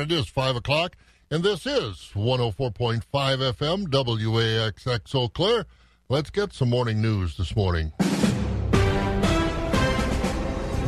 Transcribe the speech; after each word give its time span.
It 0.00 0.10
is 0.10 0.28
5 0.28 0.56
o'clock, 0.56 0.96
and 1.30 1.42
this 1.42 1.66
is 1.66 2.10
104.5 2.14 3.02
FM 3.02 3.86
WAXX 3.88 5.14
Eau 5.14 5.28
Claire. 5.28 5.66
Let's 6.08 6.30
get 6.30 6.54
some 6.54 6.70
morning 6.70 7.02
news 7.02 7.36
this 7.36 7.54
morning. 7.54 7.92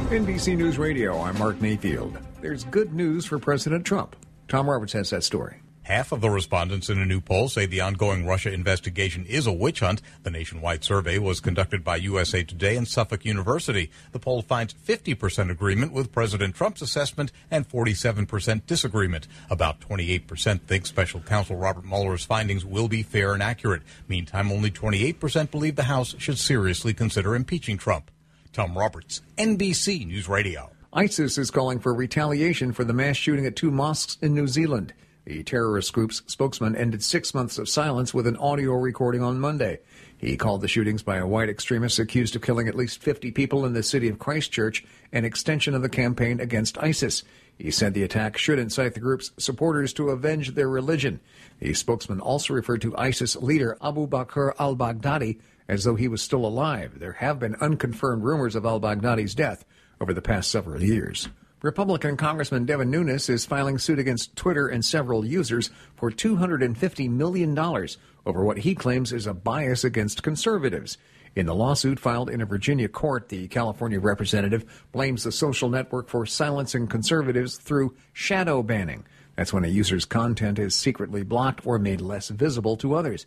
NBC 0.08 0.56
News 0.56 0.78
Radio, 0.78 1.20
I'm 1.20 1.38
Mark 1.38 1.60
Mayfield. 1.60 2.16
There's 2.40 2.64
good 2.64 2.94
news 2.94 3.26
for 3.26 3.38
President 3.38 3.84
Trump. 3.84 4.16
Tom 4.48 4.68
Roberts 4.68 4.94
has 4.94 5.10
that 5.10 5.24
story. 5.24 5.61
Half 5.84 6.12
of 6.12 6.20
the 6.20 6.30
respondents 6.30 6.88
in 6.88 7.00
a 7.00 7.04
new 7.04 7.20
poll 7.20 7.48
say 7.48 7.66
the 7.66 7.80
ongoing 7.80 8.24
Russia 8.24 8.52
investigation 8.52 9.26
is 9.26 9.48
a 9.48 9.52
witch 9.52 9.80
hunt. 9.80 10.00
The 10.22 10.30
nationwide 10.30 10.84
survey 10.84 11.18
was 11.18 11.40
conducted 11.40 11.82
by 11.82 11.96
USA 11.96 12.44
Today 12.44 12.76
and 12.76 12.86
Suffolk 12.86 13.24
University. 13.24 13.90
The 14.12 14.20
poll 14.20 14.42
finds 14.42 14.74
50% 14.74 15.50
agreement 15.50 15.92
with 15.92 16.12
President 16.12 16.54
Trump's 16.54 16.82
assessment 16.82 17.32
and 17.50 17.68
47% 17.68 18.64
disagreement. 18.66 19.26
About 19.50 19.80
28% 19.80 20.60
think 20.62 20.86
special 20.86 21.20
counsel 21.20 21.56
Robert 21.56 21.84
Mueller's 21.84 22.24
findings 22.24 22.64
will 22.64 22.86
be 22.86 23.02
fair 23.02 23.34
and 23.34 23.42
accurate. 23.42 23.82
Meantime, 24.06 24.52
only 24.52 24.70
28% 24.70 25.50
believe 25.50 25.74
the 25.74 25.82
House 25.84 26.14
should 26.18 26.38
seriously 26.38 26.94
consider 26.94 27.34
impeaching 27.34 27.76
Trump. 27.76 28.12
Tom 28.52 28.78
Roberts, 28.78 29.20
NBC 29.36 30.06
News 30.06 30.28
Radio. 30.28 30.70
ISIS 30.92 31.38
is 31.38 31.50
calling 31.50 31.80
for 31.80 31.92
retaliation 31.92 32.72
for 32.72 32.84
the 32.84 32.92
mass 32.92 33.16
shooting 33.16 33.46
at 33.46 33.56
two 33.56 33.70
mosques 33.70 34.18
in 34.20 34.34
New 34.34 34.46
Zealand. 34.46 34.92
The 35.24 35.44
terrorist 35.44 35.92
group's 35.92 36.22
spokesman 36.26 36.74
ended 36.74 37.04
six 37.04 37.32
months 37.32 37.56
of 37.56 37.68
silence 37.68 38.12
with 38.12 38.26
an 38.26 38.36
audio 38.38 38.72
recording 38.72 39.22
on 39.22 39.38
Monday. 39.38 39.78
He 40.18 40.36
called 40.36 40.62
the 40.62 40.68
shootings 40.68 41.04
by 41.04 41.18
a 41.18 41.26
white 41.26 41.48
extremist 41.48 42.00
accused 42.00 42.34
of 42.34 42.42
killing 42.42 42.66
at 42.66 42.74
least 42.74 43.00
50 43.00 43.30
people 43.30 43.64
in 43.64 43.72
the 43.72 43.84
city 43.84 44.08
of 44.08 44.18
Christchurch 44.18 44.84
an 45.12 45.24
extension 45.24 45.74
of 45.74 45.82
the 45.82 45.88
campaign 45.88 46.40
against 46.40 46.76
ISIS. 46.78 47.22
He 47.56 47.70
said 47.70 47.94
the 47.94 48.02
attack 48.02 48.36
should 48.36 48.58
incite 48.58 48.94
the 48.94 49.00
group's 49.00 49.30
supporters 49.38 49.92
to 49.92 50.10
avenge 50.10 50.56
their 50.56 50.68
religion. 50.68 51.20
The 51.60 51.74
spokesman 51.74 52.18
also 52.18 52.54
referred 52.54 52.82
to 52.82 52.96
ISIS 52.96 53.36
leader 53.36 53.78
Abu 53.80 54.08
Bakr 54.08 54.54
al 54.58 54.74
Baghdadi 54.74 55.38
as 55.68 55.84
though 55.84 55.94
he 55.94 56.08
was 56.08 56.20
still 56.20 56.44
alive. 56.44 56.98
There 56.98 57.12
have 57.12 57.38
been 57.38 57.54
unconfirmed 57.60 58.24
rumors 58.24 58.56
of 58.56 58.66
al 58.66 58.80
Baghdadi's 58.80 59.36
death 59.36 59.64
over 60.00 60.12
the 60.12 60.20
past 60.20 60.50
several 60.50 60.82
years. 60.82 61.28
Republican 61.62 62.16
Congressman 62.16 62.64
Devin 62.64 62.90
Nunes 62.90 63.28
is 63.28 63.46
filing 63.46 63.78
suit 63.78 64.00
against 64.00 64.34
Twitter 64.34 64.66
and 64.66 64.84
several 64.84 65.24
users 65.24 65.70
for 65.94 66.10
$250 66.10 67.08
million 67.08 67.56
over 67.56 68.44
what 68.44 68.58
he 68.58 68.74
claims 68.74 69.12
is 69.12 69.28
a 69.28 69.32
bias 69.32 69.84
against 69.84 70.24
conservatives. 70.24 70.98
In 71.36 71.46
the 71.46 71.54
lawsuit 71.54 72.00
filed 72.00 72.28
in 72.28 72.40
a 72.40 72.46
Virginia 72.46 72.88
court, 72.88 73.28
the 73.28 73.46
California 73.46 74.00
representative 74.00 74.84
blames 74.90 75.22
the 75.22 75.30
social 75.30 75.68
network 75.68 76.08
for 76.08 76.26
silencing 76.26 76.88
conservatives 76.88 77.56
through 77.58 77.94
shadow 78.12 78.64
banning. 78.64 79.06
That's 79.36 79.52
when 79.52 79.64
a 79.64 79.68
user's 79.68 80.04
content 80.04 80.58
is 80.58 80.74
secretly 80.74 81.22
blocked 81.22 81.64
or 81.64 81.78
made 81.78 82.00
less 82.00 82.28
visible 82.28 82.76
to 82.78 82.94
others. 82.94 83.24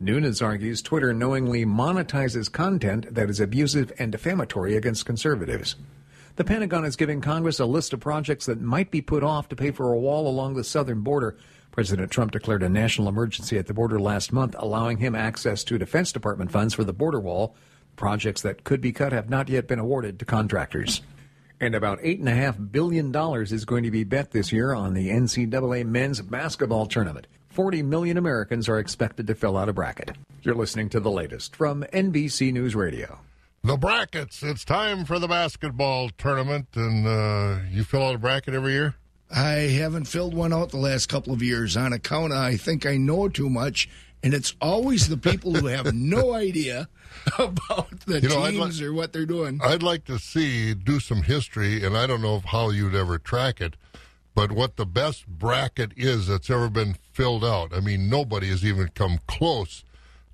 Nunes 0.00 0.40
argues 0.40 0.80
Twitter 0.80 1.12
knowingly 1.12 1.66
monetizes 1.66 2.50
content 2.50 3.14
that 3.14 3.28
is 3.28 3.40
abusive 3.40 3.92
and 3.98 4.10
defamatory 4.10 4.74
against 4.74 5.04
conservatives. 5.04 5.76
The 6.36 6.42
Pentagon 6.42 6.84
is 6.84 6.96
giving 6.96 7.20
Congress 7.20 7.60
a 7.60 7.64
list 7.64 7.92
of 7.92 8.00
projects 8.00 8.46
that 8.46 8.60
might 8.60 8.90
be 8.90 9.00
put 9.00 9.22
off 9.22 9.48
to 9.50 9.56
pay 9.56 9.70
for 9.70 9.92
a 9.92 9.98
wall 9.98 10.26
along 10.26 10.54
the 10.54 10.64
southern 10.64 11.02
border. 11.02 11.36
President 11.70 12.10
Trump 12.10 12.32
declared 12.32 12.64
a 12.64 12.68
national 12.68 13.06
emergency 13.06 13.56
at 13.56 13.68
the 13.68 13.74
border 13.74 14.00
last 14.00 14.32
month, 14.32 14.56
allowing 14.58 14.98
him 14.98 15.14
access 15.14 15.62
to 15.62 15.78
Defense 15.78 16.10
Department 16.10 16.50
funds 16.50 16.74
for 16.74 16.82
the 16.82 16.92
border 16.92 17.20
wall. 17.20 17.54
Projects 17.94 18.42
that 18.42 18.64
could 18.64 18.80
be 18.80 18.90
cut 18.90 19.12
have 19.12 19.30
not 19.30 19.48
yet 19.48 19.68
been 19.68 19.78
awarded 19.78 20.18
to 20.18 20.24
contractors. 20.24 21.02
And 21.60 21.72
about 21.72 22.00
$8.5 22.00 22.72
billion 22.72 23.14
is 23.44 23.64
going 23.64 23.84
to 23.84 23.92
be 23.92 24.02
bet 24.02 24.32
this 24.32 24.50
year 24.50 24.74
on 24.74 24.94
the 24.94 25.10
NCAA 25.10 25.86
men's 25.86 26.20
basketball 26.20 26.86
tournament. 26.86 27.28
40 27.50 27.84
million 27.84 28.16
Americans 28.16 28.68
are 28.68 28.80
expected 28.80 29.28
to 29.28 29.36
fill 29.36 29.56
out 29.56 29.68
a 29.68 29.72
bracket. 29.72 30.16
You're 30.42 30.56
listening 30.56 30.88
to 30.88 30.98
the 30.98 31.12
latest 31.12 31.54
from 31.54 31.84
NBC 31.92 32.52
News 32.52 32.74
Radio. 32.74 33.20
The 33.64 33.78
brackets. 33.78 34.42
It's 34.42 34.62
time 34.62 35.06
for 35.06 35.18
the 35.18 35.26
basketball 35.26 36.10
tournament, 36.18 36.66
and 36.74 37.06
uh, 37.06 37.60
you 37.70 37.82
fill 37.82 38.02
out 38.02 38.14
a 38.14 38.18
bracket 38.18 38.52
every 38.52 38.72
year. 38.72 38.96
I 39.34 39.52
haven't 39.52 40.04
filled 40.04 40.34
one 40.34 40.52
out 40.52 40.68
the 40.68 40.76
last 40.76 41.06
couple 41.06 41.32
of 41.32 41.42
years 41.42 41.74
on 41.74 41.94
account 41.94 42.34
of 42.34 42.38
I 42.38 42.58
think 42.58 42.84
I 42.84 42.98
know 42.98 43.30
too 43.30 43.48
much, 43.48 43.88
and 44.22 44.34
it's 44.34 44.54
always 44.60 45.08
the 45.08 45.16
people 45.16 45.54
who 45.54 45.68
have 45.68 45.94
no 45.94 46.34
idea 46.34 46.90
about 47.38 48.00
the 48.00 48.20
you 48.20 48.28
know, 48.28 48.50
teams 48.50 48.82
li- 48.82 48.86
or 48.86 48.92
what 48.92 49.14
they're 49.14 49.24
doing. 49.24 49.58
I'd 49.64 49.82
like 49.82 50.04
to 50.04 50.18
see 50.18 50.74
do 50.74 51.00
some 51.00 51.22
history, 51.22 51.82
and 51.82 51.96
I 51.96 52.06
don't 52.06 52.20
know 52.20 52.40
how 52.40 52.68
you'd 52.68 52.94
ever 52.94 53.16
track 53.16 53.62
it, 53.62 53.76
but 54.34 54.52
what 54.52 54.76
the 54.76 54.84
best 54.84 55.26
bracket 55.26 55.92
is 55.96 56.26
that's 56.26 56.50
ever 56.50 56.68
been 56.68 56.96
filled 57.14 57.46
out. 57.46 57.72
I 57.74 57.80
mean, 57.80 58.10
nobody 58.10 58.48
has 58.48 58.62
even 58.62 58.88
come 58.88 59.20
close 59.26 59.84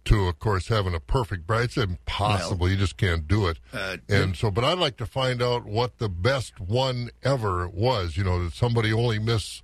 to, 0.07 0.27
of 0.27 0.39
course, 0.39 0.69
having 0.69 0.95
a 0.95 1.01
perfect 1.01 1.47
bracket. 1.47 1.65
It's 1.65 1.77
impossible. 1.77 2.59
Well, 2.59 2.71
you 2.71 2.77
just 2.77 2.97
can't 2.97 3.29
do 3.29 3.47
it. 3.49 3.59
Uh, 3.73 3.99
and 4.09 4.37
so, 4.37 4.51
but 4.51 4.65
I'd 4.65 4.79
like 4.79 4.97
to 4.99 5.07
find 5.07 5.43
out 5.43 5.65
what 5.65 5.99
the 5.99 6.09
best 6.09 6.61
one 6.61 7.11
ever 7.23 7.69
was. 7.69 8.17
You 8.17 8.25
know, 8.25 8.41
did 8.41 8.53
somebody 8.53 8.93
only 8.93 9.19
miss 9.19 9.63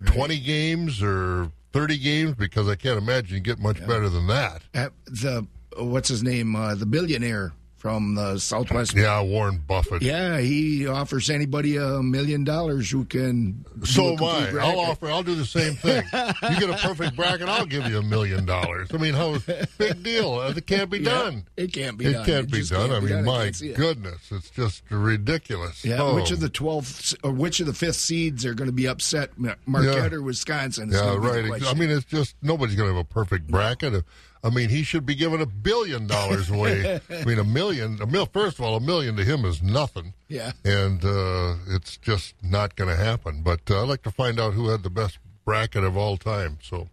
right. 0.00 0.12
20 0.14 0.40
games 0.40 1.02
or 1.02 1.50
30 1.72 1.98
games? 1.98 2.34
Because 2.34 2.68
I 2.68 2.74
can't 2.74 2.98
imagine 2.98 3.36
you 3.36 3.40
get 3.40 3.58
much 3.58 3.80
yeah. 3.80 3.86
better 3.86 4.08
than 4.08 4.26
that. 4.26 4.62
Uh, 4.74 4.88
the, 5.06 5.46
what's 5.78 6.08
his 6.08 6.22
name? 6.22 6.56
Uh, 6.56 6.74
the 6.74 6.86
billionaire 6.86 7.52
from 7.86 8.16
the 8.16 8.36
Southwest. 8.36 8.96
Yeah, 8.96 9.22
Warren 9.22 9.62
Buffett. 9.64 10.02
Yeah, 10.02 10.40
he 10.40 10.88
offers 10.88 11.30
anybody 11.30 11.76
a 11.76 12.02
million 12.02 12.42
dollars 12.42 12.90
who 12.90 13.04
can. 13.04 13.64
So 13.84 14.14
am 14.14 14.24
I. 14.24 14.50
Bracket. 14.50 14.56
I'll 14.56 14.80
offer. 14.80 15.06
I'll 15.06 15.22
do 15.22 15.36
the 15.36 15.44
same 15.44 15.74
thing. 15.74 16.02
you 16.12 16.58
get 16.58 16.68
a 16.68 16.78
perfect 16.82 17.14
bracket, 17.14 17.48
I'll 17.48 17.64
give 17.64 17.86
you 17.86 17.98
a 17.98 18.02
million 18.02 18.44
dollars. 18.44 18.88
I 18.92 18.96
mean, 18.96 19.14
how 19.14 19.38
big 19.78 20.02
deal? 20.02 20.34
Uh, 20.34 20.52
it 20.56 20.66
can't 20.66 20.90
be 20.90 20.98
done. 20.98 21.46
Yeah, 21.56 21.64
it 21.64 21.72
can't 21.72 21.96
be. 21.96 22.06
Done. 22.06 22.12
It 22.12 22.16
done. 22.16 22.26
can't 22.26 22.46
it 22.46 22.50
be 22.50 22.64
done. 22.64 22.88
Can't 22.88 22.92
I 22.92 23.00
mean, 23.06 23.24
done. 23.24 23.24
my 23.24 23.52
goodness, 23.76 24.32
it. 24.32 24.34
it's 24.34 24.50
just 24.50 24.82
ridiculous. 24.90 25.84
Yeah. 25.84 26.02
Oh. 26.02 26.16
Which 26.16 26.32
of 26.32 26.40
the 26.40 26.48
twelfth 26.48 27.14
or 27.22 27.30
which 27.30 27.60
of 27.60 27.66
the 27.66 27.74
fifth 27.74 27.94
seeds 27.94 28.44
are 28.44 28.54
going 28.54 28.68
to 28.68 28.74
be 28.74 28.88
upset? 28.88 29.30
Marquette 29.38 30.10
yeah. 30.10 30.18
or 30.18 30.22
Wisconsin? 30.22 30.90
Yeah, 30.90 31.14
right. 31.18 31.64
I 31.64 31.74
mean, 31.74 31.90
it's 31.90 32.04
just 32.04 32.34
nobody's 32.42 32.74
going 32.74 32.90
to 32.90 32.96
have 32.96 33.06
a 33.06 33.08
perfect 33.08 33.46
bracket. 33.46 33.92
No. 33.92 34.02
I 34.46 34.50
mean, 34.50 34.68
he 34.68 34.84
should 34.84 35.04
be 35.04 35.16
given 35.16 35.40
a 35.40 35.46
billion 35.46 36.06
dollars 36.06 36.50
away. 36.50 37.00
I 37.10 37.24
mean, 37.24 37.40
a 37.40 37.44
million. 37.44 38.00
A 38.00 38.06
mil. 38.06 38.26
First 38.26 38.60
of 38.60 38.64
all, 38.64 38.76
a 38.76 38.80
million 38.80 39.16
to 39.16 39.24
him 39.24 39.44
is 39.44 39.60
nothing. 39.60 40.14
Yeah. 40.28 40.52
And 40.64 41.04
uh, 41.04 41.56
it's 41.68 41.96
just 41.96 42.34
not 42.44 42.76
going 42.76 42.88
to 42.88 42.96
happen. 42.96 43.42
But 43.42 43.68
uh, 43.68 43.82
I'd 43.82 43.88
like 43.88 44.02
to 44.02 44.12
find 44.12 44.38
out 44.38 44.54
who 44.54 44.68
had 44.68 44.84
the 44.84 44.90
best 44.90 45.18
bracket 45.44 45.82
of 45.82 45.96
all 45.96 46.16
time. 46.16 46.58
So 46.62 46.88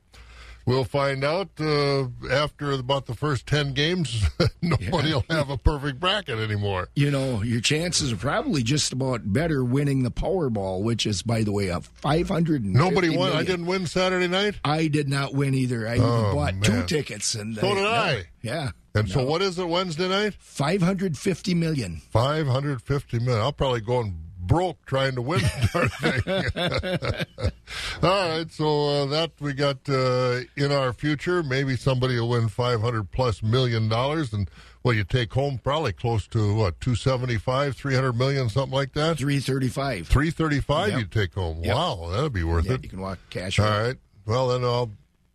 We'll 0.66 0.86
find 0.86 1.24
out 1.24 1.50
uh, 1.60 2.08
after 2.32 2.72
about 2.72 3.06
the 3.06 3.16
first 3.16 3.46
10 3.48 3.74
games. 3.74 4.26
Nobody 4.62 5.10
yeah. 5.10 5.16
will 5.16 5.26
have 5.30 5.50
a 5.50 5.58
perfect 5.58 6.00
bracket 6.00 6.40
anymore. 6.40 6.90
You 6.96 7.12
know, 7.12 7.42
your 7.42 7.60
chances 7.60 8.14
are 8.14 8.18
probably 8.18 8.64
just 8.64 8.94
about 8.94 9.34
better 9.34 9.64
winning 9.64 10.04
the 10.04 10.12
Powerball, 10.12 10.82
which 10.82 11.06
is, 11.06 11.22
by 11.22 11.44
the 11.44 11.52
way, 11.52 11.68
a 11.68 11.82
500. 11.82 12.64
Nobody 12.64 13.10
won. 13.10 13.30
Million. 13.30 13.38
I 13.38 13.44
didn't 13.44 13.66
win 13.66 13.88
Saturday 13.88 14.28
night? 14.28 14.56
I 14.64 14.88
did 14.88 15.10
not 15.10 15.34
win 15.34 15.54
either. 15.54 15.88
I 15.88 15.98
oh, 15.98 16.34
bought 16.34 16.56
man. 16.56 16.62
two 16.64 16.84
tickets. 16.84 17.36
and 17.36 17.56
So 17.56 17.76
did 17.76 17.86
I. 17.86 18.24
Yeah. 18.42 18.72
And 18.96 19.08
no. 19.08 19.14
so 19.14 19.26
what 19.26 19.42
is 19.42 19.58
it 19.58 19.68
Wednesday 19.68 20.08
night? 20.08 20.36
550 20.36 21.56
million. 21.56 22.02
550 22.12 23.20
million. 23.20 23.42
I'll 23.42 23.52
probably 23.52 23.82
go 23.82 24.02
and 24.02 24.23
broke 24.46 24.86
trying 24.86 25.16
to 25.16 25.22
win 25.22 25.42
the 25.42 25.70
darn 25.74 25.90
thing. 25.90 27.52
All 28.04 28.30
right, 28.30 28.52
so 28.52 28.90
uh, 28.90 29.06
that 29.08 29.32
we 29.40 29.54
got 29.54 29.78
uh, 29.90 30.42
in 30.56 30.72
our 30.72 30.94
future. 30.94 31.44
Maybe 31.44 31.76
somebody 31.76 32.20
will 32.20 32.30
win 32.30 32.50
five 32.50 32.82
hundred 32.82 33.12
plus 33.12 33.42
million 33.42 33.90
dollars, 33.90 34.34
and 34.34 34.50
well, 34.84 34.94
you 34.94 35.04
take 35.04 35.34
home 35.34 35.60
probably 35.64 35.94
close 35.94 36.28
to 36.28 36.56
what 36.56 36.80
two 36.82 36.96
seventy 36.96 37.38
five, 37.38 37.76
three 37.76 37.96
hundred 37.96 38.14
million, 38.14 38.50
something 38.50 38.76
like 38.76 38.94
that. 38.94 39.18
Three 39.18 39.40
thirty 39.40 39.70
five. 39.70 40.08
Three 40.08 40.30
thirty 40.30 40.60
five. 40.60 40.90
Yep. 40.92 41.00
You 41.00 41.06
take 41.06 41.34
home. 41.34 41.64
Yep. 41.64 41.76
Wow, 41.76 42.10
that'd 42.12 42.34
be 42.34 42.44
worth 42.44 42.66
yep, 42.66 42.80
it. 42.80 42.84
You 42.84 42.90
can 42.90 43.02
walk 43.02 43.20
cash. 43.30 43.60
All 43.60 43.66
right. 43.66 43.98
Well, 44.26 44.50
then 44.50 44.64
I'll 44.64 44.92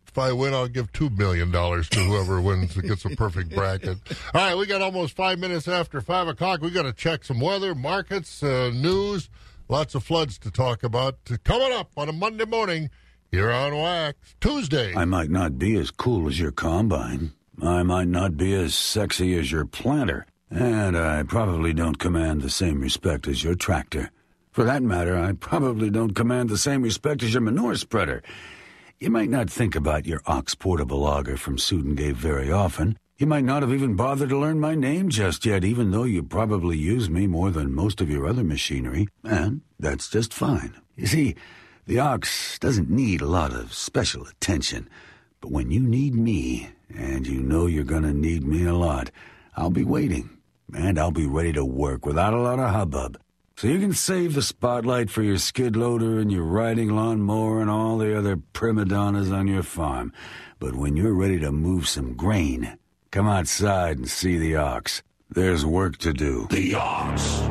if 0.09 0.17
I 0.17 0.31
win, 0.31 0.53
I'll 0.53 0.67
give 0.67 0.91
two 0.91 1.09
million 1.11 1.51
dollars 1.51 1.87
to 1.89 1.99
whoever 1.99 2.41
wins 2.41 2.75
that 2.75 2.81
gets 2.81 3.05
a 3.05 3.09
perfect 3.09 3.53
bracket. 3.53 3.97
All 4.33 4.41
right, 4.41 4.55
we 4.55 4.65
got 4.65 4.81
almost 4.81 5.15
five 5.15 5.39
minutes 5.39 5.67
after 5.67 6.01
five 6.01 6.27
o'clock. 6.27 6.61
We 6.61 6.71
got 6.71 6.83
to 6.83 6.93
check 6.93 7.23
some 7.23 7.39
weather, 7.39 7.75
markets, 7.75 8.41
uh, 8.43 8.71
news, 8.73 9.29
lots 9.67 9.95
of 9.95 10.03
floods 10.03 10.37
to 10.39 10.51
talk 10.51 10.83
about. 10.83 11.17
Coming 11.43 11.71
up 11.71 11.91
on 11.95 12.09
a 12.09 12.13
Monday 12.13 12.45
morning 12.45 12.89
here 13.31 13.51
on 13.51 13.75
Wax 13.75 14.17
Tuesday. 14.41 14.95
I 14.95 15.05
might 15.05 15.29
not 15.29 15.59
be 15.59 15.77
as 15.77 15.91
cool 15.91 16.27
as 16.27 16.39
your 16.39 16.51
combine. 16.51 17.31
I 17.61 17.83
might 17.83 18.07
not 18.07 18.35
be 18.35 18.53
as 18.53 18.73
sexy 18.73 19.37
as 19.37 19.51
your 19.51 19.65
planter, 19.65 20.25
and 20.49 20.97
I 20.97 21.23
probably 21.23 21.73
don't 21.73 21.99
command 21.99 22.41
the 22.41 22.49
same 22.49 22.81
respect 22.81 23.27
as 23.27 23.43
your 23.43 23.55
tractor. 23.55 24.11
For 24.51 24.63
that 24.63 24.81
matter, 24.81 25.15
I 25.17 25.33
probably 25.33 25.89
don't 25.91 26.15
command 26.15 26.49
the 26.49 26.57
same 26.57 26.81
respect 26.81 27.21
as 27.21 27.33
your 27.33 27.41
manure 27.41 27.75
spreader. 27.75 28.23
You 28.99 29.09
might 29.09 29.29
not 29.29 29.49
think 29.49 29.77
about 29.77 30.05
your 30.05 30.19
Ox 30.25 30.55
portable 30.55 31.05
auger 31.05 31.37
from 31.37 31.55
Sudengabe 31.55 32.15
very 32.15 32.51
often. 32.51 32.97
You 33.17 33.27
might 33.27 33.45
not 33.45 33.61
have 33.61 33.71
even 33.71 33.95
bothered 33.95 34.27
to 34.27 34.37
learn 34.37 34.59
my 34.59 34.75
name 34.75 35.07
just 35.07 35.45
yet, 35.45 35.63
even 35.63 35.91
though 35.91 36.03
you 36.03 36.21
probably 36.21 36.77
use 36.77 37.09
me 37.09 37.25
more 37.25 37.49
than 37.49 37.73
most 37.73 38.01
of 38.01 38.09
your 38.09 38.27
other 38.27 38.43
machinery, 38.43 39.07
and 39.23 39.61
that's 39.79 40.09
just 40.09 40.33
fine. 40.33 40.75
You 40.97 41.07
see, 41.07 41.35
The 41.87 41.97
ox 41.97 42.59
doesn't 42.59 42.89
need 42.89 43.21
a 43.21 43.25
lot 43.25 43.51
of 43.51 43.73
special 43.73 44.27
attention, 44.27 44.87
but 45.41 45.49
when 45.49 45.71
you 45.71 45.79
need 45.79 46.13
me, 46.13 46.69
and 46.93 47.25
you 47.25 47.41
know 47.41 47.65
you're 47.67 47.83
gonna 47.85 48.13
need 48.13 48.45
me 48.45 48.65
a 48.65 48.75
lot, 48.75 49.09
I'll 49.55 49.71
be 49.71 49.85
waiting, 49.85 50.29
and 50.71 50.99
I'll 50.99 51.09
be 51.09 51.25
ready 51.25 51.51
to 51.53 51.65
work 51.65 52.05
without 52.05 52.33
a 52.35 52.41
lot 52.41 52.59
of 52.59 52.69
hubbub. 52.69 53.17
So 53.59 53.67
you 53.67 53.81
can 53.81 53.91
save 53.91 54.35
the 54.35 54.41
spotlight 54.41 55.09
for 55.09 55.21
your 55.21 55.37
skid 55.37 55.75
loader 55.75 56.17
and 56.17 56.31
your 56.31 56.45
riding 56.45 56.95
lawnmower 56.95 57.59
and 57.59 57.69
all 57.69 57.97
the 57.97 58.17
other 58.17 58.37
prima 58.37 58.85
donnas 58.85 59.33
on 59.33 59.49
your 59.49 59.63
farm. 59.63 60.13
But 60.59 60.75
when 60.75 60.95
you're 60.95 61.13
ready 61.13 61.41
to 61.41 61.51
move 61.51 61.85
some 61.85 62.13
grain, 62.13 62.77
come 63.11 63.27
outside 63.27 63.97
and 63.97 64.09
see 64.09 64.37
the 64.37 64.55
ox. 64.55 65.03
There's 65.29 65.65
work 65.65 65.97
to 65.97 66.13
do. 66.13 66.47
The 66.49 66.75
ox. 66.75 67.41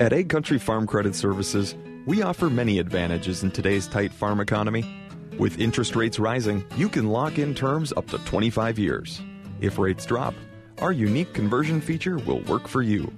At 0.00 0.10
AgCountry 0.10 0.60
Farm 0.60 0.88
Credit 0.88 1.14
Services, 1.14 1.76
we 2.04 2.20
offer 2.20 2.50
many 2.50 2.80
advantages 2.80 3.44
in 3.44 3.52
today's 3.52 3.86
tight 3.86 4.12
farm 4.12 4.40
economy. 4.40 5.03
With 5.38 5.58
interest 5.58 5.96
rates 5.96 6.20
rising, 6.20 6.64
you 6.76 6.88
can 6.88 7.08
lock 7.08 7.40
in 7.40 7.56
terms 7.56 7.92
up 7.96 8.06
to 8.10 8.18
25 8.18 8.78
years. 8.78 9.20
If 9.60 9.78
rates 9.78 10.06
drop, 10.06 10.32
our 10.78 10.92
unique 10.92 11.32
conversion 11.34 11.80
feature 11.80 12.18
will 12.18 12.38
work 12.42 12.68
for 12.68 12.82
you. 12.82 13.12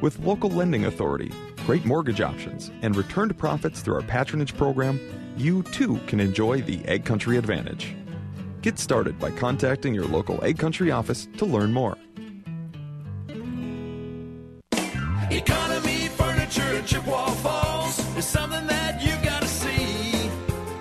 With 0.00 0.20
local 0.20 0.48
lending 0.48 0.84
authority, 0.84 1.32
great 1.66 1.84
mortgage 1.84 2.20
options, 2.20 2.70
and 2.82 2.94
returned 2.94 3.36
profits 3.36 3.80
through 3.80 3.96
our 3.96 4.02
patronage 4.02 4.56
program, 4.56 5.00
you 5.36 5.64
too 5.64 5.98
can 6.06 6.20
enjoy 6.20 6.62
the 6.62 6.78
AgCountry 6.78 7.36
Advantage. 7.36 7.96
Get 8.62 8.78
started 8.78 9.18
by 9.18 9.32
contacting 9.32 9.92
your 9.92 10.04
local 10.06 10.38
AgCountry 10.38 10.94
office 10.94 11.26
to 11.38 11.46
learn 11.46 11.72
more. 11.72 11.96
Economy 15.32 16.08
Furniture 16.08 16.82
Chippewa 16.82 17.29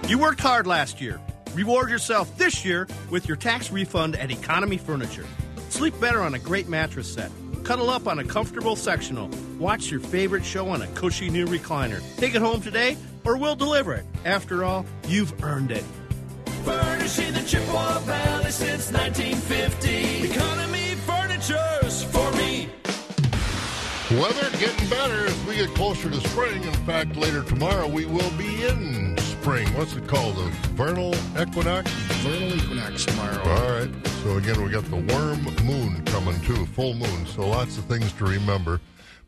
You 0.09 0.17
worked 0.17 0.39
hard 0.39 0.65
last 0.65 0.99
year. 0.99 1.21
Reward 1.53 1.91
yourself 1.91 2.35
this 2.35 2.65
year 2.65 2.87
with 3.11 3.27
your 3.27 3.37
tax 3.37 3.71
refund 3.71 4.15
at 4.15 4.31
Economy 4.31 4.77
Furniture. 4.77 5.27
Sleep 5.69 5.93
better 6.01 6.23
on 6.23 6.33
a 6.33 6.39
great 6.39 6.67
mattress 6.67 7.13
set. 7.13 7.29
Cuddle 7.63 7.91
up 7.91 8.07
on 8.07 8.17
a 8.17 8.23
comfortable 8.23 8.75
sectional. 8.75 9.29
Watch 9.59 9.91
your 9.91 9.99
favorite 9.99 10.43
show 10.43 10.67
on 10.69 10.81
a 10.81 10.87
cushy 10.95 11.29
new 11.29 11.45
recliner. 11.45 12.01
Take 12.17 12.33
it 12.33 12.41
home 12.41 12.59
today 12.59 12.97
or 13.23 13.37
we'll 13.37 13.55
deliver 13.55 13.93
it. 13.93 14.03
After 14.25 14.63
all, 14.63 14.83
you've 15.07 15.43
earned 15.43 15.69
it. 15.69 15.83
Furnishing 16.65 17.31
the 17.33 17.43
Chippewa 17.43 17.99
Valley 17.99 18.49
since 18.49 18.91
1950. 18.91 20.31
Economy 20.31 20.95
Furniture's 21.05 22.03
for 22.05 22.31
me. 22.31 22.67
Weather 24.19 24.57
getting 24.57 24.89
better 24.89 25.27
as 25.27 25.45
we 25.45 25.57
get 25.57 25.69
closer 25.75 26.09
to 26.09 26.19
spring. 26.29 26.63
In 26.63 26.73
fact, 26.87 27.15
later 27.15 27.43
tomorrow 27.43 27.87
we 27.87 28.07
will 28.07 28.31
be 28.39 28.65
in 28.65 29.08
spring. 29.41 29.67
What's 29.73 29.95
it 29.95 30.05
called? 30.07 30.35
The 30.35 30.49
vernal 30.73 31.15
equinox? 31.39 31.89
Vernal 31.91 32.57
equinox 32.57 33.05
tomorrow. 33.05 33.41
All 33.43 33.79
right. 33.79 34.07
So 34.23 34.37
again, 34.37 34.61
we 34.61 34.69
got 34.69 34.83
the 34.85 34.97
worm 34.97 35.43
moon 35.65 36.03
coming 36.05 36.39
too, 36.41 36.65
full 36.67 36.93
moon. 36.93 37.25
So 37.25 37.47
lots 37.47 37.77
of 37.77 37.85
things 37.85 38.11
to 38.13 38.25
remember. 38.25 38.81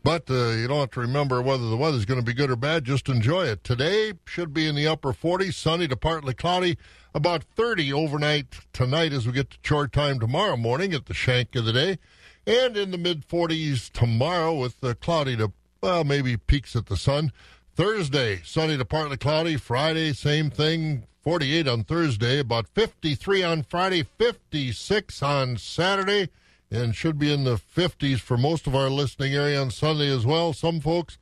But 0.03 0.29
uh, 0.29 0.49
you 0.49 0.67
don't 0.67 0.79
have 0.79 0.91
to 0.91 0.99
remember 0.99 1.41
whether 1.41 1.69
the 1.69 1.77
weather's 1.77 2.05
going 2.05 2.19
to 2.19 2.25
be 2.25 2.33
good 2.33 2.49
or 2.49 2.55
bad. 2.55 2.83
Just 2.83 3.07
enjoy 3.07 3.45
it. 3.45 3.63
Today 3.63 4.13
should 4.25 4.53
be 4.53 4.67
in 4.67 4.75
the 4.75 4.87
upper 4.87 5.13
40s, 5.13 5.53
sunny 5.53 5.87
to 5.87 5.95
partly 5.95 6.33
cloudy. 6.33 6.77
About 7.13 7.43
30 7.43 7.93
overnight 7.93 8.47
tonight 8.73 9.13
as 9.13 9.25
we 9.25 9.33
get 9.33 9.51
to 9.51 9.59
chore 9.61 9.87
time 9.87 10.19
tomorrow 10.19 10.57
morning 10.57 10.93
at 10.93 11.05
the 11.05 11.13
shank 11.13 11.55
of 11.55 11.65
the 11.65 11.73
day. 11.73 11.99
And 12.45 12.75
in 12.75 12.91
the 12.91 12.97
mid 12.97 13.27
40s 13.27 13.89
tomorrow 13.91 14.53
with 14.53 14.81
the 14.81 14.95
cloudy 14.95 15.37
to, 15.37 15.53
well, 15.81 16.03
maybe 16.03 16.35
peaks 16.35 16.75
at 16.75 16.87
the 16.87 16.97
sun. 16.97 17.31
Thursday, 17.75 18.41
sunny 18.43 18.77
to 18.77 18.85
partly 18.85 19.17
cloudy. 19.17 19.55
Friday, 19.55 20.13
same 20.13 20.49
thing. 20.49 21.03
48 21.23 21.67
on 21.67 21.83
Thursday, 21.83 22.39
about 22.39 22.67
53 22.67 23.43
on 23.43 23.63
Friday, 23.63 24.03
56 24.17 25.21
on 25.21 25.55
Saturday, 25.55 26.29
and 26.71 26.95
should 26.95 27.19
be 27.19 27.31
in 27.31 27.43
the 27.43 27.57
50s 27.57 28.19
for 28.19 28.37
most 28.37 28.65
of 28.65 28.75
our 28.75 28.89
listening 28.89 29.35
area 29.35 29.61
on 29.61 29.69
Sunday 29.69 30.09
as 30.09 30.25
well. 30.25 30.51
Some 30.51 30.79
folks 30.79 31.17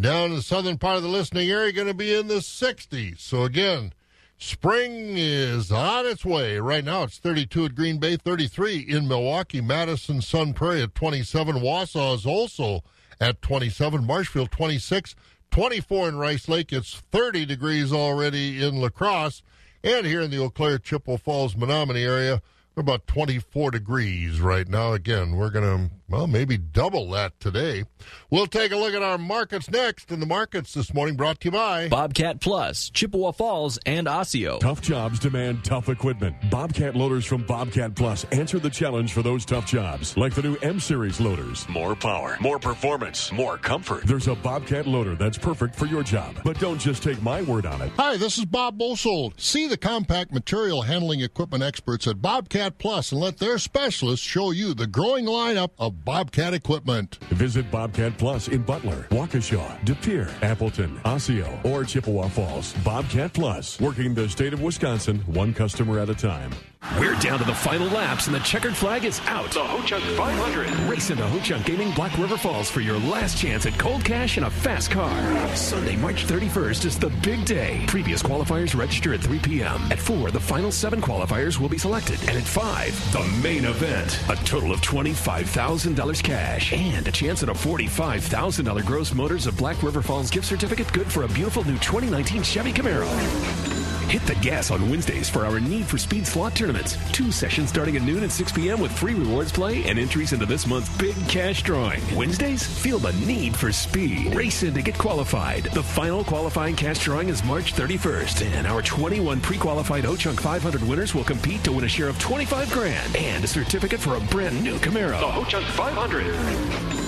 down 0.00 0.30
in 0.30 0.36
the 0.36 0.42
southern 0.42 0.78
part 0.78 0.96
of 0.96 1.02
the 1.02 1.08
listening 1.08 1.50
area 1.50 1.72
going 1.72 1.88
to 1.88 1.94
be 1.94 2.14
in 2.14 2.26
the 2.26 2.36
60s. 2.36 3.20
So 3.20 3.44
again, 3.44 3.92
spring 4.38 5.16
is 5.16 5.70
on 5.70 6.06
its 6.06 6.24
way. 6.24 6.58
Right 6.58 6.84
now 6.84 7.02
it's 7.02 7.18
32 7.18 7.66
at 7.66 7.74
Green 7.74 7.98
Bay, 7.98 8.16
33 8.16 8.78
in 8.78 9.06
Milwaukee, 9.06 9.60
Madison, 9.60 10.22
Sun 10.22 10.54
Prairie 10.54 10.82
at 10.82 10.94
27. 10.94 11.56
Wausau 11.56 12.14
is 12.14 12.24
also 12.26 12.82
at 13.20 13.42
27. 13.42 14.04
Marshfield 14.06 14.50
26. 14.50 15.14
24 15.54 16.08
in 16.08 16.18
Rice 16.18 16.48
Lake. 16.48 16.72
It's 16.72 17.00
30 17.12 17.46
degrees 17.46 17.92
already 17.92 18.60
in 18.60 18.80
La 18.80 18.88
Crosse. 18.88 19.40
And 19.84 20.04
here 20.04 20.20
in 20.20 20.32
the 20.32 20.42
Eau 20.42 20.50
Claire, 20.50 20.80
Chippewa 20.80 21.16
Falls, 21.16 21.54
Menomonie 21.54 22.04
area, 22.04 22.42
we're 22.74 22.80
about 22.80 23.06
24 23.06 23.70
degrees 23.70 24.40
right 24.40 24.66
now. 24.66 24.94
Again, 24.94 25.36
we're 25.36 25.50
going 25.50 25.64
to, 25.64 25.94
well, 26.08 26.26
maybe 26.26 26.58
double 26.58 27.10
that 27.10 27.38
today. 27.40 27.84
We'll 28.30 28.46
take 28.46 28.72
a 28.72 28.76
look 28.76 28.94
at 28.94 29.02
our 29.02 29.16
markets 29.16 29.70
next. 29.70 30.10
And 30.10 30.20
the 30.20 30.26
markets 30.26 30.74
this 30.74 30.92
morning 30.92 31.16
brought 31.16 31.40
to 31.40 31.46
you 31.46 31.52
by 31.52 31.88
Bobcat 31.88 32.40
Plus, 32.40 32.90
Chippewa 32.90 33.32
Falls, 33.32 33.78
and 33.86 34.06
Osseo. 34.06 34.58
Tough 34.58 34.82
jobs 34.82 35.18
demand 35.18 35.64
tough 35.64 35.88
equipment. 35.88 36.36
Bobcat 36.50 36.94
loaders 36.94 37.24
from 37.24 37.44
Bobcat 37.44 37.94
Plus 37.94 38.24
answer 38.24 38.58
the 38.58 38.68
challenge 38.68 39.12
for 39.12 39.22
those 39.22 39.44
tough 39.44 39.66
jobs, 39.66 40.16
like 40.16 40.34
the 40.34 40.42
new 40.42 40.56
M 40.56 40.78
Series 40.78 41.20
loaders. 41.20 41.66
More 41.68 41.96
power, 41.96 42.36
more 42.40 42.58
performance, 42.58 43.32
more 43.32 43.56
comfort. 43.56 44.04
There's 44.04 44.28
a 44.28 44.34
Bobcat 44.34 44.86
loader 44.86 45.14
that's 45.14 45.38
perfect 45.38 45.74
for 45.74 45.86
your 45.86 46.02
job. 46.02 46.36
But 46.44 46.58
don't 46.58 46.78
just 46.78 47.02
take 47.02 47.22
my 47.22 47.40
word 47.42 47.64
on 47.64 47.80
it. 47.80 47.92
Hi, 47.96 48.16
this 48.18 48.36
is 48.36 48.44
Bob 48.44 48.76
Bosold. 48.78 49.40
See 49.40 49.66
the 49.66 49.76
compact 49.78 50.32
material 50.32 50.82
handling 50.82 51.20
equipment 51.20 51.62
experts 51.62 52.06
at 52.06 52.20
Bobcat 52.20 52.78
Plus 52.78 53.10
and 53.10 53.20
let 53.20 53.38
their 53.38 53.58
specialists 53.58 54.24
show 54.24 54.50
you 54.50 54.74
the 54.74 54.86
growing 54.86 55.24
lineup 55.24 55.70
of 55.78 55.93
Bobcat 56.02 56.54
equipment. 56.54 57.16
Visit 57.30 57.70
Bobcat 57.70 58.18
Plus 58.18 58.48
in 58.48 58.62
Butler, 58.62 59.06
Waukesha, 59.10 59.82
De 59.84 59.94
Pere, 59.94 60.30
Appleton, 60.42 61.00
Osseo, 61.04 61.60
or 61.64 61.84
Chippewa 61.84 62.28
Falls. 62.28 62.74
Bobcat 62.84 63.32
Plus, 63.32 63.80
working 63.80 64.14
the 64.14 64.28
state 64.28 64.52
of 64.52 64.60
Wisconsin, 64.60 65.20
one 65.20 65.54
customer 65.54 66.00
at 66.00 66.10
a 66.10 66.14
time. 66.14 66.50
We're 66.98 67.16
down 67.16 67.38
to 67.38 67.44
the 67.44 67.54
final 67.54 67.88
laps, 67.88 68.26
and 68.26 68.36
the 68.36 68.40
checkered 68.40 68.76
flag 68.76 69.04
is 69.04 69.18
out. 69.26 69.50
The 69.50 69.64
Ho 69.64 69.82
Chunk 69.84 70.04
500. 70.04 70.70
Race 70.88 71.10
into 71.10 71.26
Ho 71.26 71.40
Chunk 71.40 71.64
Gaming 71.64 71.90
Black 71.92 72.16
River 72.18 72.36
Falls 72.36 72.70
for 72.70 72.82
your 72.82 72.98
last 72.98 73.38
chance 73.38 73.64
at 73.64 73.76
cold 73.78 74.04
cash 74.04 74.36
and 74.36 74.46
a 74.46 74.50
fast 74.50 74.90
car. 74.90 75.56
Sunday, 75.56 75.96
March 75.96 76.26
31st 76.26 76.84
is 76.84 76.98
the 76.98 77.08
big 77.22 77.46
day. 77.46 77.84
Previous 77.88 78.22
qualifiers 78.22 78.78
register 78.78 79.14
at 79.14 79.20
3 79.20 79.38
p.m. 79.38 79.80
At 79.90 79.98
4, 79.98 80.30
the 80.30 80.38
final 80.38 80.70
seven 80.70 81.00
qualifiers 81.00 81.58
will 81.58 81.70
be 81.70 81.78
selected. 81.78 82.20
And 82.28 82.36
at 82.36 82.44
5, 82.44 83.12
the 83.12 83.24
main 83.42 83.64
event. 83.64 84.20
A 84.28 84.36
total 84.44 84.70
of 84.70 84.80
$25,000 84.82 86.22
cash 86.22 86.72
and 86.74 87.08
a 87.08 87.12
chance 87.12 87.42
at 87.42 87.48
a 87.48 87.54
$45,000 87.54 88.84
gross 88.84 89.14
Motors 89.14 89.46
of 89.46 89.56
Black 89.56 89.82
River 89.82 90.02
Falls 90.02 90.30
gift 90.30 90.46
certificate 90.46 90.92
good 90.92 91.10
for 91.10 91.22
a 91.22 91.28
beautiful 91.28 91.64
new 91.64 91.78
2019 91.78 92.42
Chevy 92.42 92.72
Camaro. 92.72 93.93
Hit 94.08 94.22
the 94.22 94.34
gas 94.36 94.70
on 94.70 94.88
Wednesdays 94.90 95.28
for 95.28 95.44
our 95.44 95.58
Need 95.58 95.86
for 95.86 95.98
Speed 95.98 96.26
slot 96.26 96.54
tournaments. 96.54 96.96
Two 97.12 97.32
sessions 97.32 97.70
starting 97.70 97.96
at 97.96 98.02
noon 98.02 98.22
and 98.22 98.30
6 98.30 98.52
p.m. 98.52 98.80
with 98.80 98.92
free 98.92 99.14
rewards 99.14 99.50
play 99.50 99.84
and 99.84 99.98
entries 99.98 100.32
into 100.32 100.46
this 100.46 100.66
month's 100.66 100.94
big 100.98 101.16
cash 101.28 101.62
drawing. 101.62 102.00
Wednesdays, 102.14 102.64
feel 102.64 102.98
the 102.98 103.12
need 103.26 103.56
for 103.56 103.72
speed. 103.72 104.34
Race 104.34 104.62
in 104.62 104.74
to 104.74 104.82
get 104.82 104.96
qualified. 104.98 105.64
The 105.64 105.82
final 105.82 106.22
qualifying 106.22 106.76
cash 106.76 107.00
drawing 107.00 107.28
is 107.28 107.42
March 107.44 107.74
31st, 107.74 108.44
and 108.56 108.66
our 108.66 108.82
21 108.82 109.40
pre-qualified 109.40 110.04
Ho-Chunk 110.04 110.40
500 110.40 110.82
winners 110.82 111.14
will 111.14 111.24
compete 111.24 111.64
to 111.64 111.72
win 111.72 111.84
a 111.84 111.88
share 111.88 112.08
of 112.08 112.18
25 112.18 112.70
grand 112.70 113.16
and 113.16 113.42
a 113.44 113.48
certificate 113.48 114.00
for 114.00 114.16
a 114.16 114.20
brand 114.20 114.62
new 114.62 114.76
Camaro. 114.78 115.20
The 115.20 115.30
Ho 115.30 115.44
Chunk 115.44 115.66
500. 115.66 117.03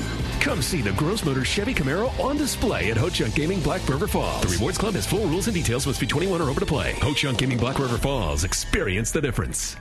Come 0.46 0.62
see 0.62 0.80
the 0.80 0.92
Gross 0.92 1.24
Motors 1.24 1.48
Chevy 1.48 1.74
Camaro 1.74 2.08
on 2.20 2.36
display 2.36 2.92
at 2.92 2.96
Ho 2.98 3.08
Chunk 3.08 3.34
Gaming 3.34 3.58
Black 3.58 3.86
River 3.88 4.06
Falls. 4.06 4.42
The 4.42 4.50
Rewards 4.50 4.78
Club 4.78 4.94
has 4.94 5.04
full 5.04 5.26
rules 5.26 5.48
and 5.48 5.54
details. 5.56 5.88
Must 5.88 5.98
be 5.98 6.06
21 6.06 6.40
or 6.40 6.48
over 6.48 6.60
to 6.60 6.66
play. 6.66 6.92
Ho 7.02 7.12
Chunk 7.14 7.38
Gaming 7.38 7.58
Black 7.58 7.80
River 7.80 7.98
Falls. 7.98 8.44
Experience 8.44 9.10
the 9.10 9.20
difference. 9.20 9.76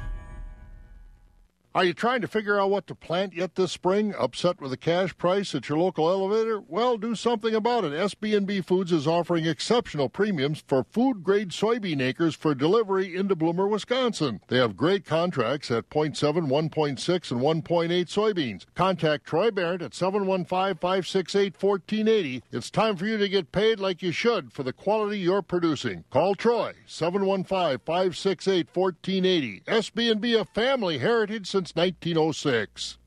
Are 1.75 1.83
you 1.83 1.93
trying 1.93 2.21
to 2.21 2.27
figure 2.29 2.57
out 2.57 2.69
what 2.69 2.87
to 2.87 2.95
plant 2.95 3.33
yet 3.33 3.55
this 3.55 3.73
spring? 3.73 4.15
Upset 4.17 4.61
with 4.61 4.71
the 4.71 4.77
cash 4.77 5.17
price 5.17 5.53
at 5.53 5.67
your 5.67 5.77
local 5.77 6.09
elevator? 6.09 6.61
Well, 6.61 6.97
do 6.97 7.15
something 7.15 7.53
about 7.53 7.83
it. 7.83 7.91
SB&B 7.91 8.61
Foods 8.61 8.93
is 8.93 9.05
offering 9.05 9.45
exceptional 9.45 10.07
premiums 10.07 10.63
for 10.65 10.85
food-grade 10.85 11.49
soybean 11.49 12.01
acres 12.01 12.33
for 12.33 12.55
delivery 12.55 13.13
into 13.13 13.35
Bloomer, 13.35 13.67
Wisconsin. 13.67 14.39
They 14.47 14.55
have 14.55 14.77
great 14.77 15.03
contracts 15.03 15.69
at 15.69 15.89
0.7, 15.89 16.47
1.6, 16.47 17.31
and 17.31 17.41
1.8 17.41 18.05
soybeans. 18.05 18.65
Contact 18.73 19.25
Troy 19.25 19.51
Barrett 19.51 19.81
at 19.81 19.91
715-568-1480. 19.91 22.41
It's 22.53 22.71
time 22.71 22.95
for 22.95 23.05
you 23.05 23.17
to 23.17 23.27
get 23.27 23.51
paid 23.51 23.81
like 23.81 24.01
you 24.01 24.13
should 24.13 24.53
for 24.53 24.63
the 24.63 24.71
quality 24.71 25.19
you're 25.19 25.41
producing. 25.41 26.05
Call 26.09 26.35
Troy, 26.35 26.71
715-568-1480. 26.87 29.65
SB&B, 29.65 30.35
a 30.35 30.45
family 30.45 30.99
heritage 30.99 31.47
since 31.47 31.64
1906. 31.73 32.97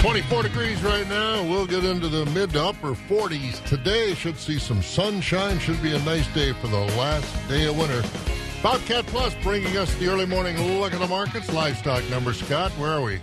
24 0.00 0.42
degrees 0.44 0.82
right 0.82 1.08
now. 1.08 1.42
We'll 1.42 1.66
get 1.66 1.84
into 1.84 2.08
the 2.08 2.26
mid 2.26 2.50
to 2.50 2.64
upper 2.64 2.94
40s 2.94 3.64
today. 3.64 4.14
Should 4.14 4.38
see 4.38 4.58
some 4.58 4.82
sunshine. 4.82 5.58
Should 5.58 5.82
be 5.82 5.94
a 5.94 5.98
nice 6.00 6.26
day 6.34 6.52
for 6.52 6.68
the 6.68 6.78
last 6.96 7.48
day 7.48 7.66
of 7.66 7.76
winter. 7.78 8.02
Bobcat 8.62 9.06
Plus 9.06 9.34
bringing 9.42 9.76
us 9.76 9.92
the 9.96 10.08
early 10.08 10.26
morning 10.26 10.56
look 10.80 10.92
at 10.92 11.00
the 11.00 11.06
markets. 11.06 11.52
Livestock 11.52 12.08
numbers, 12.10 12.40
Scott. 12.40 12.70
Where 12.72 12.90
are 12.90 13.02
we? 13.02 13.20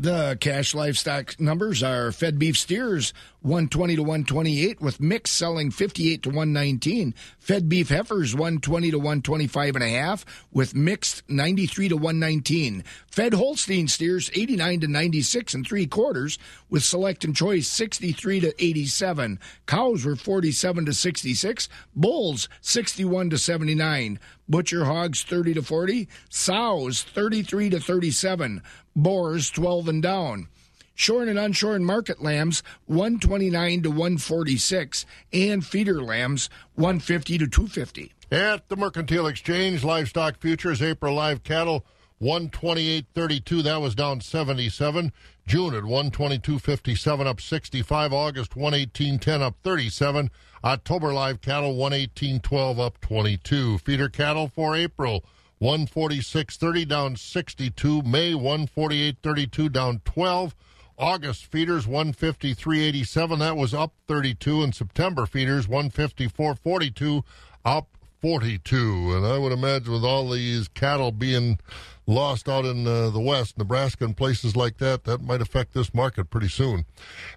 The 0.00 0.38
cash 0.40 0.76
livestock 0.76 1.40
numbers 1.40 1.82
are 1.82 2.12
fed 2.12 2.38
beef 2.38 2.56
steers 2.56 3.12
120 3.40 3.96
to 3.96 4.02
128 4.02 4.80
with 4.80 5.00
mix 5.00 5.32
selling 5.32 5.72
58 5.72 6.22
to 6.22 6.28
119. 6.28 7.16
Fed 7.40 7.68
beef 7.68 7.88
heifers 7.88 8.32
120 8.32 8.92
to 8.92 8.96
125 8.96 9.74
and 9.74 9.82
a 9.82 9.88
half 9.88 10.24
with 10.52 10.76
mixed 10.76 11.28
93 11.28 11.88
to 11.88 11.96
119. 11.96 12.84
Fed 13.08 13.34
Holstein 13.34 13.88
steers 13.88 14.30
89 14.34 14.80
to 14.82 14.88
96 14.88 15.54
and 15.54 15.66
three 15.66 15.88
quarters 15.88 16.38
with 16.70 16.84
select 16.84 17.24
and 17.24 17.34
choice 17.34 17.66
63 17.66 18.38
to 18.38 18.64
87. 18.64 19.40
Cows 19.66 20.04
were 20.04 20.14
47 20.14 20.86
to 20.86 20.94
66. 20.94 21.68
Bulls 21.96 22.48
61 22.60 23.30
to 23.30 23.38
79. 23.38 24.20
Butcher 24.48 24.84
hogs 24.84 25.22
30 25.22 25.54
to 25.54 25.62
40. 25.62 26.08
Sows 26.30 27.02
33 27.02 27.70
to 27.70 27.80
37. 27.80 28.62
Boars 28.96 29.50
12 29.50 29.88
and 29.88 30.02
down. 30.02 30.48
Shorn 30.94 31.28
and 31.28 31.38
unshorn 31.38 31.82
market 31.82 32.22
lambs 32.22 32.62
129 32.86 33.82
to 33.84 33.90
146 33.90 35.06
and 35.32 35.64
feeder 35.64 36.02
lambs 36.02 36.50
150 36.74 37.38
to 37.38 37.46
250. 37.46 38.12
At 38.32 38.68
the 38.68 38.76
Mercantile 38.76 39.28
Exchange, 39.28 39.84
livestock 39.84 40.40
futures, 40.40 40.82
April 40.82 41.14
live 41.14 41.44
cattle 41.44 41.86
128.32. 42.20 43.62
That 43.62 43.80
was 43.80 43.94
down 43.94 44.20
77. 44.20 45.12
June 45.46 45.74
at 45.74 45.84
122.57, 45.84 47.26
up 47.26 47.40
65. 47.40 48.12
August 48.12 48.52
118.10, 48.52 49.40
up 49.40 49.56
37. 49.62 50.30
October 50.64 51.12
live 51.12 51.40
cattle 51.40 51.76
118.12, 51.76 52.78
up 52.80 53.00
22. 53.00 53.78
Feeder 53.78 54.08
cattle 54.08 54.48
for 54.48 54.76
April 54.76 55.24
146.30, 55.60 56.88
down 56.88 57.16
62. 57.16 58.02
May 58.02 58.32
148.32, 58.32 59.72
down 59.72 60.00
12. 60.04 60.54
August 60.98 61.46
feeders 61.46 61.86
153.87, 61.86 63.38
that 63.38 63.56
was 63.56 63.72
up 63.72 63.92
32. 64.08 64.62
And 64.62 64.74
September 64.74 65.26
feeders 65.26 65.66
154.42, 65.66 67.22
up 67.64 67.97
42. 68.20 69.14
And 69.16 69.26
I 69.26 69.38
would 69.38 69.52
imagine 69.52 69.92
with 69.92 70.04
all 70.04 70.30
these 70.30 70.68
cattle 70.68 71.12
being 71.12 71.58
lost 72.06 72.48
out 72.48 72.64
in 72.64 72.86
uh, 72.86 73.10
the 73.10 73.20
West, 73.20 73.58
Nebraska, 73.58 74.04
and 74.04 74.16
places 74.16 74.56
like 74.56 74.78
that, 74.78 75.04
that 75.04 75.22
might 75.22 75.42
affect 75.42 75.74
this 75.74 75.92
market 75.92 76.30
pretty 76.30 76.48
soon. 76.48 76.86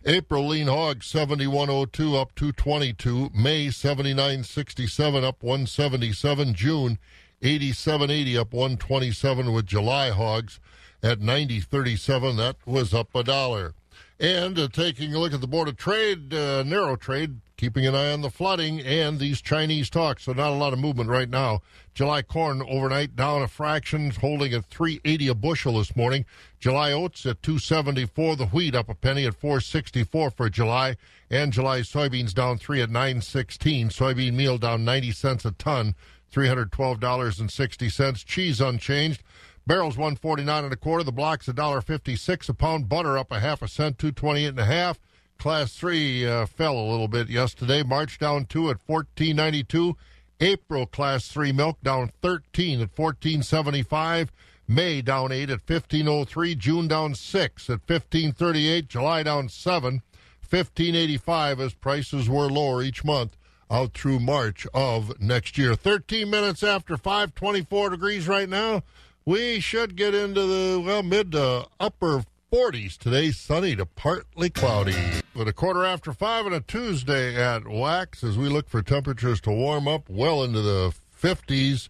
April 0.05 0.47
lean 0.47 0.67
hog 0.67 1.03
7102 1.03 2.15
up 2.15 2.33
222. 2.35 3.29
May 3.33 3.69
7967 3.69 5.23
up 5.23 5.43
177. 5.43 6.53
June 6.53 6.97
8780 7.41 8.37
up 8.37 8.53
127 8.53 9.51
with 9.51 9.65
July 9.65 10.09
hogs 10.09 10.59
at 11.03 11.19
9037. 11.19 12.37
That 12.37 12.55
was 12.65 12.93
up 12.93 13.13
a 13.13 13.23
dollar. 13.23 13.73
And 14.19 14.57
uh, 14.57 14.67
taking 14.71 15.15
a 15.15 15.19
look 15.19 15.33
at 15.33 15.41
the 15.41 15.47
Board 15.47 15.67
of 15.67 15.77
Trade, 15.77 16.33
uh, 16.33 16.61
narrow 16.63 16.95
trade, 16.95 17.41
keeping 17.61 17.85
an 17.85 17.93
eye 17.93 18.11
on 18.11 18.21
the 18.21 18.29
flooding 18.31 18.79
and 18.79 19.19
these 19.19 19.39
Chinese 19.39 19.87
talks. 19.87 20.23
So 20.23 20.33
not 20.33 20.49
a 20.49 20.55
lot 20.55 20.73
of 20.73 20.79
movement 20.79 21.11
right 21.11 21.29
now. 21.29 21.61
July 21.93 22.23
corn 22.23 22.63
overnight 22.67 23.15
down 23.15 23.43
a 23.43 23.47
fraction, 23.47 24.09
holding 24.09 24.51
at 24.51 24.65
380 24.65 25.27
a 25.27 25.35
bushel 25.35 25.77
this 25.77 25.95
morning. 25.95 26.25
July 26.59 26.91
oats 26.91 27.23
at 27.27 27.43
274. 27.43 28.35
The 28.35 28.47
wheat 28.47 28.73
up 28.73 28.89
a 28.89 28.95
penny 28.95 29.27
at 29.27 29.35
464 29.35 30.31
for 30.31 30.49
July. 30.49 30.97
And 31.29 31.53
July 31.53 31.81
soybeans 31.81 32.33
down 32.33 32.57
three 32.57 32.81
at 32.81 32.89
916. 32.89 33.89
Soybean 33.89 34.33
meal 34.33 34.57
down 34.57 34.83
90 34.83 35.11
cents 35.11 35.45
a 35.45 35.51
ton, 35.51 35.93
$312.60. 36.33 38.25
Cheese 38.25 38.59
unchanged. 38.59 39.21
Barrels 39.67 39.97
149 39.97 40.63
and 40.63 40.73
a 40.73 40.77
quarter. 40.77 41.03
The 41.03 41.11
blocks 41.11 41.47
a 41.47 41.53
dollar 41.53 41.81
56 41.81 42.49
a 42.49 42.55
pound. 42.55 42.89
Butter 42.89 43.19
up 43.19 43.31
a 43.31 43.39
half 43.39 43.61
a 43.61 43.67
cent, 43.67 43.99
228 43.99 44.47
and 44.47 44.59
a 44.59 44.65
half. 44.65 44.97
Class 45.41 45.73
three 45.73 46.23
uh, 46.23 46.45
fell 46.45 46.77
a 46.77 46.85
little 46.91 47.07
bit 47.07 47.27
yesterday. 47.27 47.81
March 47.81 48.19
down 48.19 48.45
two 48.45 48.69
at 48.69 48.77
1492. 48.85 49.97
April 50.39 50.85
class 50.85 51.29
three 51.29 51.51
milk 51.51 51.81
down 51.81 52.11
13 52.21 52.73
at 52.73 52.95
1475. 52.95 54.31
May 54.67 55.01
down 55.01 55.31
eight 55.31 55.49
at 55.49 55.67
1503. 55.67 56.53
June 56.53 56.87
down 56.87 57.15
six 57.15 57.71
at 57.71 57.79
1538. 57.89 58.87
July 58.87 59.23
down 59.23 59.49
seven, 59.49 60.03
1585 60.47 61.59
as 61.59 61.73
prices 61.73 62.29
were 62.29 62.45
lower 62.45 62.83
each 62.83 63.03
month 63.03 63.35
out 63.71 63.95
through 63.95 64.19
March 64.19 64.67
of 64.75 65.19
next 65.19 65.57
year. 65.57 65.73
13 65.73 66.29
minutes 66.29 66.61
after 66.61 66.97
524 66.97 67.89
degrees 67.89 68.27
right 68.27 68.47
now. 68.47 68.83
We 69.25 69.59
should 69.59 69.95
get 69.95 70.13
into 70.13 70.45
the 70.45 70.79
well 70.79 71.01
mid 71.01 71.31
to 71.31 71.65
upper 71.79 72.25
40s 72.53 72.97
today, 72.97 73.31
sunny 73.31 73.77
to 73.77 73.85
partly 73.85 74.49
cloudy. 74.49 74.93
But 75.33 75.47
a 75.47 75.53
quarter 75.53 75.85
after 75.85 76.11
five 76.11 76.45
on 76.45 76.51
a 76.51 76.59
Tuesday 76.59 77.41
at 77.41 77.65
Wax 77.65 78.25
as 78.25 78.37
we 78.37 78.49
look 78.49 78.67
for 78.67 78.81
temperatures 78.81 79.39
to 79.41 79.51
warm 79.51 79.87
up 79.87 80.09
well 80.09 80.43
into 80.43 80.61
the 80.61 80.93
50s 81.17 81.87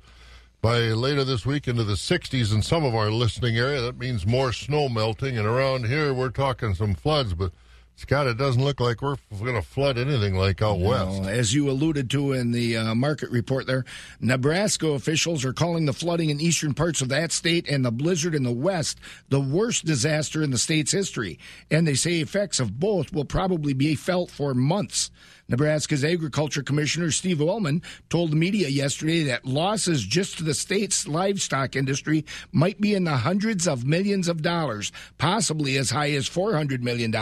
by 0.61 0.77
later 0.77 1.23
this 1.23 1.47
week 1.47 1.67
into 1.67 1.83
the 1.83 1.95
60s 1.95 2.53
in 2.53 2.61
some 2.61 2.85
of 2.85 2.93
our 2.93 3.09
listening 3.09 3.57
area. 3.57 3.81
That 3.81 3.97
means 3.97 4.27
more 4.27 4.53
snow 4.53 4.87
melting, 4.87 5.35
and 5.35 5.47
around 5.47 5.87
here 5.87 6.13
we're 6.13 6.29
talking 6.29 6.75
some 6.75 6.93
floods, 6.93 7.33
but 7.33 7.53
Scott, 8.01 8.25
it 8.25 8.35
doesn't 8.35 8.63
look 8.63 8.79
like 8.79 9.03
we're 9.03 9.15
going 9.29 9.53
to 9.53 9.61
flood 9.61 9.99
anything 9.99 10.35
like 10.35 10.59
out 10.63 10.79
No, 10.79 10.89
west. 10.89 11.21
As 11.29 11.53
you 11.53 11.69
alluded 11.69 12.09
to 12.09 12.33
in 12.33 12.51
the 12.51 12.75
uh, 12.75 12.95
market 12.95 13.29
report 13.29 13.67
there, 13.67 13.85
Nebraska 14.19 14.87
officials 14.87 15.45
are 15.45 15.53
calling 15.53 15.85
the 15.85 15.93
flooding 15.93 16.31
in 16.31 16.41
eastern 16.41 16.73
parts 16.73 17.01
of 17.01 17.09
that 17.09 17.31
state 17.31 17.69
and 17.69 17.85
the 17.85 17.91
blizzard 17.91 18.33
in 18.33 18.41
the 18.41 18.51
west 18.51 18.99
the 19.29 19.39
worst 19.39 19.85
disaster 19.85 20.41
in 20.41 20.49
the 20.49 20.57
state's 20.57 20.91
history. 20.91 21.37
And 21.69 21.87
they 21.87 21.93
say 21.93 22.21
effects 22.21 22.59
of 22.59 22.79
both 22.79 23.13
will 23.13 23.23
probably 23.23 23.73
be 23.73 23.93
felt 23.93 24.31
for 24.31 24.55
months. 24.55 25.11
Nebraska's 25.51 26.05
Agriculture 26.05 26.63
Commissioner 26.63 27.11
Steve 27.11 27.41
Wellman 27.41 27.81
told 28.09 28.31
the 28.31 28.37
media 28.37 28.69
yesterday 28.69 29.23
that 29.23 29.45
losses 29.45 30.01
just 30.01 30.37
to 30.37 30.45
the 30.45 30.53
state's 30.53 31.09
livestock 31.09 31.75
industry 31.75 32.25
might 32.53 32.79
be 32.79 32.95
in 32.95 33.03
the 33.03 33.17
hundreds 33.17 33.67
of 33.67 33.85
millions 33.85 34.29
of 34.29 34.41
dollars, 34.41 34.93
possibly 35.17 35.77
as 35.77 35.89
high 35.89 36.11
as 36.11 36.29
$400 36.29 36.79
million. 36.79 37.13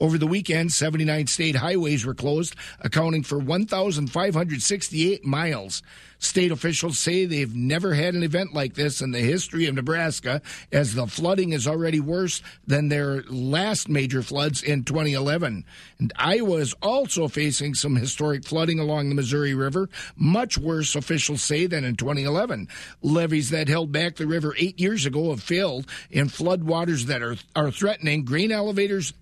Over 0.00 0.18
the 0.18 0.26
weekend, 0.26 0.72
79 0.72 1.28
state 1.28 1.54
highways 1.54 2.04
were 2.04 2.14
closed, 2.14 2.56
accounting 2.80 3.22
for 3.22 3.38
1,568 3.38 5.24
miles. 5.24 5.82
State 6.22 6.52
officials 6.52 7.00
say 7.00 7.24
they've 7.24 7.54
never 7.54 7.94
had 7.94 8.14
an 8.14 8.22
event 8.22 8.54
like 8.54 8.74
this 8.74 9.00
in 9.00 9.10
the 9.10 9.18
history 9.18 9.66
of 9.66 9.74
Nebraska, 9.74 10.40
as 10.70 10.94
the 10.94 11.08
flooding 11.08 11.52
is 11.52 11.66
already 11.66 11.98
worse 11.98 12.42
than 12.64 12.88
their 12.88 13.22
last 13.24 13.88
major 13.88 14.22
floods 14.22 14.62
in 14.62 14.84
2011. 14.84 15.64
And 15.98 16.12
Iowa 16.14 16.58
is 16.58 16.74
also 16.80 17.26
facing 17.26 17.74
some 17.74 17.96
historic 17.96 18.44
flooding 18.44 18.78
along 18.78 19.08
the 19.08 19.16
Missouri 19.16 19.52
River, 19.52 19.88
much 20.14 20.56
worse, 20.56 20.94
officials 20.94 21.42
say, 21.42 21.66
than 21.66 21.82
in 21.82 21.96
2011. 21.96 22.68
Levees 23.02 23.50
that 23.50 23.66
held 23.66 23.90
back 23.90 24.14
the 24.14 24.28
river 24.28 24.54
eight 24.58 24.78
years 24.78 25.04
ago 25.04 25.30
have 25.30 25.42
failed, 25.42 25.86
in 26.08 26.28
floodwaters 26.28 27.06
that 27.06 27.20
are, 27.20 27.36
are 27.56 27.72
threatening 27.72 28.24
grain 28.24 28.52
elevators, 28.52 29.12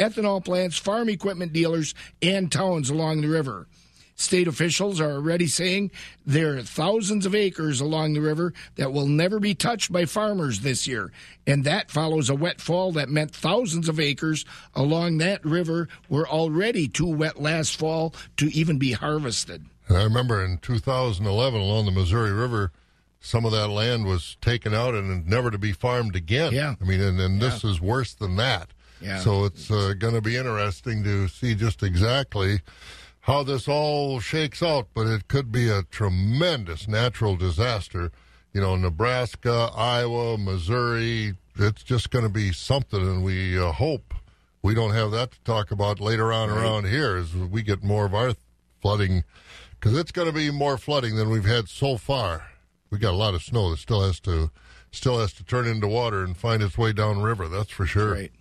ethanol 0.00 0.44
plants, 0.44 0.76
farm 0.76 1.08
equipment 1.08 1.52
dealers, 1.52 1.94
and 2.20 2.50
towns 2.50 2.90
along 2.90 3.20
the 3.20 3.28
river. 3.28 3.68
State 4.22 4.48
officials 4.48 5.00
are 5.00 5.10
already 5.10 5.46
saying 5.46 5.90
there 6.24 6.56
are 6.56 6.62
thousands 6.62 7.26
of 7.26 7.34
acres 7.34 7.80
along 7.80 8.12
the 8.12 8.20
river 8.20 8.54
that 8.76 8.92
will 8.92 9.06
never 9.06 9.40
be 9.40 9.54
touched 9.54 9.92
by 9.92 10.04
farmers 10.04 10.60
this 10.60 10.86
year. 10.86 11.10
And 11.46 11.64
that 11.64 11.90
follows 11.90 12.30
a 12.30 12.34
wet 12.34 12.60
fall 12.60 12.92
that 12.92 13.08
meant 13.08 13.34
thousands 13.34 13.88
of 13.88 13.98
acres 13.98 14.44
along 14.74 15.18
that 15.18 15.44
river 15.44 15.88
were 16.08 16.28
already 16.28 16.88
too 16.88 17.08
wet 17.08 17.40
last 17.40 17.76
fall 17.76 18.14
to 18.36 18.46
even 18.54 18.78
be 18.78 18.92
harvested. 18.92 19.64
And 19.88 19.98
I 19.98 20.04
remember 20.04 20.44
in 20.44 20.58
2011 20.58 21.60
along 21.60 21.86
the 21.86 21.90
Missouri 21.90 22.32
River, 22.32 22.72
some 23.20 23.44
of 23.44 23.52
that 23.52 23.68
land 23.68 24.06
was 24.06 24.36
taken 24.40 24.74
out 24.74 24.94
and 24.94 25.26
never 25.26 25.50
to 25.50 25.58
be 25.58 25.72
farmed 25.72 26.16
again. 26.16 26.52
Yeah. 26.52 26.74
I 26.80 26.84
mean, 26.84 27.00
and, 27.00 27.20
and 27.20 27.40
this 27.40 27.64
is 27.64 27.80
worse 27.80 28.14
than 28.14 28.36
that. 28.36 28.70
Yeah. 29.00 29.18
So 29.18 29.44
it's 29.44 29.70
uh, 29.70 29.94
going 29.98 30.14
to 30.14 30.20
be 30.20 30.36
interesting 30.36 31.02
to 31.04 31.28
see 31.28 31.54
just 31.54 31.82
exactly 31.82 32.60
how 33.22 33.42
this 33.42 33.68
all 33.68 34.18
shakes 34.20 34.62
out, 34.62 34.88
but 34.94 35.06
it 35.06 35.28
could 35.28 35.52
be 35.52 35.68
a 35.68 35.84
tremendous 35.84 36.88
natural 36.88 37.36
disaster. 37.36 38.10
You 38.52 38.60
know, 38.60 38.76
Nebraska, 38.76 39.70
Iowa, 39.74 40.36
Missouri, 40.36 41.34
it's 41.56 41.84
just 41.84 42.10
going 42.10 42.24
to 42.24 42.30
be 42.30 42.52
something, 42.52 43.00
and 43.00 43.24
we 43.24 43.58
uh, 43.58 43.72
hope 43.72 44.12
we 44.60 44.74
don't 44.74 44.92
have 44.92 45.10
that 45.12 45.32
to 45.32 45.40
talk 45.42 45.70
about 45.70 46.00
later 46.00 46.32
on 46.32 46.50
around 46.50 46.86
here 46.86 47.16
as 47.16 47.34
we 47.34 47.62
get 47.62 47.82
more 47.82 48.06
of 48.06 48.14
our 48.14 48.34
flooding, 48.80 49.24
because 49.78 49.96
it's 49.96 50.12
going 50.12 50.28
to 50.28 50.34
be 50.34 50.50
more 50.50 50.76
flooding 50.76 51.16
than 51.16 51.30
we've 51.30 51.44
had 51.44 51.68
so 51.68 51.96
far. 51.96 52.48
We 52.90 52.98
got 52.98 53.14
a 53.14 53.16
lot 53.16 53.34
of 53.34 53.42
snow 53.42 53.70
that 53.70 53.78
still 53.78 54.02
has 54.02 54.20
to 54.20 54.50
still 54.90 55.18
has 55.20 55.32
to 55.34 55.44
turn 55.44 55.66
into 55.66 55.88
water 55.88 56.22
and 56.22 56.36
find 56.36 56.62
its 56.62 56.76
way 56.76 56.92
downriver. 56.92 57.48
That's 57.48 57.70
for 57.70 57.86
sure. 57.86 58.12
Right. 58.12 58.32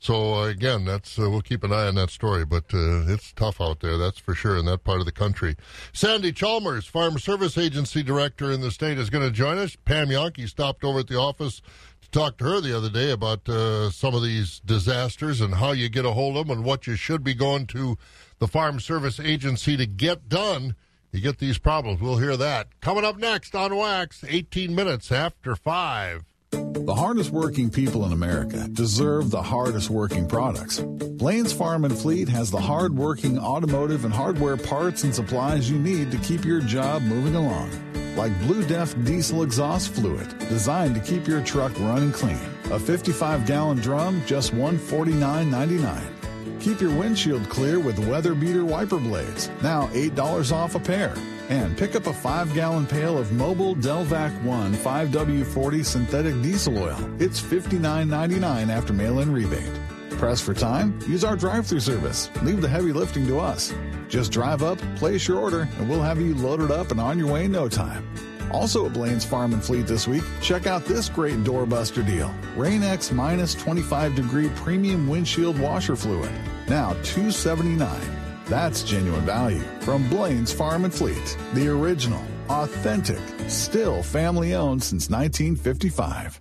So 0.00 0.34
uh, 0.34 0.46
again, 0.46 0.84
that's 0.84 1.18
uh, 1.18 1.28
we'll 1.28 1.40
keep 1.40 1.64
an 1.64 1.72
eye 1.72 1.88
on 1.88 1.96
that 1.96 2.10
story, 2.10 2.44
but 2.44 2.72
uh, 2.72 3.02
it's 3.08 3.32
tough 3.32 3.60
out 3.60 3.80
there, 3.80 3.98
that's 3.98 4.18
for 4.18 4.34
sure, 4.34 4.56
in 4.56 4.64
that 4.66 4.84
part 4.84 5.00
of 5.00 5.06
the 5.06 5.12
country. 5.12 5.56
Sandy 5.92 6.30
Chalmers, 6.32 6.86
Farm 6.86 7.18
Service 7.18 7.58
Agency 7.58 8.02
Director 8.04 8.52
in 8.52 8.60
the 8.60 8.70
state, 8.70 8.98
is 8.98 9.10
going 9.10 9.24
to 9.24 9.32
join 9.32 9.58
us. 9.58 9.76
Pam 9.84 10.08
Jahnke 10.08 10.48
stopped 10.48 10.84
over 10.84 11.00
at 11.00 11.08
the 11.08 11.18
office 11.18 11.60
to 12.00 12.10
talk 12.10 12.38
to 12.38 12.44
her 12.44 12.60
the 12.60 12.76
other 12.76 12.90
day 12.90 13.10
about 13.10 13.48
uh, 13.48 13.90
some 13.90 14.14
of 14.14 14.22
these 14.22 14.60
disasters 14.60 15.40
and 15.40 15.54
how 15.54 15.72
you 15.72 15.88
get 15.88 16.04
a 16.04 16.12
hold 16.12 16.36
of 16.36 16.46
them 16.46 16.58
and 16.58 16.64
what 16.64 16.86
you 16.86 16.94
should 16.94 17.24
be 17.24 17.34
going 17.34 17.66
to 17.66 17.98
the 18.38 18.46
Farm 18.46 18.78
Service 18.78 19.18
Agency 19.18 19.76
to 19.76 19.86
get 19.86 20.28
done. 20.28 20.76
You 21.10 21.20
get 21.20 21.38
these 21.38 21.58
problems. 21.58 22.00
We'll 22.00 22.18
hear 22.18 22.36
that 22.36 22.80
coming 22.80 23.04
up 23.04 23.16
next 23.16 23.54
on 23.56 23.74
Wax. 23.74 24.22
18 24.28 24.74
minutes 24.74 25.10
after 25.10 25.56
five. 25.56 26.27
The 26.50 26.94
hardest 26.94 27.30
working 27.30 27.70
people 27.70 28.04
in 28.06 28.12
America 28.12 28.68
deserve 28.68 29.30
the 29.30 29.42
hardest 29.42 29.90
working 29.90 30.26
products. 30.26 30.80
Blaine's 30.80 31.52
Farm 31.52 31.84
and 31.84 31.96
Fleet 31.96 32.28
has 32.28 32.50
the 32.50 32.60
hard 32.60 32.96
working 32.96 33.38
automotive 33.38 34.04
and 34.04 34.14
hardware 34.14 34.56
parts 34.56 35.04
and 35.04 35.14
supplies 35.14 35.70
you 35.70 35.78
need 35.78 36.10
to 36.10 36.18
keep 36.18 36.44
your 36.44 36.60
job 36.60 37.02
moving 37.02 37.34
along. 37.34 37.70
Like 38.16 38.38
Blue 38.40 38.66
Def 38.66 38.94
diesel 39.04 39.42
exhaust 39.42 39.94
fluid, 39.94 40.38
designed 40.48 40.94
to 40.94 41.00
keep 41.00 41.28
your 41.28 41.44
truck 41.44 41.78
running 41.80 42.12
clean. 42.12 42.40
A 42.70 42.78
55 42.78 43.46
gallon 43.46 43.78
drum, 43.78 44.22
just 44.26 44.54
$149.99. 44.54 46.60
Keep 46.60 46.80
your 46.80 46.98
windshield 46.98 47.48
clear 47.48 47.78
with 47.78 47.98
weather 48.08 48.34
beater 48.34 48.64
wiper 48.64 48.98
blades, 48.98 49.48
now 49.62 49.86
$8 49.88 50.52
off 50.52 50.74
a 50.74 50.80
pair. 50.80 51.14
And 51.48 51.76
pick 51.78 51.96
up 51.96 52.06
a 52.06 52.12
5 52.12 52.54
gallon 52.54 52.86
pail 52.86 53.16
of 53.16 53.28
Mobil 53.28 53.74
Delvac 53.80 54.42
1 54.42 54.74
5W40 54.74 55.84
synthetic 55.84 56.40
diesel 56.42 56.78
oil. 56.78 56.98
It's 57.18 57.40
$59.99 57.40 58.68
after 58.68 58.92
mail 58.92 59.20
in 59.20 59.32
rebate. 59.32 59.72
Press 60.18 60.40
for 60.40 60.52
time? 60.52 60.98
Use 61.06 61.24
our 61.24 61.36
drive 61.36 61.66
through 61.66 61.80
service. 61.80 62.28
Leave 62.42 62.60
the 62.60 62.68
heavy 62.68 62.92
lifting 62.92 63.26
to 63.28 63.38
us. 63.38 63.72
Just 64.08 64.32
drive 64.32 64.62
up, 64.62 64.78
place 64.96 65.28
your 65.28 65.38
order, 65.38 65.68
and 65.78 65.88
we'll 65.88 66.02
have 66.02 66.20
you 66.20 66.34
loaded 66.34 66.70
up 66.70 66.90
and 66.90 67.00
on 67.00 67.18
your 67.18 67.32
way 67.32 67.44
in 67.44 67.52
no 67.52 67.68
time. 67.68 68.06
Also 68.50 68.86
at 68.86 68.92
Blaine's 68.92 69.24
Farm 69.24 69.52
and 69.52 69.62
Fleet 69.62 69.86
this 69.86 70.08
week, 70.08 70.24
check 70.40 70.66
out 70.66 70.84
this 70.84 71.08
great 71.08 71.36
doorbuster 71.44 72.04
deal. 72.04 72.34
Rain-X 72.56 73.12
minus 73.12 73.54
25 73.54 74.14
degree 74.14 74.48
premium 74.56 75.08
windshield 75.08 75.58
washer 75.58 75.96
fluid. 75.96 76.32
Now 76.66 76.94
279. 77.04 78.17
That's 78.48 78.82
genuine 78.82 79.26
value 79.26 79.62
from 79.80 80.08
Blaine's 80.08 80.52
Farm 80.52 80.84
and 80.84 80.94
Fleet. 80.94 81.36
The 81.52 81.68
original, 81.68 82.22
authentic, 82.48 83.20
still 83.46 84.02
family 84.02 84.54
owned 84.54 84.82
since 84.82 85.10
1955. 85.10 86.40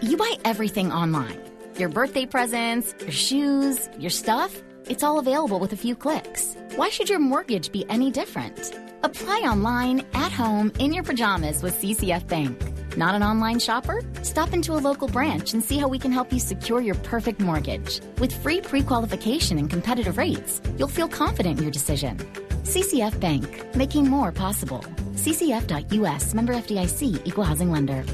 You 0.00 0.16
buy 0.16 0.36
everything 0.44 0.90
online 0.90 1.40
your 1.78 1.88
birthday 1.88 2.26
presents, 2.26 2.94
your 3.00 3.10
shoes, 3.10 3.88
your 3.98 4.10
stuff. 4.10 4.62
It's 4.86 5.02
all 5.02 5.18
available 5.18 5.58
with 5.58 5.72
a 5.72 5.76
few 5.76 5.96
clicks. 5.96 6.54
Why 6.76 6.90
should 6.90 7.08
your 7.08 7.18
mortgage 7.18 7.72
be 7.72 7.86
any 7.88 8.10
different? 8.10 8.78
Apply 9.02 9.38
online, 9.38 10.04
at 10.12 10.32
home, 10.32 10.70
in 10.78 10.92
your 10.92 11.02
pajamas 11.02 11.62
with 11.62 11.80
CCF 11.80 12.28
Bank. 12.28 12.71
Not 12.96 13.14
an 13.14 13.22
online 13.22 13.58
shopper? 13.58 14.02
Stop 14.22 14.52
into 14.52 14.74
a 14.74 14.82
local 14.88 15.08
branch 15.08 15.54
and 15.54 15.64
see 15.64 15.78
how 15.78 15.88
we 15.88 15.98
can 15.98 16.12
help 16.12 16.32
you 16.32 16.38
secure 16.38 16.82
your 16.82 16.94
perfect 16.96 17.40
mortgage. 17.40 18.00
With 18.18 18.34
free 18.34 18.60
pre 18.60 18.82
qualification 18.82 19.58
and 19.58 19.70
competitive 19.70 20.18
rates, 20.18 20.60
you'll 20.76 20.88
feel 20.88 21.08
confident 21.08 21.58
in 21.58 21.64
your 21.64 21.72
decision. 21.72 22.18
CCF 22.64 23.18
Bank, 23.18 23.74
making 23.74 24.08
more 24.08 24.30
possible. 24.30 24.80
CCF.US, 25.14 26.34
member 26.34 26.54
FDIC, 26.54 27.26
equal 27.26 27.44
housing 27.44 27.70
lender. 27.70 28.04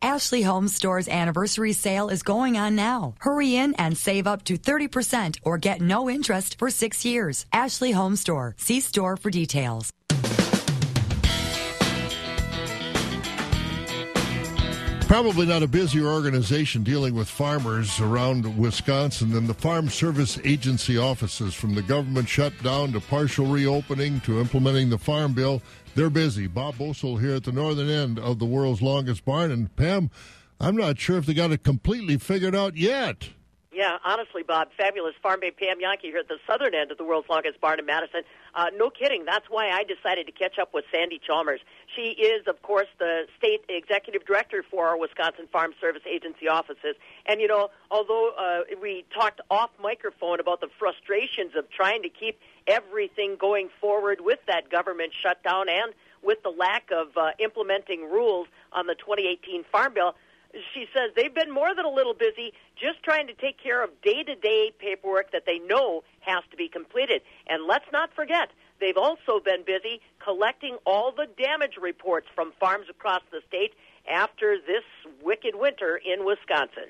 Ashley 0.00 0.42
Home 0.42 0.68
Store's 0.68 1.08
anniversary 1.08 1.72
sale 1.72 2.08
is 2.08 2.22
going 2.22 2.56
on 2.56 2.76
now. 2.76 3.14
Hurry 3.18 3.56
in 3.56 3.74
and 3.74 3.96
save 3.96 4.28
up 4.28 4.44
to 4.44 4.56
30% 4.56 5.38
or 5.42 5.58
get 5.58 5.80
no 5.80 6.08
interest 6.08 6.56
for 6.58 6.70
six 6.70 7.04
years. 7.04 7.46
Ashley 7.52 7.90
Home 7.90 8.14
Store. 8.14 8.54
See 8.58 8.78
store 8.80 9.16
for 9.16 9.30
details. 9.30 9.92
Probably 15.08 15.46
not 15.46 15.62
a 15.62 15.66
busier 15.66 16.06
organization 16.06 16.82
dealing 16.82 17.14
with 17.14 17.30
farmers 17.30 17.98
around 17.98 18.58
Wisconsin 18.58 19.30
than 19.30 19.46
the 19.46 19.54
Farm 19.54 19.88
Service 19.88 20.38
Agency 20.44 20.98
offices. 20.98 21.54
From 21.54 21.74
the 21.74 21.80
government 21.80 22.28
shutdown 22.28 22.92
to 22.92 23.00
partial 23.00 23.46
reopening 23.46 24.20
to 24.20 24.38
implementing 24.38 24.90
the 24.90 24.98
Farm 24.98 25.32
Bill, 25.32 25.62
they're 25.94 26.10
busy. 26.10 26.46
Bob 26.46 26.76
Bosold 26.76 27.22
here 27.22 27.36
at 27.36 27.44
the 27.44 27.52
northern 27.52 27.88
end 27.88 28.18
of 28.18 28.38
the 28.38 28.44
world's 28.44 28.82
longest 28.82 29.24
barn. 29.24 29.50
And 29.50 29.74
Pam, 29.76 30.10
I'm 30.60 30.76
not 30.76 30.98
sure 30.98 31.16
if 31.16 31.24
they 31.24 31.32
got 31.32 31.52
it 31.52 31.64
completely 31.64 32.18
figured 32.18 32.54
out 32.54 32.76
yet. 32.76 33.30
Yeah, 33.78 33.96
honestly, 34.04 34.42
Bob, 34.42 34.68
fabulous 34.76 35.14
farm 35.22 35.38
babe 35.40 35.54
Pam 35.56 35.78
Jahnke 35.78 36.10
here 36.10 36.18
at 36.18 36.26
the 36.26 36.38
southern 36.48 36.74
end 36.74 36.90
of 36.90 36.98
the 36.98 37.04
world's 37.04 37.28
longest 37.28 37.60
barn 37.60 37.78
in 37.78 37.86
Madison. 37.86 38.22
Uh, 38.52 38.66
no 38.76 38.90
kidding. 38.90 39.24
That's 39.24 39.46
why 39.48 39.70
I 39.70 39.84
decided 39.84 40.26
to 40.26 40.32
catch 40.32 40.58
up 40.58 40.74
with 40.74 40.84
Sandy 40.92 41.20
Chalmers. 41.24 41.60
She 41.98 42.10
is, 42.10 42.46
of 42.46 42.62
course, 42.62 42.86
the 43.00 43.22
state 43.38 43.62
executive 43.68 44.24
director 44.24 44.62
for 44.70 44.86
our 44.86 44.96
Wisconsin 44.96 45.48
Farm 45.50 45.72
Service 45.80 46.02
Agency 46.08 46.46
offices. 46.46 46.94
And, 47.26 47.40
you 47.40 47.48
know, 47.48 47.70
although 47.90 48.30
uh, 48.38 48.60
we 48.80 49.04
talked 49.12 49.40
off 49.50 49.70
microphone 49.82 50.38
about 50.38 50.60
the 50.60 50.68
frustrations 50.78 51.56
of 51.56 51.68
trying 51.70 52.02
to 52.02 52.08
keep 52.08 52.38
everything 52.68 53.34
going 53.34 53.68
forward 53.80 54.20
with 54.20 54.38
that 54.46 54.70
government 54.70 55.12
shutdown 55.20 55.68
and 55.68 55.92
with 56.22 56.40
the 56.44 56.50
lack 56.50 56.90
of 56.92 57.16
uh, 57.16 57.30
implementing 57.40 58.02
rules 58.02 58.46
on 58.72 58.86
the 58.86 58.94
2018 58.94 59.64
Farm 59.72 59.94
Bill, 59.94 60.14
she 60.72 60.86
says 60.94 61.10
they've 61.16 61.34
been 61.34 61.50
more 61.50 61.74
than 61.74 61.84
a 61.84 61.90
little 61.90 62.14
busy 62.14 62.52
just 62.76 63.02
trying 63.02 63.26
to 63.26 63.34
take 63.34 63.60
care 63.60 63.82
of 63.82 63.90
day 64.02 64.22
to 64.22 64.36
day 64.36 64.70
paperwork 64.78 65.32
that 65.32 65.44
they 65.46 65.58
know 65.58 66.04
has 66.20 66.44
to 66.52 66.56
be 66.56 66.68
completed. 66.68 67.22
And 67.48 67.66
let's 67.66 67.84
not 67.92 68.14
forget, 68.14 68.50
they've 68.80 68.96
also 68.96 69.40
been 69.44 69.64
busy 69.64 70.00
collecting 70.22 70.76
all 70.84 71.12
the 71.12 71.26
damage 71.42 71.76
reports 71.80 72.26
from 72.34 72.52
farms 72.58 72.86
across 72.88 73.22
the 73.30 73.40
state 73.46 73.74
after 74.10 74.56
this 74.66 74.84
wicked 75.22 75.54
winter 75.54 75.96
in 75.96 76.24
Wisconsin. 76.24 76.88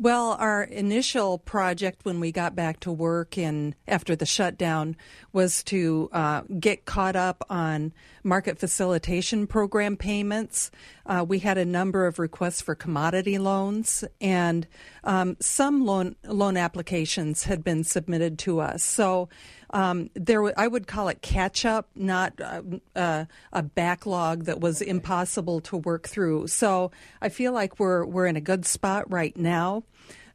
Well, 0.00 0.36
our 0.38 0.62
initial 0.62 1.38
project 1.38 2.04
when 2.04 2.20
we 2.20 2.30
got 2.30 2.54
back 2.54 2.78
to 2.80 2.92
work 2.92 3.36
and 3.36 3.74
after 3.88 4.14
the 4.14 4.26
shutdown 4.26 4.96
was 5.38 5.62
to 5.62 6.10
uh, 6.12 6.42
get 6.58 6.84
caught 6.84 7.14
up 7.14 7.46
on 7.48 7.92
market 8.24 8.58
facilitation 8.58 9.46
program 9.46 9.96
payments. 9.96 10.72
Uh, 11.06 11.24
we 11.26 11.38
had 11.38 11.56
a 11.56 11.64
number 11.64 12.08
of 12.08 12.18
requests 12.18 12.60
for 12.60 12.74
commodity 12.74 13.38
loans, 13.38 14.02
and 14.20 14.66
um, 15.04 15.36
some 15.38 15.86
loan 15.86 16.16
loan 16.24 16.56
applications 16.56 17.44
had 17.44 17.62
been 17.62 17.84
submitted 17.84 18.36
to 18.36 18.58
us. 18.58 18.82
So 18.82 19.28
um, 19.70 20.10
there, 20.14 20.58
I 20.58 20.66
would 20.66 20.88
call 20.88 21.06
it 21.06 21.22
catch 21.22 21.64
up, 21.64 21.88
not 21.94 22.40
uh, 22.40 22.62
uh, 22.96 23.24
a 23.52 23.62
backlog 23.62 24.46
that 24.46 24.58
was 24.58 24.82
impossible 24.82 25.60
to 25.60 25.76
work 25.76 26.08
through. 26.08 26.48
So 26.48 26.90
I 27.22 27.28
feel 27.28 27.52
like 27.52 27.78
we're 27.78 28.04
we're 28.04 28.26
in 28.26 28.34
a 28.34 28.40
good 28.40 28.66
spot 28.66 29.08
right 29.08 29.36
now. 29.36 29.84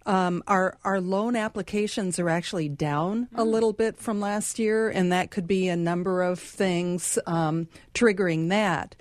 Um, 0.05 0.43
our 0.47 0.77
our 0.83 0.99
loan 0.99 1.35
applications 1.35 2.19
are 2.19 2.29
actually 2.29 2.69
down 2.69 3.29
a 3.35 3.43
little 3.43 3.73
bit 3.73 3.97
from 3.97 4.19
last 4.19 4.59
year, 4.59 4.89
and 4.89 5.11
that 5.11 5.31
could 5.31 5.47
be 5.47 5.69
a 5.69 5.77
number 5.77 6.23
of 6.23 6.39
things 6.39 7.17
um, 7.25 7.67
triggering 7.93 8.49
that. 8.49 8.95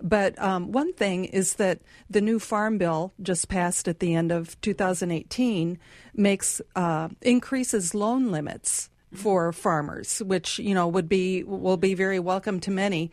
But 0.00 0.40
um, 0.40 0.72
one 0.72 0.92
thing 0.92 1.24
is 1.24 1.54
that 1.54 1.80
the 2.08 2.20
new 2.20 2.38
farm 2.38 2.78
bill 2.78 3.12
just 3.20 3.48
passed 3.48 3.88
at 3.88 3.98
the 3.98 4.14
end 4.14 4.30
of 4.30 4.60
2018 4.60 5.78
makes 6.14 6.60
uh, 6.76 7.08
increases 7.22 7.94
loan 7.94 8.30
limits 8.30 8.90
for 9.12 9.52
farmers, 9.52 10.18
which 10.20 10.58
you 10.58 10.74
know 10.74 10.86
would 10.86 11.08
be 11.08 11.42
will 11.42 11.76
be 11.76 11.94
very 11.94 12.18
welcome 12.18 12.60
to 12.60 12.70
many. 12.70 13.10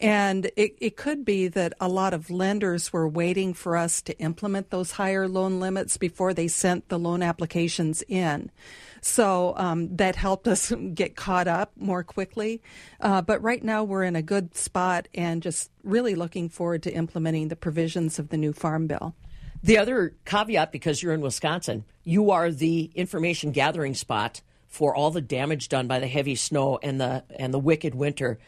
And 0.00 0.46
it, 0.56 0.76
it 0.78 0.96
could 0.96 1.24
be 1.24 1.48
that 1.48 1.72
a 1.80 1.88
lot 1.88 2.14
of 2.14 2.30
lenders 2.30 2.92
were 2.92 3.08
waiting 3.08 3.52
for 3.52 3.76
us 3.76 4.00
to 4.02 4.16
implement 4.18 4.70
those 4.70 4.92
higher 4.92 5.26
loan 5.26 5.58
limits 5.58 5.96
before 5.96 6.32
they 6.32 6.46
sent 6.46 6.88
the 6.88 6.98
loan 7.00 7.20
applications 7.20 8.02
in. 8.06 8.52
So 9.00 9.54
um, 9.56 9.96
that 9.96 10.14
helped 10.14 10.46
us 10.46 10.72
get 10.94 11.16
caught 11.16 11.48
up 11.48 11.72
more 11.76 12.04
quickly. 12.04 12.62
Uh, 13.00 13.22
but 13.22 13.42
right 13.42 13.62
now 13.62 13.82
we're 13.82 14.04
in 14.04 14.14
a 14.14 14.22
good 14.22 14.56
spot 14.56 15.08
and 15.14 15.42
just 15.42 15.70
really 15.82 16.14
looking 16.14 16.48
forward 16.48 16.84
to 16.84 16.94
implementing 16.94 17.48
the 17.48 17.56
provisions 17.56 18.20
of 18.20 18.28
the 18.28 18.36
new 18.36 18.52
Farm 18.52 18.86
Bill. 18.86 19.16
The 19.62 19.78
other 19.78 20.14
caveat, 20.24 20.70
because 20.70 21.02
you're 21.02 21.12
in 21.12 21.20
Wisconsin, 21.20 21.84
you 22.04 22.30
are 22.30 22.52
the 22.52 22.92
information 22.94 23.50
gathering 23.50 23.94
spot 23.94 24.40
for 24.78 24.94
all 24.94 25.10
the 25.10 25.20
damage 25.20 25.68
done 25.68 25.88
by 25.88 25.98
the 25.98 26.06
heavy 26.06 26.36
snow 26.36 26.78
and 26.80 27.00
the 27.00 27.24
and 27.36 27.52
the 27.52 27.58
wicked 27.58 27.96
winter. 27.96 28.38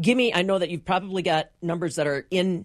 Give 0.00 0.16
me 0.16 0.32
I 0.32 0.42
know 0.42 0.56
that 0.56 0.70
you've 0.70 0.84
probably 0.84 1.22
got 1.22 1.50
numbers 1.60 1.96
that 1.96 2.06
are 2.06 2.24
in 2.30 2.64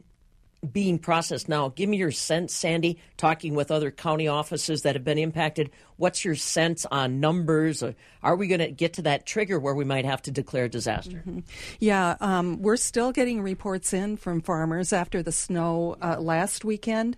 being 0.71 0.99
processed 0.99 1.49
now. 1.49 1.69
Give 1.69 1.89
me 1.89 1.97
your 1.97 2.11
sense, 2.11 2.53
Sandy, 2.53 2.99
talking 3.17 3.55
with 3.55 3.71
other 3.71 3.89
county 3.89 4.27
offices 4.27 4.83
that 4.83 4.93
have 4.93 5.03
been 5.03 5.17
impacted. 5.17 5.71
What's 5.97 6.23
your 6.23 6.35
sense 6.35 6.85
on 6.85 7.19
numbers? 7.19 7.83
Are 8.21 8.35
we 8.35 8.47
going 8.47 8.59
to 8.59 8.71
get 8.71 8.93
to 8.93 9.03
that 9.03 9.25
trigger 9.25 9.59
where 9.59 9.73
we 9.73 9.85
might 9.85 10.05
have 10.05 10.21
to 10.23 10.31
declare 10.31 10.67
disaster? 10.67 11.17
Mm-hmm. 11.17 11.39
Yeah, 11.79 12.15
um, 12.19 12.61
we're 12.61 12.77
still 12.77 13.11
getting 13.11 13.41
reports 13.41 13.91
in 13.91 14.17
from 14.17 14.41
farmers 14.41 14.93
after 14.93 15.23
the 15.23 15.31
snow 15.31 15.97
uh, 16.01 16.19
last 16.19 16.63
weekend. 16.63 17.17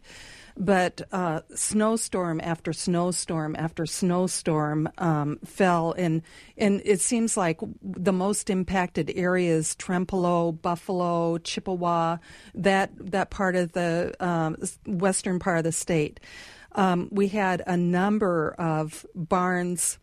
But 0.58 1.02
uh, 1.12 1.42
snowstorm 1.54 2.42
after 2.44 2.74
snowstorm 2.74 3.56
after 3.58 3.86
snowstorm 3.86 4.90
um, 4.98 5.40
fell, 5.46 5.94
and 5.94 6.22
and 6.58 6.82
it 6.84 7.00
seems 7.00 7.38
like 7.38 7.60
the 7.82 8.14
most 8.14 8.50
impacted 8.50 9.12
areas: 9.16 9.76
Trempealeau, 9.76 10.62
Buffalo, 10.62 11.38
Chippewa, 11.38 12.18
that 12.56 12.92
that 13.00 13.30
part 13.30 13.56
of 13.56 13.74
the 13.74 14.16
um, 14.20 14.58
western 14.86 15.40
part 15.40 15.60
of 15.60 15.64
the 15.64 15.72
state. 15.72 16.20
Um, 16.74 17.10
we 17.12 17.28
had 17.30 17.64
a 17.66 17.78
number 17.78 18.52
of 18.60 19.06
barns 19.16 19.98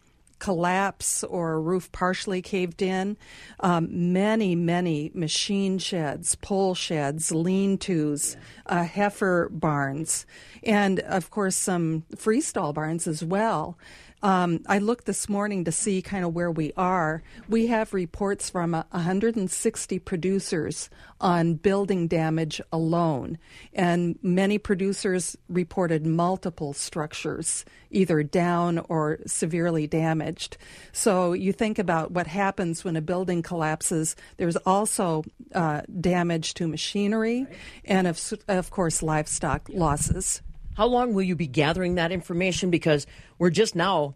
collapse 0.44 1.24
or 1.24 1.52
a 1.52 1.58
roof 1.58 1.90
partially 1.90 2.42
caved 2.42 2.82
in. 2.82 3.16
Um, 3.60 4.12
many, 4.12 4.54
many 4.54 5.10
machine 5.14 5.78
sheds, 5.78 6.34
pole 6.34 6.74
sheds, 6.74 7.32
lean 7.32 7.78
tos, 7.78 8.36
uh, 8.66 8.84
heifer 8.84 9.48
barns, 9.48 10.26
and 10.62 11.00
of 11.00 11.30
course 11.30 11.56
some 11.56 12.04
freestall 12.14 12.74
barns 12.74 13.06
as 13.06 13.24
well. 13.24 13.78
Um, 14.24 14.60
I 14.66 14.78
looked 14.78 15.04
this 15.04 15.28
morning 15.28 15.64
to 15.64 15.70
see 15.70 16.00
kind 16.00 16.24
of 16.24 16.32
where 16.32 16.50
we 16.50 16.72
are. 16.78 17.22
We 17.46 17.66
have 17.66 17.92
reports 17.92 18.48
from 18.48 18.74
uh, 18.74 18.84
160 18.92 19.98
producers 19.98 20.88
on 21.20 21.56
building 21.56 22.08
damage 22.08 22.58
alone, 22.72 23.36
and 23.74 24.18
many 24.22 24.56
producers 24.56 25.36
reported 25.50 26.06
multiple 26.06 26.72
structures 26.72 27.66
either 27.90 28.22
down 28.22 28.78
or 28.88 29.18
severely 29.26 29.86
damaged. 29.86 30.56
So 30.90 31.34
you 31.34 31.52
think 31.52 31.78
about 31.78 32.12
what 32.12 32.26
happens 32.26 32.82
when 32.82 32.96
a 32.96 33.02
building 33.02 33.42
collapses. 33.42 34.16
There's 34.38 34.56
also 34.56 35.24
uh, 35.54 35.82
damage 36.00 36.54
to 36.54 36.66
machinery, 36.66 37.46
and 37.84 38.06
of, 38.06 38.18
of 38.48 38.70
course 38.70 39.02
livestock 39.02 39.68
losses. 39.68 40.40
How 40.74 40.86
long 40.86 41.14
will 41.14 41.22
you 41.22 41.36
be 41.36 41.46
gathering 41.46 41.94
that 41.94 42.12
information? 42.12 42.70
Because 42.70 43.06
we're 43.38 43.50
just 43.50 43.74
now 43.74 44.14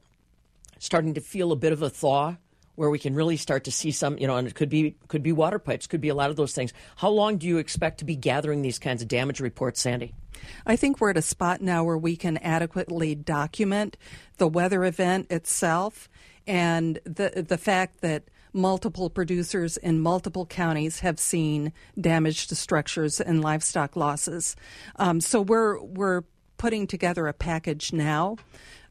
starting 0.78 1.14
to 1.14 1.20
feel 1.20 1.52
a 1.52 1.56
bit 1.56 1.72
of 1.72 1.82
a 1.82 1.90
thaw 1.90 2.36
where 2.74 2.90
we 2.90 2.98
can 2.98 3.14
really 3.14 3.36
start 3.36 3.64
to 3.64 3.72
see 3.72 3.90
some, 3.90 4.16
you 4.18 4.26
know, 4.28 4.36
and 4.36 4.46
it 4.46 4.54
could 4.54 4.68
be 4.68 4.94
could 5.08 5.22
be 5.22 5.32
water 5.32 5.58
pipes, 5.58 5.88
could 5.88 6.00
be 6.00 6.08
a 6.08 6.14
lot 6.14 6.30
of 6.30 6.36
those 6.36 6.52
things. 6.52 6.72
How 6.96 7.08
long 7.08 7.36
do 7.36 7.46
you 7.46 7.58
expect 7.58 7.98
to 7.98 8.04
be 8.04 8.14
gathering 8.14 8.62
these 8.62 8.78
kinds 8.78 9.02
of 9.02 9.08
damage 9.08 9.40
reports, 9.40 9.80
Sandy? 9.80 10.14
I 10.64 10.76
think 10.76 11.00
we're 11.00 11.10
at 11.10 11.16
a 11.16 11.22
spot 11.22 11.60
now 11.60 11.82
where 11.82 11.98
we 11.98 12.14
can 12.14 12.36
adequately 12.38 13.16
document 13.16 13.96
the 14.36 14.46
weather 14.46 14.84
event 14.84 15.26
itself 15.30 16.08
and 16.46 17.00
the 17.04 17.44
the 17.46 17.58
fact 17.58 18.00
that 18.00 18.22
multiple 18.52 19.10
producers 19.10 19.76
in 19.76 19.98
multiple 20.00 20.46
counties 20.46 21.00
have 21.00 21.18
seen 21.18 21.72
damage 22.00 22.46
to 22.46 22.54
structures 22.54 23.20
and 23.20 23.42
livestock 23.42 23.96
losses. 23.96 24.54
Um, 24.96 25.20
so 25.20 25.40
we're 25.40 25.82
we're 25.82 26.22
putting 26.58 26.86
together 26.86 27.26
a 27.26 27.32
package 27.32 27.92
now 27.92 28.36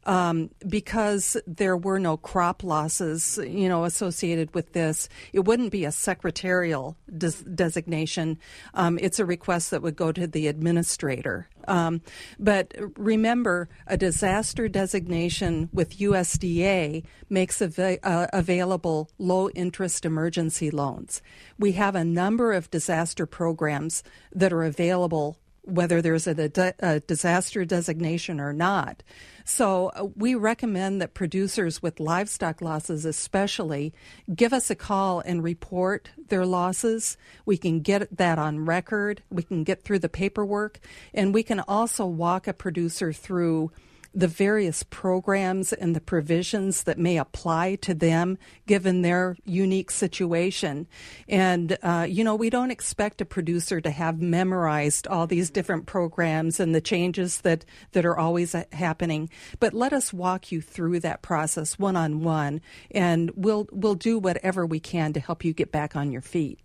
um, 0.08 0.48
because 0.66 1.36
there 1.46 1.76
were 1.76 1.98
no 1.98 2.16
crop 2.16 2.64
losses, 2.64 3.38
you 3.46 3.68
know, 3.68 3.84
associated 3.84 4.54
with 4.54 4.72
this. 4.72 5.06
It 5.34 5.40
wouldn't 5.40 5.70
be 5.70 5.84
a 5.84 5.92
secretarial 5.92 6.96
des- 7.14 7.44
designation. 7.54 8.38
Um, 8.72 8.98
it's 9.02 9.18
a 9.18 9.26
request 9.26 9.70
that 9.70 9.82
would 9.82 9.96
go 9.96 10.10
to 10.10 10.26
the 10.26 10.46
administrator. 10.46 11.48
Um, 11.68 12.00
but 12.38 12.72
remember, 12.96 13.68
a 13.86 13.98
disaster 13.98 14.66
designation 14.66 15.68
with 15.74 15.98
USDA 15.98 17.04
makes 17.28 17.60
av- 17.60 17.78
uh, 17.78 18.28
available 18.32 19.10
low 19.18 19.50
interest 19.50 20.06
emergency 20.06 20.70
loans. 20.70 21.20
We 21.58 21.72
have 21.72 21.94
a 21.94 22.04
number 22.04 22.54
of 22.54 22.70
disaster 22.70 23.26
programs 23.26 24.02
that 24.32 24.54
are 24.54 24.62
available 24.62 25.36
whether 25.68 26.00
there's 26.00 26.26
a, 26.26 26.74
a, 26.80 27.00
disaster 27.00 27.64
designation 27.64 28.40
or 28.40 28.52
not. 28.52 29.02
So 29.44 29.92
uh, 29.94 30.06
we 30.16 30.34
recommend 30.34 31.00
that 31.00 31.14
producers 31.14 31.82
with 31.82 32.00
livestock 32.00 32.62
losses, 32.62 33.04
especially, 33.04 33.92
give 34.34 34.52
us 34.52 34.70
a 34.70 34.74
call 34.74 35.20
and 35.20 35.44
report 35.44 36.10
their 36.28 36.46
losses. 36.46 37.16
We 37.44 37.56
can 37.58 37.80
get 37.80 38.16
that 38.16 38.38
on 38.38 38.64
record. 38.64 39.22
We 39.30 39.42
can 39.42 39.62
get 39.62 39.82
through 39.82 40.00
the 40.00 40.08
paperwork, 40.08 40.80
and 41.12 41.34
we 41.34 41.42
can 41.42 41.60
also 41.60 42.06
walk 42.06 42.48
a 42.48 42.52
producer 42.52 43.12
through 43.12 43.70
the 44.14 44.28
various 44.28 44.82
programs 44.82 45.72
and 45.72 45.94
the 45.94 46.00
provisions 46.00 46.84
that 46.84 46.98
may 46.98 47.18
apply 47.18 47.76
to 47.76 47.94
them 47.94 48.38
given 48.66 49.02
their 49.02 49.36
unique 49.44 49.90
situation. 49.90 50.86
And, 51.28 51.76
uh, 51.82 52.06
you 52.08 52.24
know, 52.24 52.34
we 52.34 52.50
don't 52.50 52.70
expect 52.70 53.20
a 53.20 53.24
producer 53.24 53.80
to 53.80 53.90
have 53.90 54.20
memorized 54.20 55.06
all 55.06 55.26
these 55.26 55.50
different 55.50 55.86
programs 55.86 56.58
and 56.58 56.74
the 56.74 56.80
changes 56.80 57.42
that, 57.42 57.64
that 57.92 58.06
are 58.06 58.18
always 58.18 58.54
uh, 58.54 58.64
happening. 58.72 59.30
But 59.60 59.74
let 59.74 59.92
us 59.92 60.12
walk 60.12 60.50
you 60.50 60.60
through 60.60 61.00
that 61.00 61.22
process 61.22 61.78
one 61.78 61.96
on 61.96 62.22
one, 62.22 62.60
and 62.90 63.30
we'll, 63.34 63.68
we'll 63.70 63.94
do 63.94 64.18
whatever 64.18 64.64
we 64.66 64.80
can 64.80 65.12
to 65.12 65.20
help 65.20 65.44
you 65.44 65.52
get 65.52 65.70
back 65.70 65.96
on 65.96 66.10
your 66.10 66.22
feet. 66.22 66.58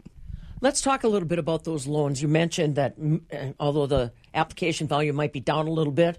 Let's 0.62 0.80
talk 0.80 1.04
a 1.04 1.10
little 1.10 1.28
bit 1.28 1.40
about 1.40 1.66
those 1.66 1.88
loans. 1.88 2.22
You 2.22 2.30
mentioned 2.30 2.76
that 2.76 2.96
uh, 3.34 3.52
although 3.60 3.86
the 3.86 4.14
application 4.34 4.88
volume 4.88 5.18
might 5.18 5.34
be 5.34 5.42
down 5.42 5.68
a 5.68 5.72
little 5.72 5.92
bit, 5.92 6.18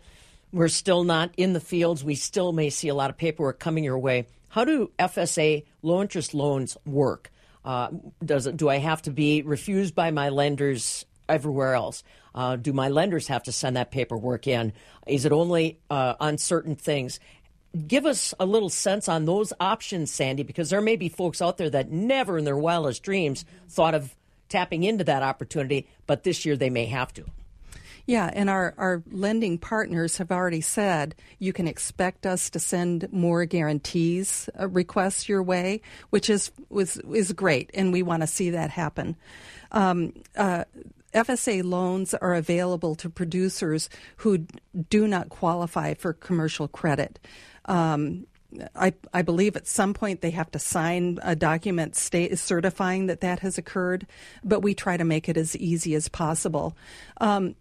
we're 0.54 0.68
still 0.68 1.02
not 1.02 1.32
in 1.36 1.52
the 1.52 1.60
fields. 1.60 2.04
We 2.04 2.14
still 2.14 2.52
may 2.52 2.70
see 2.70 2.88
a 2.88 2.94
lot 2.94 3.10
of 3.10 3.18
paperwork 3.18 3.58
coming 3.58 3.82
your 3.82 3.98
way. 3.98 4.26
How 4.48 4.64
do 4.64 4.92
FSA 5.00 5.64
low 5.82 6.00
interest 6.00 6.32
loans 6.32 6.76
work? 6.86 7.32
Uh, 7.64 7.88
does 8.24 8.46
it, 8.46 8.56
do 8.56 8.68
I 8.68 8.76
have 8.76 9.02
to 9.02 9.10
be 9.10 9.42
refused 9.42 9.96
by 9.96 10.12
my 10.12 10.28
lenders 10.28 11.04
everywhere 11.28 11.74
else? 11.74 12.04
Uh, 12.34 12.54
do 12.54 12.72
my 12.72 12.88
lenders 12.88 13.26
have 13.26 13.42
to 13.44 13.52
send 13.52 13.76
that 13.76 13.90
paperwork 13.90 14.46
in? 14.46 14.72
Is 15.08 15.24
it 15.24 15.32
only 15.32 15.80
uh, 15.90 16.14
on 16.20 16.38
certain 16.38 16.76
things? 16.76 17.18
Give 17.88 18.06
us 18.06 18.32
a 18.38 18.46
little 18.46 18.68
sense 18.68 19.08
on 19.08 19.24
those 19.24 19.52
options, 19.58 20.12
Sandy, 20.12 20.44
because 20.44 20.70
there 20.70 20.80
may 20.80 20.94
be 20.94 21.08
folks 21.08 21.42
out 21.42 21.56
there 21.56 21.70
that 21.70 21.90
never 21.90 22.38
in 22.38 22.44
their 22.44 22.56
wildest 22.56 23.02
dreams 23.02 23.44
thought 23.68 23.94
of 23.94 24.14
tapping 24.48 24.84
into 24.84 25.02
that 25.02 25.24
opportunity, 25.24 25.88
but 26.06 26.22
this 26.22 26.44
year 26.44 26.56
they 26.56 26.70
may 26.70 26.86
have 26.86 27.12
to. 27.14 27.24
Yeah, 28.06 28.30
and 28.32 28.50
our, 28.50 28.74
our 28.76 29.02
lending 29.10 29.56
partners 29.56 30.18
have 30.18 30.30
already 30.30 30.60
said 30.60 31.14
you 31.38 31.54
can 31.54 31.66
expect 31.66 32.26
us 32.26 32.50
to 32.50 32.60
send 32.60 33.10
more 33.10 33.46
guarantees 33.46 34.50
uh, 34.60 34.68
requests 34.68 35.28
your 35.28 35.42
way, 35.42 35.80
which 36.10 36.28
is 36.28 36.52
was 36.68 36.98
is 36.98 37.32
great, 37.32 37.70
and 37.72 37.92
we 37.92 38.02
want 38.02 38.22
to 38.22 38.26
see 38.26 38.50
that 38.50 38.70
happen. 38.70 39.16
Um, 39.72 40.12
uh, 40.36 40.64
FSA 41.14 41.64
loans 41.64 42.12
are 42.12 42.34
available 42.34 42.94
to 42.96 43.08
producers 43.08 43.88
who 44.18 44.46
do 44.90 45.06
not 45.06 45.28
qualify 45.28 45.94
for 45.94 46.12
commercial 46.12 46.68
credit. 46.68 47.18
Um, 47.64 48.26
I, 48.76 48.94
I, 49.12 49.22
believe 49.22 49.56
at 49.56 49.66
some 49.66 49.94
point 49.94 50.20
they 50.20 50.30
have 50.30 50.50
to 50.52 50.58
sign 50.58 51.18
a 51.22 51.34
document 51.34 51.96
state, 51.96 52.38
certifying 52.38 53.06
that 53.06 53.20
that 53.20 53.40
has 53.40 53.58
occurred, 53.58 54.06
but 54.44 54.60
we 54.60 54.74
try 54.74 54.96
to 54.96 55.04
make 55.04 55.28
it 55.28 55.36
as 55.36 55.56
easy 55.56 55.94
as 55.94 56.08
possible. 56.08 56.76
Um, 57.20 57.56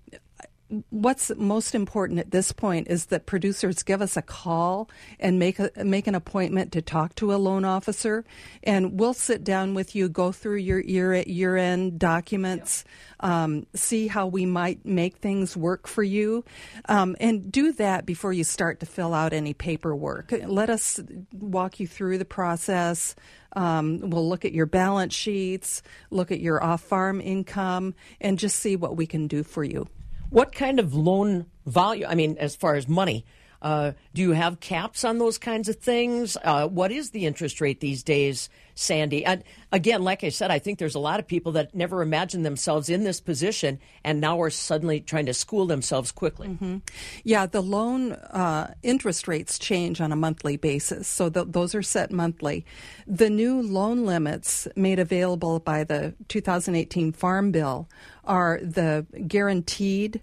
what's 0.90 1.32
most 1.36 1.76
important 1.76 2.20
at 2.20 2.32
this 2.32 2.52
point 2.52 2.88
is 2.88 3.08
that 3.08 3.26
producers 3.26 3.84
give 3.84 4.02
us 4.02 4.18
a 4.18 4.22
call 4.22 4.90
and 5.20 5.40
make 5.40 5.60
a, 5.60 5.72
make 5.84 6.08
an 6.08 6.16
appointment 6.16 6.72
to 6.72 6.82
talk 6.82 7.16
to 7.16 7.34
a 7.34 7.38
loan 7.38 7.66
officer, 7.66 8.26
and 8.64 9.00
we'll 9.00 9.14
sit 9.14 9.44
down 9.44 9.74
with 9.74 9.96
you, 9.96 10.10
go 10.10 10.32
through 10.32 10.58
your 10.58 10.80
year 10.80 11.16
year 11.16 11.58
end 11.58 12.00
documents, 12.00 12.86
um, 13.20 13.66
see 13.74 14.08
how 14.08 14.28
we 14.28 14.46
might 14.46 14.86
make 14.86 15.18
things 15.18 15.56
work 15.56 15.88
for 15.88 16.04
you, 16.04 16.44
um, 16.90 17.16
and 17.20 17.52
do 17.52 17.72
that 17.74 18.06
before 18.06 18.34
you 18.34 18.44
start 18.44 18.80
to 18.80 18.86
fill 18.86 19.14
out 19.14 19.34
any 19.34 19.54
paperwork. 19.54 20.34
Let 20.46 20.70
us 20.70 21.00
walk 21.32 21.80
you 21.80 21.88
through 21.88 22.18
the 22.18 22.26
process. 22.26 23.16
Um, 23.56 24.00
we'll 24.10 24.28
look 24.28 24.46
at 24.46 24.54
your 24.54 24.66
balance 24.66 25.14
sheets, 25.14 25.84
look 26.10 26.32
at 26.32 26.40
your 26.40 26.64
off 26.64 26.82
farm 26.82 27.22
income, 27.22 27.94
and 28.20 28.40
just 28.40 28.58
see 28.60 28.76
what 28.76 28.98
we 28.98 29.06
can 29.06 29.28
do 29.28 29.44
for 29.44 29.64
you. 29.64 29.88
What 30.34 30.52
kind 30.52 30.80
of 30.80 30.96
loan 30.96 31.46
volume? 31.67 32.10
I 32.10 32.15
mean, 32.15 32.38
as 32.39 32.56
far 32.56 32.74
as 32.74 32.88
money, 32.88 33.24
uh, 33.63 33.93
do 34.13 34.21
you 34.21 34.32
have 34.32 34.60
caps 34.60 35.06
on 35.06 35.17
those 35.17 35.38
kinds 35.38 35.69
of 35.69 35.78
things? 35.78 36.38
Uh, 36.43 36.67
what 36.67 36.91
is 36.91 37.12
the 37.12 37.26
interest 37.26 37.62
rate 37.62 37.80
these 37.80 38.04
days, 38.04 38.49
Sandy? 38.76 39.23
And 39.23 39.41
again, 39.71 40.04
like 40.04 40.23
I 40.26 40.30
said, 40.30 40.52
I 40.52 40.60
think 40.60 40.80
there's 40.80 40.95
a 40.95 40.99
lot 40.99 41.21
of 41.21 41.28
people 41.28 41.54
that 41.54 41.73
never 41.73 42.02
imagined 42.02 42.45
themselves 42.45 42.89
in 42.89 43.06
this 43.06 43.21
position 43.21 43.80
and 44.04 44.19
now 44.19 44.41
are 44.41 44.49
suddenly 44.49 44.99
trying 44.99 45.28
to 45.28 45.34
school 45.34 45.65
themselves 45.65 46.12
quickly. 46.12 46.49
Mm-hmm. 46.49 46.78
Yeah, 47.23 47.45
the 47.45 47.62
loan 47.62 48.12
uh, 48.12 48.73
interest 48.84 49.30
rates 49.30 49.58
change 49.58 50.02
on 50.02 50.12
a 50.12 50.17
monthly 50.17 50.58
basis, 50.58 51.08
so 51.08 51.30
th- 51.30 51.47
those 51.49 51.73
are 51.73 51.82
set 51.82 52.12
monthly. 52.12 52.65
The 53.08 53.30
new 53.30 53.62
loan 53.62 54.06
limits 54.06 54.67
made 54.76 54.99
available 54.99 55.60
by 55.60 55.86
the 55.86 56.13
2018 56.28 57.13
Farm 57.13 57.52
Bill 57.52 57.88
are 58.26 58.60
the 58.62 59.06
guaranteed 59.28 60.21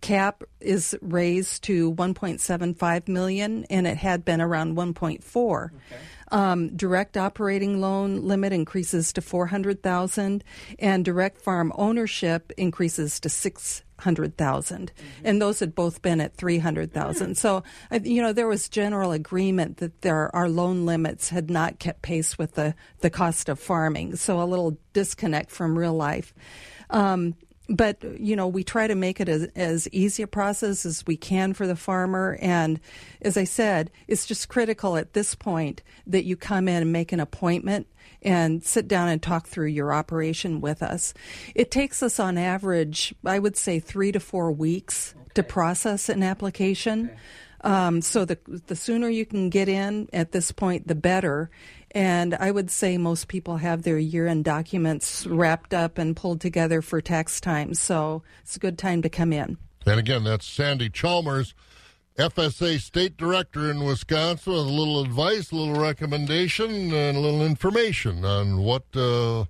cap 0.00 0.42
is 0.60 0.96
raised 1.00 1.64
to 1.64 1.92
1.75 1.94 3.08
million, 3.08 3.64
and 3.70 3.86
it 3.86 3.96
had 3.96 4.24
been 4.24 4.40
around 4.40 4.76
1.4. 4.76 5.70
Um, 6.32 6.76
direct 6.76 7.16
operating 7.16 7.80
loan 7.80 8.22
limit 8.22 8.52
increases 8.52 9.12
to 9.12 9.20
400,000, 9.20 10.42
and 10.78 11.04
direct 11.04 11.40
farm 11.40 11.72
ownership 11.76 12.52
increases 12.56 13.20
to 13.20 13.28
600,000. 13.28 14.92
And 15.22 15.40
those 15.40 15.60
had 15.60 15.74
both 15.74 16.02
been 16.02 16.20
at 16.20 16.34
300,000. 16.34 17.36
So, 17.36 17.62
uh, 17.92 18.00
you 18.02 18.22
know, 18.22 18.32
there 18.32 18.48
was 18.48 18.68
general 18.68 19.12
agreement 19.12 19.76
that 19.76 20.02
there 20.02 20.34
our 20.34 20.48
loan 20.48 20.84
limits 20.84 21.28
had 21.28 21.48
not 21.48 21.78
kept 21.78 22.02
pace 22.02 22.36
with 22.36 22.54
the 22.54 22.74
the 23.00 23.10
cost 23.10 23.48
of 23.48 23.60
farming. 23.60 24.16
So, 24.16 24.42
a 24.42 24.44
little 24.44 24.78
disconnect 24.92 25.52
from 25.52 25.78
real 25.78 25.94
life. 25.94 26.34
Um, 26.90 27.34
but 27.68 28.02
you 28.20 28.36
know 28.36 28.46
we 28.46 28.62
try 28.62 28.86
to 28.86 28.94
make 28.94 29.20
it 29.20 29.28
as, 29.28 29.48
as 29.56 29.88
easy 29.88 30.22
a 30.22 30.26
process 30.26 30.86
as 30.86 31.04
we 31.06 31.16
can 31.16 31.52
for 31.52 31.66
the 31.66 31.76
farmer. 31.76 32.38
And 32.40 32.80
as 33.22 33.36
i 33.36 33.44
said 33.44 33.90
it's 34.08 34.26
just 34.26 34.48
critical 34.48 34.96
at 34.96 35.12
this 35.12 35.34
point 35.34 35.82
that 36.06 36.24
you 36.24 36.36
come 36.36 36.68
in 36.68 36.82
and 36.82 36.92
make 36.92 37.12
an 37.12 37.20
appointment 37.20 37.86
and 38.22 38.62
sit 38.64 38.88
down 38.88 39.08
and 39.08 39.22
talk 39.22 39.46
through 39.46 39.66
your 39.66 39.92
operation 39.92 40.60
with 40.60 40.82
us. 40.82 41.12
It 41.54 41.70
takes 41.70 42.02
us 42.02 42.18
on 42.20 42.38
average 42.38 43.14
i 43.24 43.38
would 43.38 43.56
say 43.56 43.80
three 43.80 44.12
to 44.12 44.20
four 44.20 44.52
weeks 44.52 45.14
to 45.34 45.42
process 45.42 46.08
an 46.08 46.22
application. 46.22 47.10
Um, 47.62 48.00
so 48.00 48.24
the 48.24 48.38
the 48.66 48.76
sooner 48.76 49.08
you 49.08 49.26
can 49.26 49.50
get 49.50 49.68
in 49.68 50.08
at 50.12 50.32
this 50.32 50.52
point 50.52 50.86
the 50.86 50.94
better 50.94 51.50
and 51.96 52.34
I 52.34 52.50
would 52.50 52.70
say 52.70 52.98
most 52.98 53.26
people 53.26 53.56
have 53.56 53.82
their 53.82 53.96
year 53.96 54.26
end 54.26 54.44
documents 54.44 55.26
wrapped 55.26 55.72
up 55.72 55.96
and 55.96 56.14
pulled 56.14 56.42
together 56.42 56.82
for 56.82 57.00
tax 57.00 57.40
time. 57.40 57.72
So 57.72 58.22
it's 58.42 58.54
a 58.54 58.60
good 58.60 58.76
time 58.76 59.00
to 59.00 59.08
come 59.08 59.32
in. 59.32 59.56
And 59.86 59.98
again, 59.98 60.22
that's 60.22 60.44
Sandy 60.46 60.90
Chalmers, 60.90 61.54
FSA 62.18 62.80
State 62.82 63.16
Director 63.16 63.70
in 63.70 63.82
Wisconsin, 63.82 64.52
with 64.52 64.66
a 64.66 64.70
little 64.70 65.00
advice, 65.00 65.50
a 65.50 65.56
little 65.56 65.80
recommendation, 65.80 66.92
and 66.92 67.16
a 67.16 67.20
little 67.20 67.40
information 67.40 68.26
on 68.26 68.58
what 68.58 68.84
uh, 68.94 69.46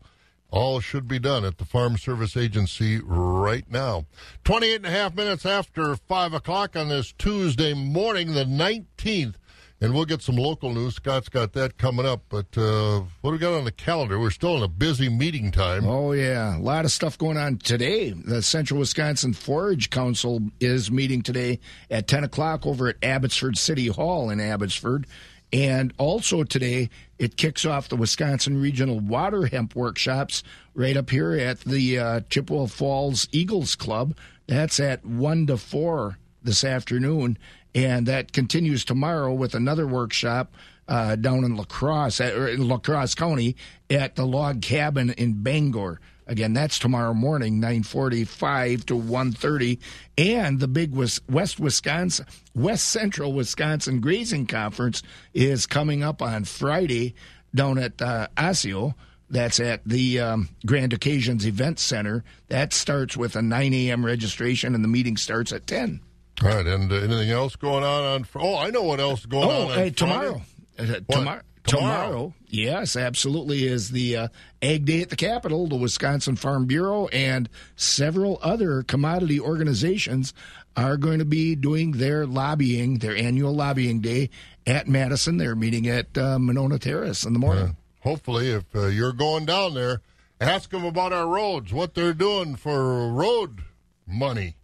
all 0.49 0.79
should 0.79 1.09
be 1.09 1.19
done 1.19 1.45
at 1.45 1.59
the 1.59 1.65
Farm 1.65 1.97
Service 1.97 2.37
Agency 2.37 3.01
right 3.03 3.69
now. 3.69 4.07
28 4.45 4.77
and 4.77 4.87
a 4.87 4.91
half 4.91 5.17
minutes 5.17 5.45
after 5.45 5.97
5 5.97 6.35
o'clock 6.35 6.77
on 6.77 6.91
this 6.91 7.13
Tuesday 7.13 7.75
morning, 7.75 8.35
the 8.35 8.45
19th. 8.45 9.35
And 9.79 9.93
we'll 9.95 10.07
get 10.07 10.23
some 10.23 10.37
local 10.37 10.73
news. 10.73 10.95
Scott's 10.95 11.29
got 11.29 11.53
that 11.53 11.77
coming 11.77 12.07
up. 12.07 12.23
But 12.31 12.57
uh, 12.57 13.03
what 13.21 13.33
we 13.33 13.39
got 13.39 13.53
on 13.53 13.65
the 13.65 13.73
calendar? 13.73 14.19
We're 14.19 14.31
still 14.31 14.57
in 14.57 14.63
a 14.63 14.69
busy 14.69 15.11
meeting 15.11 15.51
time. 15.51 15.87
Oh, 15.87 16.13
yeah. 16.13 16.57
A 16.57 16.61
lot 16.61 16.87
of 16.87 16.91
stuff 16.91 17.19
going 17.19 17.37
on 17.37 17.59
today. 17.59 18.11
The 18.11 18.41
Central 18.41 18.81
Wisconsin 18.81 19.35
Forage 19.35 19.91
Council 19.91 20.41
is 20.61 20.91
meeting 20.91 21.21
today 21.21 21.61
at 21.91 22.09
10 22.09 22.25
o'clock 22.25 22.67
over 22.67 22.89
at 22.89 22.97
Abbotsford 23.03 23.59
City 23.59 23.89
Hall 23.89 24.31
in 24.31 24.41
Abbotsford. 24.41 25.07
And 25.53 25.93
also 25.99 26.43
today, 26.43 26.89
it 27.19 27.37
kicks 27.37 27.65
off 27.67 27.89
the 27.89 27.97
Wisconsin 27.97 28.61
Regional 28.61 28.99
Water 28.99 29.47
Hemp 29.47 29.77
Workshops 29.77 30.43
right 30.75 30.97
up 30.97 31.11
here 31.11 31.35
at 31.35 31.61
the 31.61 31.99
uh, 31.99 32.21
Chippewa 32.31 32.67
Falls 32.67 33.29
Eagles 33.31 33.75
Club. 33.75 34.17
That's 34.47 34.81
at 34.81 35.05
1 35.05 35.47
to 35.49 35.57
4 35.59 36.19
this 36.43 36.65
afternoon. 36.65 37.39
And 37.77 38.07
that 38.07 38.33
continues 38.33 38.87
tomorrow 38.87 39.35
with 39.35 39.55
another 39.55 39.87
workshop 39.87 40.55
uh, 40.89 41.15
down 41.15 41.45
in 41.45 41.59
Lacrosse, 41.59 42.23
at, 42.23 42.33
or 42.33 42.49
in 42.49 42.67
Lacrosse 42.67 43.15
County, 43.15 43.55
at 43.91 44.17
the 44.17 44.25
Log 44.25 44.63
Cabin 44.63 45.11
in 45.11 45.43
Bangor. 45.43 46.01
Again, 46.27 46.55
that's 46.55 46.79
tomorrow 46.79 47.13
morning, 47.13 47.61
945 47.61 48.87
to 48.87 48.95
1.30. 48.95 49.79
And 50.17 50.59
the 50.59 50.69
big 50.69 50.95
West 50.95 51.61
Wisconsin, 51.61 52.25
West 52.55 52.87
Central 52.87 53.35
Wisconsin 53.35 54.01
Grazing 54.01 54.47
Conference 54.47 55.03
is 55.35 55.67
coming 55.67 56.03
up 56.03 56.23
on 56.23 56.45
Friday 56.45 57.15
down 57.55 57.77
at 57.77 58.01
uh, 58.01 58.29
Osseo. 58.39 58.95
That's 59.29 59.61
at 59.61 59.85
the 59.85 60.21
um, 60.21 60.49
Grand 60.65 60.95
Occasions 60.95 61.47
Event 61.47 61.79
Center. 61.79 62.25
That 62.49 62.73
starts 62.73 63.19
with 63.19 63.37
a 63.37 63.43
9 63.43 63.75
a.m. 63.75 64.07
registration, 64.07 64.75
and 64.75 64.83
the 64.83 64.89
meeting 64.89 65.19
starts 65.19 65.53
at 65.53 65.67
10. 65.67 66.01
All 66.43 66.49
right, 66.49 66.67
and 66.67 66.93
uh, 66.93 66.97
anything 66.97 67.31
else 67.31 67.57
going 67.57 67.83
on 67.85 68.05
on? 68.05 68.25
Fr- 68.25 68.41
Oh, 68.41 68.57
I 68.59 68.71
know 68.71 68.83
what 68.83 69.01
else 69.01 69.21
is 69.21 69.27
going 69.27 69.45
Oh, 69.49 69.51
on. 69.51 69.63
Oh, 69.63 69.69
hey, 69.69 69.75
Friday. 69.75 69.91
tomorrow. 69.93 70.43
Uh, 70.79 70.85
What? 71.07 71.09
tomorrow. 71.09 71.41
Tomorrow, 71.65 72.35
yes, 72.47 72.95
absolutely, 72.95 73.67
is 73.67 73.91
the 73.91 74.17
uh, 74.17 74.29
Ag 74.63 74.85
Day 74.85 75.03
at 75.03 75.11
the 75.11 75.17
Capitol. 75.17 75.67
The 75.67 75.75
Wisconsin 75.75 76.37
Farm 76.37 76.67
Bureau 76.67 77.09
and 77.09 77.49
several 77.75 78.39
other 78.41 78.85
commodity 78.85 79.41
organizations 79.41 80.33
are 80.77 80.97
going 80.97 81.19
to 81.19 81.25
be 81.25 81.57
doing 81.57 81.91
their 81.93 82.25
lobbying, 82.25 82.99
their 82.99 83.17
annual 83.17 83.53
lobbying 83.53 83.99
day 84.01 84.31
at 84.65 84.87
Madison. 84.87 85.39
They're 85.39 85.57
meeting 85.57 85.89
at 85.89 86.17
uh, 86.17 86.39
Monona 86.39 86.79
Terrace 86.79 87.25
in 87.25 87.33
the 87.33 87.41
morning. 87.41 87.77
Hopefully, 88.03 88.53
if 88.53 88.65
uh, 88.77 88.87
you're 88.87 89.13
going 89.13 89.45
down 89.47 89.75
there, 89.75 90.03
ask 90.41 90.71
them 90.71 90.85
about 90.85 91.13
our 91.13 91.27
roads, 91.27 91.73
what 91.73 91.95
they're 91.95 92.15
doing 92.15 92.55
for 92.55 93.09
road 93.11 93.63
money. 94.07 94.55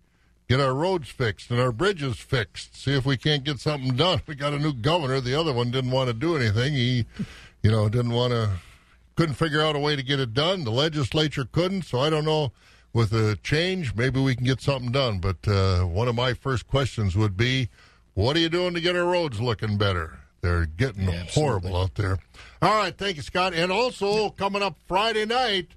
Get 0.52 0.60
our 0.60 0.74
roads 0.74 1.08
fixed 1.08 1.50
and 1.50 1.58
our 1.58 1.72
bridges 1.72 2.18
fixed. 2.18 2.76
See 2.76 2.94
if 2.94 3.06
we 3.06 3.16
can't 3.16 3.42
get 3.42 3.58
something 3.58 3.96
done. 3.96 4.20
We 4.26 4.34
got 4.34 4.52
a 4.52 4.58
new 4.58 4.74
governor. 4.74 5.18
The 5.18 5.34
other 5.34 5.54
one 5.54 5.70
didn't 5.70 5.92
want 5.92 6.08
to 6.08 6.12
do 6.12 6.36
anything. 6.36 6.74
He, 6.74 7.06
you 7.62 7.70
know, 7.70 7.88
didn't 7.88 8.12
want 8.12 8.34
to, 8.34 8.50
couldn't 9.16 9.36
figure 9.36 9.62
out 9.62 9.76
a 9.76 9.78
way 9.78 9.96
to 9.96 10.02
get 10.02 10.20
it 10.20 10.34
done. 10.34 10.64
The 10.64 10.70
legislature 10.70 11.46
couldn't. 11.50 11.86
So 11.86 12.00
I 12.00 12.10
don't 12.10 12.26
know. 12.26 12.52
With 12.92 13.14
a 13.14 13.38
change, 13.42 13.94
maybe 13.94 14.20
we 14.20 14.36
can 14.36 14.44
get 14.44 14.60
something 14.60 14.92
done. 14.92 15.20
But 15.20 15.48
uh, 15.48 15.84
one 15.84 16.06
of 16.06 16.14
my 16.14 16.34
first 16.34 16.66
questions 16.66 17.16
would 17.16 17.34
be, 17.34 17.70
what 18.12 18.36
are 18.36 18.40
you 18.40 18.50
doing 18.50 18.74
to 18.74 18.80
get 18.82 18.94
our 18.94 19.06
roads 19.06 19.40
looking 19.40 19.78
better? 19.78 20.18
They're 20.42 20.66
getting 20.66 21.08
horrible 21.30 21.78
out 21.78 21.94
there. 21.94 22.18
All 22.60 22.76
right, 22.76 22.94
thank 22.94 23.16
you, 23.16 23.22
Scott. 23.22 23.54
And 23.54 23.72
also 23.72 24.28
coming 24.28 24.60
up 24.60 24.76
Friday 24.86 25.24
night 25.24 25.68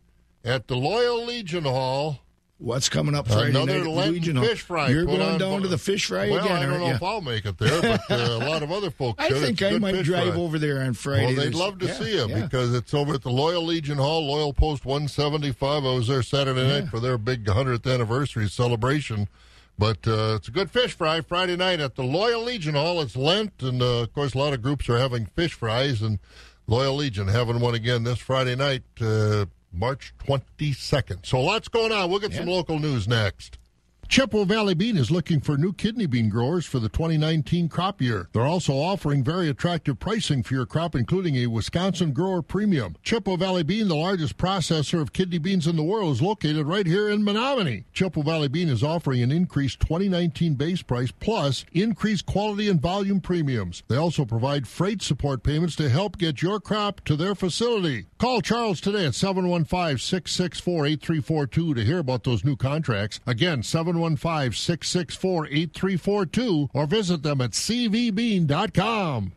at 0.44 0.68
the 0.68 0.76
Loyal 0.76 1.24
Legion 1.24 1.64
Hall. 1.64 2.25
What's 2.58 2.88
coming 2.88 3.16
up 3.16 3.28
Friday 3.28 3.50
Another 3.50 3.80
night 3.80 3.88
Lenten 3.88 4.14
Legion 4.14 4.40
fish 4.42 4.62
fry. 4.62 4.88
You're 4.90 5.06
put 5.06 5.18
going 5.18 5.30
on 5.34 5.40
down 5.40 5.62
to 5.62 5.68
the 5.68 5.78
fish 5.78 6.06
fry 6.06 6.30
well, 6.30 6.46
again, 6.46 6.56
I 6.58 6.66
don't 6.66 6.80
know 6.80 6.88
you? 6.88 6.94
if 6.94 7.04
I'll 7.04 7.20
make 7.20 7.46
it 7.46 7.58
there, 7.58 7.82
but 7.82 8.02
uh, 8.10 8.16
a 8.16 8.50
lot 8.50 8.64
of 8.64 8.72
other 8.72 8.90
folks. 8.90 9.22
I 9.22 9.28
should. 9.28 9.42
think 9.42 9.62
I 9.62 9.78
might 9.78 10.04
drive 10.04 10.34
fry. 10.34 10.42
over 10.42 10.58
there 10.58 10.82
on 10.82 10.94
Friday. 10.94 11.26
Well, 11.26 11.36
they'd 11.36 11.42
There's- 11.42 11.56
love 11.56 11.80
to 11.80 11.88
yeah, 11.88 11.94
see 11.94 12.14
you 12.16 12.30
yeah. 12.30 12.44
because 12.46 12.74
it's 12.74 12.94
over 12.94 13.14
at 13.16 13.24
the 13.24 13.30
Loyal 13.30 13.64
Legion 13.66 13.98
Hall, 13.98 14.26
Loyal 14.26 14.54
Post 14.54 14.86
175. 14.86 15.84
I 15.86 15.94
was 15.94 16.08
there 16.08 16.24
Saturday 16.24 16.66
night 16.66 16.88
for 16.88 17.02
their 17.02 17.18
big 17.18 17.44
100th 17.44 17.92
anniversary 17.94 18.48
celebration. 18.50 19.28
But 19.78 20.08
uh, 20.08 20.36
it's 20.38 20.48
a 20.48 20.52
good 20.52 20.72
fish 20.72 20.94
fry 20.94 21.20
Friday 21.20 21.58
night 21.58 21.82
at 21.82 21.96
the 21.96 22.04
Loyal 22.04 22.42
Legion 22.44 22.76
Hall. 22.76 23.02
It's 23.02 23.18
Lent, 23.18 23.52
and 23.62 23.82
uh, 23.82 24.04
of 24.04 24.14
course, 24.14 24.34
a 24.34 24.38
lot 24.38 24.54
of 24.54 24.62
groups 24.62 24.88
are 24.88 24.98
having 24.98 25.26
fish 25.26 25.52
fries, 25.54 26.02
and 26.02 26.20
Loyal 26.68 26.96
Legion 26.96 27.28
having 27.28 27.60
one 27.60 27.76
again 27.76 28.06
this 28.06 28.20
Friday 28.20 28.56
night, 28.56 28.84
uh, 29.02 29.46
March 29.76 30.14
22nd. 30.26 31.26
So 31.26 31.42
lots 31.42 31.68
going 31.68 31.92
on. 31.92 32.10
We'll 32.10 32.20
get 32.20 32.34
some 32.34 32.48
local 32.48 32.80
news 32.80 33.08
next. 33.08 33.58
Chippewa 34.08 34.46
Valley 34.46 34.76
Bean 34.76 34.98
is 34.98 35.12
looking 35.12 35.42
for 35.42 35.58
new 35.58 35.74
kidney 35.74 36.06
bean 36.06 36.30
growers 36.30 36.66
for 36.66 36.80
the 36.80 36.88
2019 36.88 37.68
crop 37.68 38.02
year. 38.02 38.30
They're 38.32 38.46
also 38.46 38.74
offering 38.74 39.24
very 39.24 39.50
attractive 39.50 40.00
pricing 40.00 40.44
for 40.44 40.54
your 40.54 40.66
crop, 40.66 40.96
including 40.96 41.36
a 41.36 41.48
Wisconsin 41.48 42.14
grower 42.14 42.42
premium. 42.42 42.96
Chippewa 43.04 43.36
Valley 43.36 43.64
Bean, 43.64 43.88
the 43.88 43.96
largest 43.96 44.38
processor 44.38 45.02
of 45.02 45.12
kidney 45.12 45.40
beans 45.40 45.68
in 45.68 45.76
the 45.76 45.84
world, 45.84 46.14
is 46.14 46.22
located 46.22 46.68
right 46.68 46.86
here 46.86 47.10
in 47.10 47.24
Menomonie. 47.24 47.84
Chippewa 47.94 48.24
Valley 48.24 48.48
Bean 48.48 48.70
is 48.70 48.84
offering 48.84 49.22
an 49.22 49.32
increased 49.32 49.80
2019 49.82 50.54
base 50.54 50.82
price 50.82 51.12
plus 51.12 51.66
increased 51.74 52.26
quality 52.26 52.70
and 52.70 52.82
volume 52.82 53.20
premiums. 53.20 53.84
They 53.88 53.98
also 53.98 54.24
provide 54.24 54.68
freight 54.68 55.02
support 55.02 55.44
payments 55.44 55.76
to 55.78 55.90
help 55.90 56.18
get 56.18 56.42
your 56.42 56.60
crop 56.62 57.04
to 57.06 57.16
their 57.18 57.36
facility. 57.36 58.06
Call 58.20 58.42
Charles 58.42 58.80
today 58.80 59.08
at 59.08 59.16
715 59.16 59.98
664 59.98 60.86
8342 60.86 61.74
to 61.74 61.84
hear 61.84 62.00
about 62.00 62.24
those 62.24 62.46
new 62.46 62.56
contracts. 62.56 63.20
Again, 63.26 63.62
715 63.62 63.95
664 63.98 65.48
8342 65.48 66.70
or 66.74 66.86
visit 66.86 67.24
them 67.24 67.42
at 67.42 67.52
cvbean.com. 67.52 69.34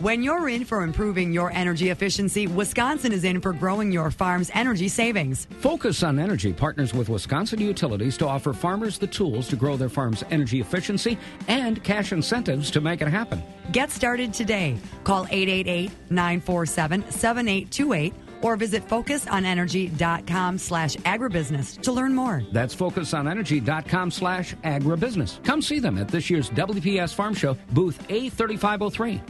When 0.00 0.24
you're 0.24 0.48
in 0.48 0.64
for 0.64 0.82
improving 0.82 1.32
your 1.32 1.52
energy 1.52 1.90
efficiency, 1.90 2.48
Wisconsin 2.48 3.12
is 3.12 3.22
in 3.22 3.40
for 3.40 3.52
growing 3.52 3.92
your 3.92 4.10
farm's 4.10 4.50
energy 4.52 4.88
savings. 4.88 5.46
Focus 5.60 6.02
on 6.02 6.18
Energy 6.18 6.52
partners 6.52 6.92
with 6.92 7.08
Wisconsin 7.08 7.60
Utilities 7.60 8.16
to 8.18 8.26
offer 8.26 8.52
farmers 8.52 8.98
the 8.98 9.06
tools 9.06 9.46
to 9.48 9.56
grow 9.56 9.76
their 9.76 9.88
farm's 9.88 10.24
energy 10.32 10.60
efficiency 10.60 11.16
and 11.46 11.82
cash 11.84 12.10
incentives 12.10 12.72
to 12.72 12.80
make 12.80 13.02
it 13.02 13.08
happen. 13.08 13.40
Get 13.70 13.92
started 13.92 14.34
today. 14.34 14.76
Call 15.04 15.26
888 15.30 15.92
947 16.10 17.10
7828 17.12 18.23
or 18.44 18.56
visit 18.56 18.86
focusonenergy.com 18.86 20.58
slash 20.58 20.96
agribusiness 20.96 21.80
to 21.80 21.90
learn 21.90 22.14
more. 22.14 22.42
That's 22.52 22.74
focusonenergy.com 22.74 24.10
slash 24.10 24.54
agribusiness. 24.56 25.42
Come 25.42 25.62
see 25.62 25.78
them 25.78 25.96
at 25.96 26.08
this 26.08 26.28
year's 26.28 26.50
WPS 26.50 27.14
Farm 27.14 27.34
Show, 27.34 27.56
booth 27.72 28.06
A3503. 28.08 29.20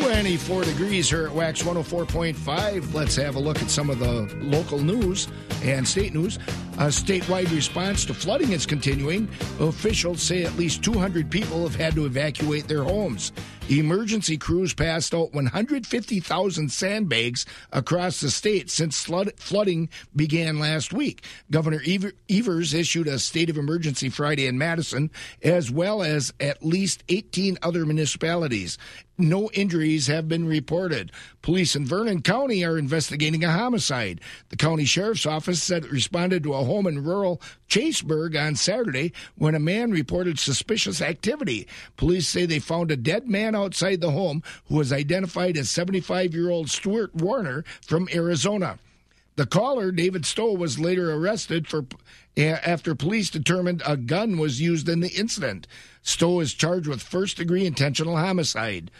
24 0.00 0.64
degrees 0.64 1.10
here 1.10 1.26
at 1.26 1.32
Wax 1.32 1.62
104.5. 1.62 2.94
Let's 2.94 3.16
have 3.16 3.36
a 3.36 3.38
look 3.38 3.60
at 3.62 3.70
some 3.70 3.90
of 3.90 3.98
the 3.98 4.32
local 4.40 4.78
news 4.78 5.28
and 5.62 5.86
state 5.86 6.14
news. 6.14 6.38
A 6.78 6.90
statewide 6.90 7.52
response 7.52 8.04
to 8.04 8.14
flooding 8.14 8.52
is 8.52 8.64
continuing. 8.64 9.28
Officials 9.58 10.22
say 10.22 10.44
at 10.44 10.56
least 10.56 10.84
200 10.84 11.28
people 11.28 11.64
have 11.64 11.74
had 11.74 11.96
to 11.96 12.06
evacuate 12.06 12.68
their 12.68 12.84
homes. 12.84 13.32
Emergency 13.68 14.38
crews 14.38 14.72
passed 14.72 15.12
out 15.12 15.34
150,000 15.34 16.70
sandbags 16.70 17.44
across 17.72 18.20
the 18.20 18.30
state 18.30 18.70
since 18.70 19.02
flood, 19.02 19.32
flooding 19.36 19.90
began 20.16 20.58
last 20.58 20.92
week. 20.92 21.24
Governor 21.50 21.82
Ever, 21.86 22.12
Evers 22.30 22.72
issued 22.72 23.08
a 23.08 23.18
state 23.18 23.50
of 23.50 23.58
emergency 23.58 24.08
Friday 24.08 24.46
in 24.46 24.56
Madison, 24.56 25.10
as 25.42 25.70
well 25.70 26.02
as 26.02 26.32
at 26.40 26.64
least 26.64 27.02
18 27.08 27.58
other 27.60 27.84
municipalities. 27.84 28.78
No 29.18 29.50
injuries 29.50 30.06
have 30.06 30.28
been 30.28 30.46
reported. 30.46 31.10
Police 31.42 31.74
in 31.74 31.84
Vernon 31.84 32.22
County 32.22 32.64
are 32.64 32.78
investigating 32.78 33.42
a 33.42 33.50
homicide. 33.50 34.20
The 34.48 34.56
county 34.56 34.84
sheriff's 34.84 35.26
office 35.26 35.60
said 35.60 35.84
it 35.84 35.90
responded 35.90 36.44
to 36.44 36.54
a 36.54 36.64
home 36.68 36.86
in 36.86 37.02
rural 37.02 37.40
Chaseburg 37.68 38.36
on 38.36 38.54
Saturday 38.54 39.12
when 39.36 39.56
a 39.56 39.58
man 39.58 39.90
reported 39.90 40.38
suspicious 40.38 41.02
activity. 41.02 41.66
Police 41.96 42.28
say 42.28 42.46
they 42.46 42.60
found 42.60 42.92
a 42.92 42.96
dead 42.96 43.28
man 43.28 43.56
outside 43.56 44.00
the 44.00 44.12
home 44.12 44.42
who 44.68 44.76
was 44.76 44.92
identified 44.92 45.56
as 45.56 45.68
75 45.70 46.34
year 46.34 46.50
old 46.50 46.70
Stuart 46.70 47.14
Warner 47.14 47.64
from 47.82 48.08
Arizona. 48.14 48.78
The 49.38 49.46
caller, 49.46 49.92
David 49.92 50.26
Stowe, 50.26 50.52
was 50.52 50.80
later 50.80 51.14
arrested 51.14 51.68
for 51.68 51.84
after 52.36 52.94
police 52.96 53.30
determined 53.30 53.82
a 53.86 53.96
gun 53.96 54.36
was 54.36 54.60
used 54.60 54.88
in 54.88 54.98
the 54.98 55.10
incident. 55.10 55.66
Stowe 56.02 56.40
is 56.40 56.54
charged 56.54 56.88
with 56.88 57.02
first 57.02 57.36
degree 57.36 57.64
intentional 57.64 58.16
homicide. 58.16 58.90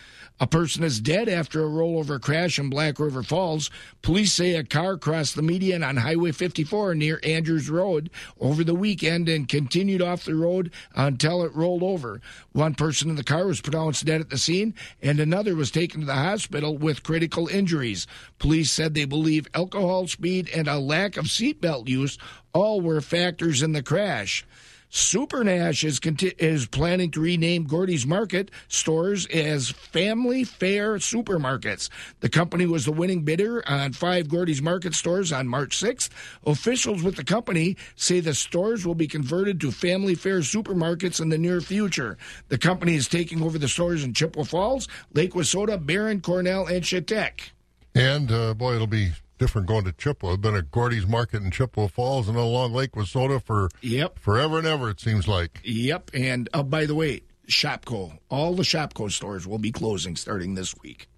A 0.40 0.46
person 0.46 0.84
is 0.84 1.00
dead 1.00 1.28
after 1.28 1.64
a 1.64 1.68
rollover 1.68 2.20
crash 2.20 2.60
in 2.60 2.70
Black 2.70 3.00
River 3.00 3.24
Falls. 3.24 3.70
Police 4.02 4.32
say 4.32 4.54
a 4.54 4.62
car 4.62 4.96
crossed 4.96 5.34
the 5.34 5.42
median 5.42 5.82
on 5.82 5.96
Highway 5.96 6.30
54 6.30 6.94
near 6.94 7.18
Andrews 7.24 7.68
Road 7.68 8.08
over 8.38 8.62
the 8.62 8.74
weekend 8.74 9.28
and 9.28 9.48
continued 9.48 10.00
off 10.00 10.24
the 10.24 10.36
road 10.36 10.70
until 10.94 11.42
it 11.42 11.54
rolled 11.56 11.82
over. 11.82 12.20
One 12.52 12.76
person 12.76 13.10
in 13.10 13.16
the 13.16 13.24
car 13.24 13.46
was 13.46 13.60
pronounced 13.60 14.04
dead 14.04 14.20
at 14.20 14.30
the 14.30 14.38
scene, 14.38 14.74
and 15.02 15.18
another 15.18 15.56
was 15.56 15.72
taken 15.72 16.00
to 16.00 16.06
the 16.06 16.14
hospital 16.14 16.78
with 16.78 17.02
critical 17.02 17.48
injuries. 17.48 18.06
Police 18.38 18.70
said 18.70 18.94
they 18.94 19.06
believe 19.06 19.48
alcohol, 19.54 20.06
speed, 20.06 20.48
and 20.54 20.68
a 20.68 20.78
lack 20.78 21.16
of 21.16 21.24
seatbelt 21.24 21.88
use 21.88 22.16
all 22.52 22.80
were 22.80 23.00
factors 23.00 23.60
in 23.60 23.72
the 23.72 23.82
crash. 23.82 24.46
SpartanNash 24.90 25.84
is 25.84 26.00
conti- 26.00 26.34
is 26.38 26.66
planning 26.66 27.10
to 27.10 27.20
rename 27.20 27.64
Gordy's 27.64 28.06
Market 28.06 28.50
stores 28.68 29.26
as 29.26 29.70
Family 29.70 30.44
Fare 30.44 30.96
Supermarkets. 30.96 31.90
The 32.20 32.28
company 32.28 32.66
was 32.66 32.84
the 32.84 32.92
winning 32.92 33.22
bidder 33.22 33.62
on 33.68 33.92
five 33.92 34.28
Gordy's 34.28 34.62
Market 34.62 34.94
stores 34.94 35.30
on 35.30 35.46
March 35.46 35.76
6th. 35.78 36.08
Officials 36.46 37.02
with 37.02 37.16
the 37.16 37.24
company 37.24 37.76
say 37.96 38.20
the 38.20 38.34
stores 38.34 38.86
will 38.86 38.94
be 38.94 39.06
converted 39.06 39.60
to 39.60 39.70
Family 39.70 40.14
Fare 40.14 40.40
supermarkets 40.40 41.20
in 41.20 41.28
the 41.28 41.38
near 41.38 41.60
future. 41.60 42.16
The 42.48 42.58
company 42.58 42.94
is 42.94 43.08
taking 43.08 43.42
over 43.42 43.58
the 43.58 43.68
stores 43.68 44.04
in 44.04 44.14
Chippewa 44.14 44.44
Falls, 44.44 44.88
Lake 45.12 45.32
Wissota, 45.32 45.84
Barron, 45.84 46.20
Cornell, 46.20 46.66
and 46.66 46.84
Chautauqua. 46.84 47.48
And 47.94 48.30
uh, 48.30 48.54
boy, 48.54 48.76
it'll 48.76 48.86
be 48.86 49.12
different 49.38 49.66
going 49.66 49.84
to 49.84 49.92
Chippewa. 49.92 50.34
I've 50.34 50.40
been 50.40 50.56
at 50.56 50.70
Gordy's 50.70 51.06
Market 51.06 51.42
in 51.42 51.50
Chippewa 51.50 51.88
Falls 51.88 52.28
and 52.28 52.36
along 52.36 52.72
Lake 52.72 52.92
Wissota 52.92 53.42
for 53.42 53.68
yep 53.80 54.18
forever 54.18 54.58
and 54.58 54.66
ever. 54.66 54.90
It 54.90 55.00
seems 55.00 55.26
like. 55.26 55.60
Yep, 55.64 56.10
and 56.14 56.48
uh, 56.52 56.62
by 56.62 56.86
the 56.86 56.94
way, 56.94 57.22
Shopko, 57.48 58.18
all 58.28 58.54
the 58.54 58.62
Shopko 58.62 59.10
stores 59.10 59.46
will 59.46 59.58
be 59.58 59.72
closing 59.72 60.16
starting 60.16 60.54
this 60.54 60.76
week. 60.76 61.08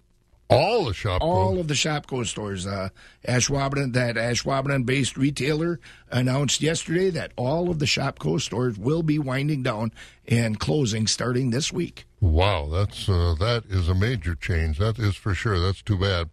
All 0.49 0.83
the 0.83 0.91
Shopko, 0.91 1.21
all 1.21 1.59
of 1.59 1.69
the 1.69 1.73
Shopko 1.73 2.25
stores. 2.25 2.67
Uh, 2.67 2.89
Ashwaubenon, 3.25 3.93
that 3.93 4.15
Ashwaubenon-based 4.15 5.15
retailer 5.15 5.79
announced 6.09 6.61
yesterday 6.61 7.09
that 7.11 7.31
all 7.37 7.69
of 7.69 7.79
the 7.79 7.85
Shopko 7.85 8.39
stores 8.41 8.77
will 8.77 9.01
be 9.01 9.17
winding 9.17 9.63
down 9.63 9.93
and 10.27 10.59
closing 10.59 11.07
starting 11.07 11.51
this 11.51 11.71
week. 11.71 12.05
Wow, 12.19 12.67
that's 12.69 13.07
uh, 13.07 13.35
that 13.39 13.63
is 13.69 13.87
a 13.87 13.95
major 13.95 14.35
change. 14.35 14.77
That 14.77 14.99
is 14.99 15.15
for 15.15 15.33
sure. 15.33 15.57
That's 15.59 15.81
too 15.81 15.97
bad. 15.97 16.29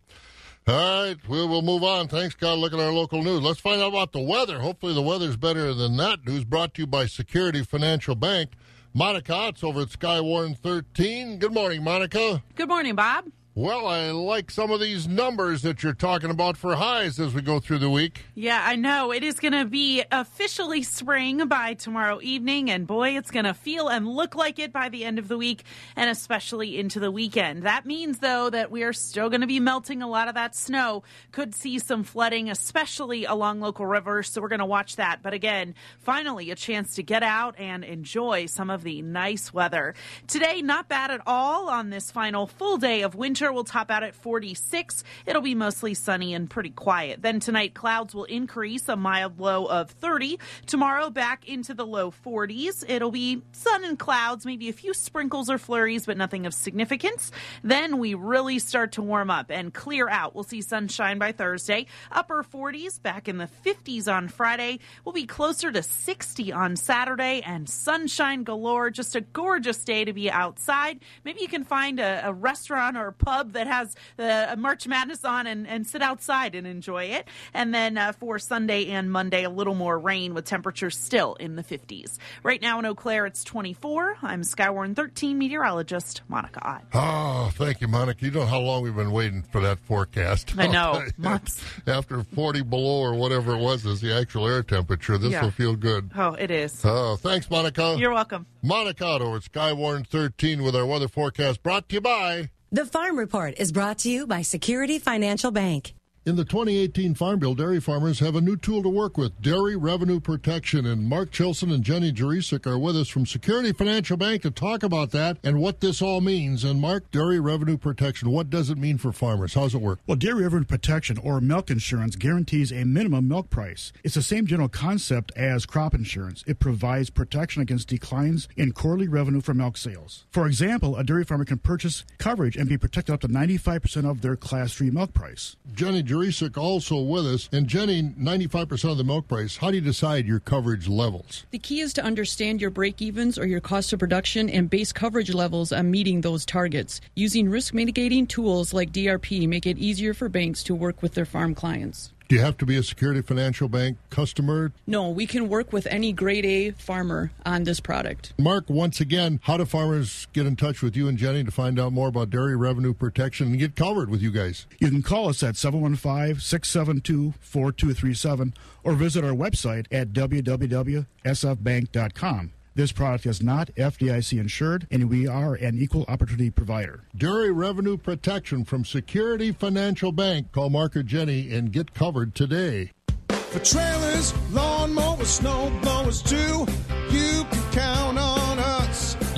All 0.69 0.75
right, 0.75 1.17
we 1.27 1.47
will 1.47 1.63
move 1.63 1.83
on. 1.83 2.09
Thanks, 2.09 2.35
God. 2.35 2.59
Look 2.59 2.75
at 2.75 2.79
our 2.79 2.93
local 2.93 3.23
news. 3.23 3.41
Let's 3.41 3.59
find 3.59 3.81
out 3.81 3.89
about 3.89 4.13
the 4.13 4.21
weather. 4.21 4.59
Hopefully, 4.59 4.93
the 4.93 5.01
weather's 5.01 5.39
better 5.39 5.73
than 5.73 5.97
that 5.97 6.27
news. 6.27 6.45
Brought 6.45 6.75
to 6.75 6.83
you 6.83 6.87
by 6.87 7.07
Security 7.07 7.63
Financial 7.63 8.15
Bank. 8.15 8.51
Monica 8.93 9.33
Otts 9.33 9.65
over 9.65 9.81
at 9.81 9.89
Skywarn 9.89 10.59
13. 10.59 11.39
Good 11.39 11.55
morning, 11.55 11.83
Monica. 11.83 12.43
Good 12.55 12.69
morning, 12.69 12.95
Bob. 12.95 13.25
Well, 13.59 13.89
I 13.89 14.13
like 14.13 14.53
some 14.53 14.71
of 14.71 14.79
these 14.79 15.09
numbers 15.09 15.63
that 15.63 15.83
you're 15.83 15.93
talking 15.93 16.31
about 16.31 16.57
for 16.57 16.77
highs 16.77 17.19
as 17.19 17.35
we 17.35 17.43
go 17.43 17.59
through 17.59 17.79
the 17.79 17.91
week. 17.91 18.23
Yeah, 18.37 18.63
I 18.65 18.77
know. 18.77 19.11
It 19.11 19.25
is 19.25 19.41
going 19.41 19.53
to 19.53 19.65
be 19.65 20.05
officially 20.13 20.85
spring 20.85 21.45
by 21.49 21.75
tomorrow 21.75 22.21
evening, 22.23 22.71
and 22.71 22.87
boy, 22.87 23.17
it's 23.17 23.33
going 23.33 23.47
to 23.47 23.55
feel 23.55 23.89
and 23.89 24.07
look 24.07 24.37
like 24.37 24.61
it 24.61 24.73
by 24.73 24.91
the 24.91 25.05
end 25.05 25.19
of 25.19 25.27
the 25.27 25.37
week, 25.37 25.65
and 25.97 26.09
especially 26.09 26.79
into 26.79 27.01
the 27.01 27.11
weekend. 27.11 27.65
That 27.65 27.85
means, 27.85 28.21
though, 28.21 28.49
that 28.49 28.71
we 28.71 28.85
are 28.85 28.93
still 28.93 29.29
going 29.29 29.41
to 29.41 29.49
be 29.49 29.59
melting 29.59 30.03
a 30.03 30.09
lot 30.09 30.29
of 30.29 30.37
that 30.37 30.55
snow. 30.55 31.03
Could 31.33 31.53
see 31.53 31.81
some 31.81 32.05
flooding, 32.05 32.49
especially 32.51 33.25
along 33.25 33.59
local 33.59 33.87
rivers, 33.87 34.31
so 34.31 34.41
we're 34.41 34.47
going 34.47 34.61
to 34.61 34.67
watch 34.67 34.95
that. 34.95 35.19
But 35.21 35.33
again, 35.35 35.75
finally, 35.99 36.53
a 36.53 36.55
chance 36.55 36.95
to 36.95 37.03
get 37.03 37.25
out 37.25 37.57
and 37.59 37.83
enjoy 37.83 38.47
some 38.47 38.71
of 38.71 38.85
the 38.85 39.03
nice 39.03 39.53
weather. 39.53 39.97
Today, 40.29 40.63
not 40.63 40.89
bad 40.89 41.11
at 41.11 41.23
all 41.27 41.69
on 41.69 41.91
this 41.91 42.13
final 42.13 42.47
full 42.47 42.77
day 42.77 43.03
of 43.03 43.17
winter 43.17 43.48
will 43.53 43.65
top 43.65 43.91
out 43.91 44.03
at 44.03 44.15
46. 44.15 45.05
It'll 45.27 45.43
be 45.43 45.55
mostly 45.55 45.95
sunny 45.95 46.35
and 46.35 46.49
pretty 46.49 46.71
quiet. 46.71 47.23
Then 47.23 47.41
tonight, 47.41 47.75
clouds 47.75 48.15
will 48.15 48.25
increase, 48.25 48.89
a 48.89 48.97
mild 48.97 49.41
low 49.41 49.67
of 49.67 49.91
30. 49.91 50.39
Tomorrow, 50.67 51.11
back 51.11 51.49
into 51.49 51.75
the 51.75 51.87
low 51.87 52.11
40s. 52.11 52.85
It'll 52.89 53.11
be 53.11 53.43
sun 53.53 53.85
and 53.85 53.99
clouds, 53.99 54.47
maybe 54.47 54.69
a 54.69 54.73
few 54.73 54.95
sprinkles 54.95 55.51
or 55.51 55.59
flurries, 55.59 56.07
but 56.07 56.17
nothing 56.17 56.47
of 56.47 56.55
significance. 56.55 57.31
Then 57.63 57.99
we 57.99 58.15
really 58.15 58.59
start 58.59 58.93
to 58.93 59.03
warm 59.03 59.31
up 59.31 59.51
and 59.51 59.73
clear 59.73 60.09
out. 60.09 60.35
We'll 60.35 60.45
see 60.45 60.63
sunshine 60.63 61.19
by 61.19 61.33
Thursday. 61.33 61.87
Upper 62.13 62.43
40s, 62.43 63.03
back 63.03 63.29
in 63.29 63.39
the 63.39 63.49
50s 63.65 64.13
on 64.13 64.29
Friday. 64.29 64.81
We'll 65.05 65.13
be 65.13 65.27
closer 65.27 65.71
to 65.73 65.83
60 65.83 66.53
on 66.53 66.77
Saturday 66.77 67.43
and 67.45 67.69
sunshine 67.69 68.45
galore. 68.45 68.91
Just 68.91 69.17
a 69.17 69.21
gorgeous 69.21 69.85
day 69.85 70.05
to 70.05 70.13
be 70.13 70.31
outside. 70.31 71.01
Maybe 71.25 71.41
you 71.41 71.49
can 71.49 71.65
find 71.65 72.01
a, 72.01 72.29
a 72.29 72.33
restaurant 72.33 72.97
or 72.97 73.09
a 73.09 73.13
that 73.29 73.67
has 73.67 73.95
the 74.17 74.55
March 74.59 74.87
Madness 74.87 75.25
on 75.25 75.47
and, 75.47 75.67
and 75.67 75.87
sit 75.87 76.03
outside 76.03 76.55
and 76.55 76.67
enjoy 76.67 77.05
it. 77.05 77.29
And 77.55 77.75
then 77.75 77.99
uh, 77.99 78.13
for 78.13 78.39
Sunday 78.39 78.87
and 78.89 79.11
Monday, 79.11 79.45
a 79.45 79.51
little 79.51 79.75
more 79.75 79.99
rain 79.99 80.35
with 80.35 80.45
temperatures 80.45 80.97
still 80.97 81.35
in 81.35 81.57
the 81.57 81.63
50s. 81.63 82.19
Right 82.43 82.61
now 82.61 82.79
in 82.79 82.87
Eau 82.87 82.95
Claire, 82.95 83.27
it's 83.27 83.45
24. 83.45 84.17
I'm 84.23 84.43
Skywarn 84.43 84.95
13 84.97 85.39
meteorologist 85.39 86.23
Monica 86.29 86.67
Ott. 86.67 86.85
Oh, 86.95 87.51
thank 87.55 87.81
you, 87.81 87.89
Monica. 87.89 88.25
You 88.25 88.31
know 88.31 88.47
how 88.47 88.61
long 88.61 88.83
we've 88.83 88.95
been 88.97 89.13
waiting 89.13 89.43
for 89.43 89.61
that 89.61 89.79
forecast. 89.81 90.55
I 90.59 90.67
know, 90.67 91.03
months. 91.19 91.63
After 91.87 92.23
40 92.23 92.63
below 92.63 93.01
or 93.01 93.15
whatever 93.15 93.55
it 93.55 93.59
was 93.61 93.85
is 93.87 94.01
the 94.01 94.15
actual 94.15 94.47
air 94.49 94.63
temperature, 94.63 95.19
this 95.19 95.33
Yeah. 95.33 95.43
will 95.43 95.51
feel 95.51 95.77
good. 95.77 96.11
Oh, 96.17 96.33
it 96.35 96.51
is. 96.51 96.83
Oh, 96.85 97.17
thanks, 97.17 97.51
Monica. 97.51 97.97
You're 97.99 98.13
welcome. 98.13 98.47
Monica 98.63 99.05
Otto 99.05 99.35
at 99.37 99.43
Skywarn 99.43 100.07
13 100.07 100.63
with 100.63 100.75
our 100.75 100.87
weather 100.87 101.09
forecast 101.09 101.63
brought 101.63 101.89
to 101.89 101.95
you 101.97 102.01
by. 102.01 102.51
The 102.71 102.85
Farm 102.85 103.19
Report 103.19 103.55
is 103.57 103.73
brought 103.73 103.97
to 104.01 104.11
you 104.11 104.27
by 104.27 104.43
Security 104.43 104.99
Financial 104.99 105.51
Bank. 105.51 105.95
In 106.29 106.37
the 106.37 106.45
2018 106.45 107.15
Farm 107.15 107.39
Bill, 107.39 107.55
dairy 107.55 107.81
farmers 107.81 108.19
have 108.19 108.37
a 108.37 108.43
new 108.43 108.55
tool 108.55 108.83
to 108.83 108.89
work 108.91 109.17
with 109.17 109.41
dairy 109.41 109.77
revenue 109.77 110.21
protection. 110.21 110.85
And 110.85 111.09
Mark 111.09 111.31
Chilson 111.31 111.73
and 111.73 111.83
Jenny 111.83 112.13
Jurisic 112.13 112.67
are 112.67 112.79
with 112.79 112.99
us 112.99 113.09
from 113.09 113.25
Security 113.25 113.73
Financial 113.73 114.19
Bank 114.19 114.43
to 114.43 114.51
talk 114.51 114.83
about 114.83 115.11
that 115.13 115.39
and 115.43 115.59
what 115.59 115.81
this 115.81 116.03
all 116.03 116.21
means. 116.21 116.65
And 116.65 116.83
Mark, 116.83 117.11
dairy 117.13 117.41
revenue 117.41 117.79
protection, 117.79 118.31
what 118.31 118.51
does 118.51 118.69
it 118.69 118.77
mean 118.77 118.99
for 118.99 119.11
farmers? 119.11 119.55
How 119.55 119.63
does 119.63 119.75
it 119.75 119.81
work? 119.81 120.01
Well, 120.07 120.19
dairy 120.19 120.43
revenue 120.43 120.67
protection 120.67 121.17
or 121.17 121.41
milk 121.41 121.71
insurance 121.71 122.15
guarantees 122.15 122.73
a 122.73 122.85
minimum 122.85 123.27
milk 123.27 123.49
price. 123.49 123.95
It's 124.05 124.17
the 124.17 124.21
same 124.21 124.47
general 124.47 124.69
concept 124.69 125.33
as 125.35 125.65
crop 125.65 125.95
insurance. 125.95 126.45
It 126.47 126.59
provides 126.59 127.09
protection 127.09 127.63
against 127.63 127.89
declines 127.89 128.49
in 128.55 128.73
quarterly 128.73 129.09
revenue 129.09 129.41
from 129.41 129.57
milk 129.57 129.79
sales. 129.79 130.27
For 130.31 130.47
example, 130.47 130.95
a 130.99 131.05
dairy 131.05 131.25
farmer 131.25 131.47
can 131.47 131.57
purchase 131.57 132.05
coverage 132.19 132.55
and 132.55 132.69
be 132.69 132.77
protected 132.77 133.15
up 133.15 133.23
to 133.23 133.29
95% 133.29 134.05
of 134.05 134.21
their 134.21 134.37
class 134.37 134.75
3 134.75 134.91
milk 134.91 135.15
price. 135.15 135.57
Jenny 135.73 136.03
Jurisic 136.03 136.18
also 136.57 137.01
with 137.01 137.27
us. 137.27 137.49
And 137.53 137.67
Jenny, 137.67 138.03
95% 138.03 138.91
of 138.91 138.99
the 138.99 139.05
milk 139.05 139.29
price. 139.29 139.57
How 139.57 139.71
do 139.71 139.77
you 139.77 139.81
decide 139.81 140.27
your 140.27 140.41
coverage 140.41 140.89
levels? 140.89 141.45
The 141.51 141.59
key 141.59 141.81
is 141.81 141.93
to 141.95 142.05
understand 142.05 142.61
your 142.61 142.71
break 142.71 143.01
evens 143.01 143.39
or 143.39 143.47
your 143.47 143.61
cost 143.61 143.93
of 143.93 143.99
production 143.99 144.51
and 144.51 144.71
base 144.71 144.93
coverage 144.93 145.33
levels 145.33 145.73
on 145.73 145.91
meeting 145.91 146.21
those 146.21 146.45
targets. 146.45 147.01
Using 147.15 147.49
risk 147.49 147.75
mitigating 147.75 148.27
tools 148.27 148.75
like 148.75 148.93
DRP 148.93 149.49
make 149.49 149.67
it 149.67 149.79
easier 149.79 150.15
for 150.15 150.29
banks 150.29 150.63
to 150.65 150.75
work 150.75 151.03
with 151.03 151.15
their 151.15 151.25
farm 151.25 151.55
clients. 151.55 152.13
Do 152.29 152.37
you 152.37 152.43
have 152.43 152.59
to 152.59 152.67
be 152.67 152.77
a 152.77 152.83
Security 152.83 153.23
Financial 153.23 153.71
Bank 153.71 153.97
customer? 154.11 154.71
No, 154.87 155.09
we 155.09 155.27
can 155.27 155.49
work 155.49 155.73
with 155.73 155.87
any 155.87 156.13
grade 156.13 156.45
A 156.45 156.73
farmer 156.73 157.33
on 157.47 157.65
this 157.65 157.81
product. 157.81 158.35
Mark, 158.39 158.69
once 158.69 159.01
again, 159.01 159.41
how 159.45 159.57
do 159.57 159.65
farmers 159.65 160.27
get 160.35 160.45
in 160.45 160.55
touch 160.55 160.83
with 160.83 160.95
you 160.95 161.09
and 161.09 161.17
Jenny 161.17 161.43
to 161.43 161.51
find 161.51 161.81
out 161.81 161.95
more 161.95 162.09
about 162.09 162.29
dairy 162.29 162.55
revenue 162.55 162.93
protection 162.93 163.47
and 163.47 163.59
get 163.59 163.77
covered 163.77 164.11
with 164.11 164.21
you 164.21 164.31
guys? 164.31 164.67
You 164.79 164.91
can 164.91 165.03
call 165.03 165.31
us 165.31 165.43
at 165.43 165.57
715 165.57 166.39
672 166.39 167.33
4237 167.41 168.53
or 168.85 168.93
visit 168.93 169.25
our 169.25 169.33
website 169.33 169.87
at 169.91 170.13
www.sfbank.com. 170.13 172.53
This 172.79 172.93
product 172.93 173.27
is 173.27 173.43
not 173.43 173.75
FDIC 173.75 174.39
insured, 174.39 174.87
and 174.93 175.11
we 175.11 175.27
are 175.27 175.57
an 175.57 175.77
equal 175.77 176.05
opportunity 176.07 176.49
provider. 176.49 177.03
Dairy 177.17 177.51
revenue 177.51 177.97
protection 177.97 178.65
from 178.65 178.85
Security 178.85 179.51
Financial 179.51 180.13
Bank. 180.13 180.53
Call 180.53 180.71
Mark 180.71 180.95
or 180.95 181.03
Jenny 181.03 181.53
and 181.53 181.73
get 181.73 181.93
covered 181.93 182.37
today. 182.37 182.93
For 183.31 183.59
trailers, 183.59 184.33
lawn 184.53 184.95
mowers, 184.95 185.27
snow 185.27 185.77
blowers 185.83 186.23
too, 186.23 186.69
you 187.11 187.45
can 187.51 187.73
count 187.73 187.99
on 188.11 188.19
us. 188.19 188.28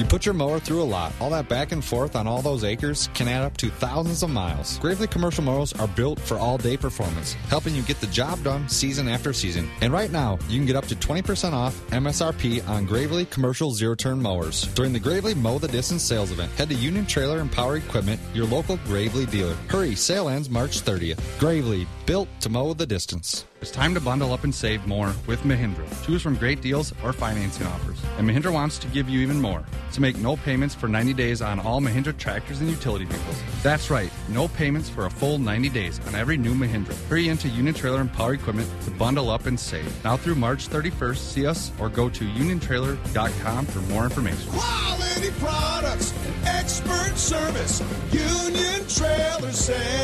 You 0.01 0.07
put 0.07 0.24
your 0.24 0.34
mower 0.34 0.59
through 0.59 0.80
a 0.80 0.90
lot. 0.96 1.12
All 1.20 1.28
that 1.28 1.51
back 1.51 1.72
and 1.72 1.84
forth 1.84 2.16
on 2.16 2.26
all 2.26 2.40
those 2.40 2.64
acres 2.64 3.11
can 3.12 3.28
add 3.28 3.42
up 3.42 3.55
to 3.59 3.68
thousands 3.68 4.22
of 4.22 4.30
miles. 4.30 4.78
Gravely 4.78 5.07
commercial 5.07 5.44
mowers 5.44 5.74
are 5.74 5.88
built 5.88 6.18
for 6.18 6.38
all 6.38 6.57
day 6.57 6.78
performance, 6.78 7.34
helping 7.51 7.74
you 7.74 7.82
get 7.82 8.01
the 8.01 8.07
job 8.07 8.42
done 8.42 8.66
season 8.66 9.09
after 9.09 9.34
season. 9.34 9.68
And 9.82 9.92
right 9.92 10.11
now, 10.11 10.38
you 10.48 10.57
can 10.57 10.64
get 10.64 10.74
up 10.74 10.86
to 10.86 10.96
20% 10.96 11.53
off 11.53 11.78
MSRP 11.90 12.66
on 12.66 12.86
Gravely 12.86 13.26
commercial 13.26 13.72
zero 13.72 13.94
turn 13.94 14.22
mowers 14.22 14.62
during 14.74 14.94
the 14.94 14.98
Gravely 14.98 15.34
Mow 15.34 15.59
the 15.59 15.68
Distance 15.68 16.03
sales 16.03 16.32
event. 16.32 16.51
Head 16.53 16.70
to 16.70 16.74
Union 16.74 17.05
Trailer 17.05 17.40
and 17.40 17.53
Power 17.53 17.76
Equipment, 17.76 18.18
your 18.32 18.46
local 18.46 18.78
Gravely 18.86 19.26
dealer. 19.26 19.55
Hurry, 19.68 19.94
sale 19.94 20.30
ends 20.30 20.48
March 20.48 20.80
30th. 20.80 21.20
Gravely, 21.38 21.86
built 22.07 22.28
to 22.40 22.48
mow 22.48 22.72
the 22.72 22.86
distance. 22.86 23.44
It's 23.61 23.70
time 23.70 23.92
to 23.92 24.00
bundle 24.00 24.32
up 24.32 24.44
and 24.44 24.54
save 24.54 24.86
more 24.86 25.12
with 25.26 25.42
Mahindra. 25.42 25.86
Choose 26.06 26.22
from 26.22 26.34
great 26.36 26.62
deals 26.62 26.94
or 27.04 27.12
financing 27.12 27.66
offers. 27.66 28.02
And 28.16 28.26
Mahindra 28.26 28.50
wants 28.50 28.78
to 28.78 28.88
give 28.88 29.06
you 29.06 29.20
even 29.20 29.38
more. 29.38 29.62
So 29.90 30.00
make 30.00 30.16
no 30.16 30.38
payments 30.38 30.74
for 30.74 30.88
90 30.88 31.12
days 31.12 31.42
on 31.42 31.61
all 31.61 31.78
Mahindra 31.78 32.16
tractors 32.16 32.62
and 32.62 32.70
utility 32.70 33.04
vehicles. 33.04 33.42
That's 33.62 33.90
right, 33.90 34.11
no 34.30 34.48
payments 34.48 34.88
for 34.88 35.04
a 35.04 35.11
full 35.11 35.38
90 35.38 35.68
days 35.68 36.00
on 36.06 36.14
every 36.14 36.38
new 36.38 36.54
Mahindra. 36.54 36.96
Hurry 37.08 37.28
into 37.28 37.48
Union 37.48 37.74
Trailer 37.74 38.00
and 38.00 38.11
Power 38.11 38.32
Equipment 38.32 38.66
to 38.84 38.90
bundle 38.92 39.28
up 39.28 39.44
and 39.44 39.61
save. 39.61 40.04
Now 40.04 40.16
through 40.16 40.36
March 40.36 40.68
31st, 40.68 41.18
see 41.18 41.46
us 41.46 41.70
or 41.78 41.90
go 41.90 42.08
to 42.08 42.24
uniontrailer.com 42.24 43.66
for 43.66 43.80
more 43.92 44.04
information. 44.04 44.50
Quality 44.52 45.30
products 45.38 46.14
expert 46.46 47.14
service. 47.14 47.82
Union 48.11 48.88
Trailer 48.88 49.52
Sales. 49.52 49.99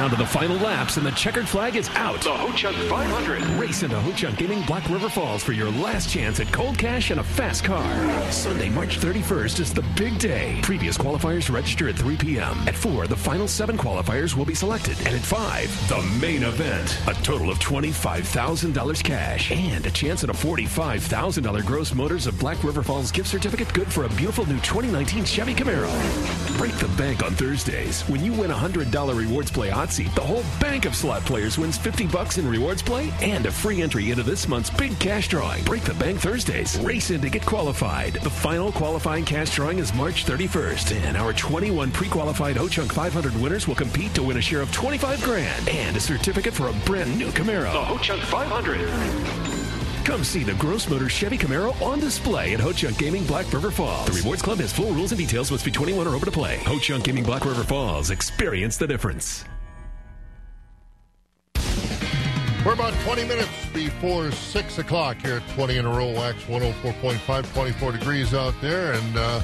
Down 0.00 0.08
to 0.08 0.16
the 0.16 0.24
final 0.24 0.56
laps, 0.56 0.96
and 0.96 1.04
the 1.04 1.10
checkered 1.10 1.46
flag 1.46 1.76
is 1.76 1.90
out. 1.90 2.22
The 2.22 2.32
Ho-Chunk 2.32 2.74
500. 2.88 3.42
Race 3.60 3.82
into 3.82 4.00
Ho-Chunk 4.00 4.38
Gaming 4.38 4.62
Black 4.62 4.88
River 4.88 5.10
Falls 5.10 5.44
for 5.44 5.52
your 5.52 5.70
last 5.72 6.08
chance 6.08 6.40
at 6.40 6.50
cold 6.54 6.78
cash 6.78 7.10
and 7.10 7.20
a 7.20 7.22
fast 7.22 7.64
car. 7.64 8.32
Sunday, 8.32 8.70
March 8.70 8.98
31st 8.98 9.60
is 9.60 9.74
the 9.74 9.84
big 9.98 10.18
day. 10.18 10.58
Previous 10.62 10.96
qualifiers 10.96 11.52
register 11.52 11.86
at 11.90 11.96
3 11.96 12.16
p.m. 12.16 12.56
At 12.66 12.76
4, 12.76 13.08
the 13.08 13.16
final 13.16 13.46
seven 13.46 13.76
qualifiers 13.76 14.34
will 14.34 14.46
be 14.46 14.54
selected. 14.54 14.96
And 15.00 15.08
at 15.08 15.20
5, 15.20 15.88
the 15.90 16.00
main 16.18 16.44
event. 16.44 16.98
A 17.06 17.12
total 17.22 17.50
of 17.50 17.58
$25,000 17.58 19.04
cash 19.04 19.52
and 19.52 19.84
a 19.84 19.90
chance 19.90 20.24
at 20.24 20.30
a 20.30 20.32
$45,000 20.32 21.66
gross 21.66 21.92
Motors 21.94 22.26
of 22.26 22.38
Black 22.38 22.64
River 22.64 22.82
Falls 22.82 23.12
gift 23.12 23.28
certificate 23.28 23.70
good 23.74 23.92
for 23.92 24.04
a 24.04 24.08
beautiful 24.08 24.46
new 24.46 24.60
2019 24.60 25.26
Chevy 25.26 25.52
Camaro. 25.52 25.90
Break 26.56 26.72
the 26.76 26.88
bank 26.96 27.22
on 27.22 27.34
Thursdays. 27.34 28.00
When 28.08 28.24
you 28.24 28.32
win 28.32 28.50
a 28.50 28.54
$100 28.54 29.14
rewards 29.14 29.50
play 29.50 29.70
Otzi, 29.90 30.14
the 30.14 30.20
whole 30.20 30.44
bank 30.60 30.84
of 30.84 30.94
slot 30.94 31.24
players 31.24 31.58
wins 31.58 31.76
50 31.76 32.06
bucks 32.06 32.38
in 32.38 32.48
rewards 32.48 32.80
play 32.80 33.12
and 33.20 33.44
a 33.46 33.50
free 33.50 33.82
entry 33.82 34.12
into 34.12 34.22
this 34.22 34.46
month's 34.46 34.70
big 34.70 34.96
cash 35.00 35.26
drawing. 35.26 35.64
Break 35.64 35.82
the 35.82 35.94
bank 35.94 36.20
Thursdays. 36.20 36.78
Race 36.78 37.10
in 37.10 37.20
to 37.22 37.28
get 37.28 37.44
qualified. 37.44 38.12
The 38.14 38.30
final 38.30 38.70
qualifying 38.70 39.24
cash 39.24 39.52
drawing 39.52 39.80
is 39.80 39.92
March 39.92 40.26
31st, 40.26 40.94
and 41.08 41.16
our 41.16 41.32
21 41.32 41.90
pre-qualified 41.90 42.56
Ho-Chunk 42.56 42.92
500 42.92 43.34
winners 43.40 43.66
will 43.66 43.74
compete 43.74 44.14
to 44.14 44.22
win 44.22 44.36
a 44.36 44.40
share 44.40 44.60
of 44.60 44.72
25 44.72 45.24
grand 45.24 45.68
and 45.68 45.96
a 45.96 46.00
certificate 46.00 46.54
for 46.54 46.68
a 46.68 46.72
brand 46.86 47.18
new 47.18 47.30
Camaro. 47.30 47.72
The 47.72 47.84
Ho-Chunk 47.84 48.22
500. 48.22 50.06
Come 50.06 50.22
see 50.22 50.44
the 50.44 50.54
Gross 50.54 50.88
Motors 50.88 51.10
Chevy 51.10 51.36
Camaro 51.36 51.80
on 51.82 51.98
display 51.98 52.54
at 52.54 52.60
Ho-Chunk 52.60 52.96
Gaming 52.96 53.24
Black 53.24 53.52
River 53.52 53.72
Falls. 53.72 54.06
The 54.06 54.12
Rewards 54.12 54.42
Club 54.42 54.58
has 54.58 54.72
full 54.72 54.92
rules 54.92 55.10
and 55.10 55.18
details. 55.18 55.50
Must 55.50 55.64
be 55.64 55.72
21 55.72 56.06
or 56.06 56.14
over 56.14 56.26
to 56.26 56.32
play. 56.32 56.58
Ho-Chunk 56.58 57.02
Gaming 57.02 57.24
Black 57.24 57.44
River 57.44 57.64
Falls. 57.64 58.10
Experience 58.10 58.76
the 58.76 58.86
difference. 58.86 59.44
We're 62.64 62.74
about 62.74 62.92
20 63.04 63.24
minutes 63.24 63.48
before 63.72 64.30
6 64.30 64.78
o'clock 64.78 65.16
here 65.22 65.36
at 65.36 65.48
20 65.54 65.78
in 65.78 65.86
a 65.86 65.88
row, 65.88 66.12
WAXX 66.12 66.44
104.5, 66.82 67.54
24 67.54 67.92
degrees 67.92 68.34
out 68.34 68.52
there. 68.60 68.92
And, 68.92 69.16
uh, 69.16 69.40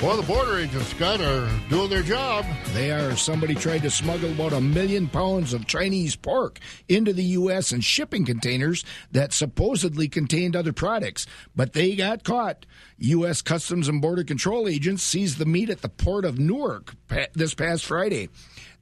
well, 0.00 0.16
the 0.16 0.22
border 0.22 0.58
agents, 0.58 0.86
Scott, 0.86 1.20
are 1.20 1.50
doing 1.68 1.90
their 1.90 2.04
job. 2.04 2.46
They 2.72 2.92
are. 2.92 3.16
Somebody 3.16 3.56
tried 3.56 3.82
to 3.82 3.90
smuggle 3.90 4.30
about 4.30 4.52
a 4.52 4.60
million 4.60 5.08
pounds 5.08 5.52
of 5.52 5.66
Chinese 5.66 6.14
pork 6.14 6.60
into 6.88 7.12
the 7.12 7.24
U.S. 7.24 7.72
in 7.72 7.80
shipping 7.80 8.24
containers 8.24 8.84
that 9.10 9.32
supposedly 9.32 10.08
contained 10.08 10.54
other 10.54 10.72
products, 10.72 11.26
but 11.56 11.72
they 11.72 11.96
got 11.96 12.22
caught. 12.22 12.64
U.S. 12.98 13.42
Customs 13.42 13.88
and 13.88 14.00
Border 14.00 14.22
Control 14.22 14.68
agents 14.68 15.02
seized 15.02 15.38
the 15.38 15.46
meat 15.46 15.68
at 15.68 15.82
the 15.82 15.88
port 15.88 16.24
of 16.24 16.38
Newark 16.38 16.94
this 17.34 17.54
past 17.54 17.84
Friday. 17.84 18.28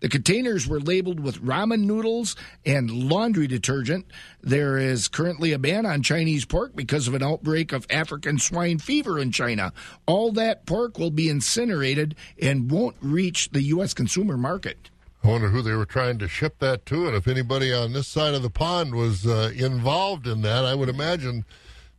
The 0.01 0.09
containers 0.09 0.67
were 0.67 0.81
labeled 0.81 1.21
with 1.21 1.43
ramen 1.43 1.85
noodles 1.85 2.35
and 2.65 2.91
laundry 2.91 3.47
detergent. 3.47 4.07
There 4.43 4.79
is 4.79 5.09
currently 5.09 5.53
a 5.53 5.59
ban 5.59 5.87
on 5.87 6.03
Chinese 6.03 6.45
pork 6.47 6.75
because 6.75 7.07
of 7.07 7.15
an 7.15 7.23
outbreak 7.23 7.73
of 7.73 7.87
African 7.91 8.39
swine 8.39 8.79
fever 8.79 9.19
in 9.19 9.31
China. 9.31 9.73
All 10.07 10.33
that 10.33 10.67
pork 10.67 10.99
will 10.99 11.11
be 11.11 11.29
incinerated 11.29 12.17
and 12.41 12.71
won't 12.71 12.97
reach 13.01 13.51
the 13.51 13.63
U.S. 13.63 13.95
consumer 13.95 14.37
market. 14.37 14.91
I 15.23 15.29
wonder 15.29 15.49
who 15.49 15.61
they 15.61 15.75
were 15.75 15.85
trying 15.85 16.19
to 16.21 16.29
ship 16.29 16.59
that 16.61 16.87
to, 16.87 17.07
and 17.07 17.15
if 17.15 17.29
anybody 17.29 17.75
on 17.75 17.93
this 17.93 18.09
side 18.09 18.33
of 18.33 18.43
the 18.43 18.49
pond 18.49 18.95
was 18.95 19.27
uh, 19.27 19.53
involved 19.55 20.27
in 20.27 20.41
that, 20.43 20.65
I 20.65 20.75
would 20.75 20.89
imagine 20.89 21.45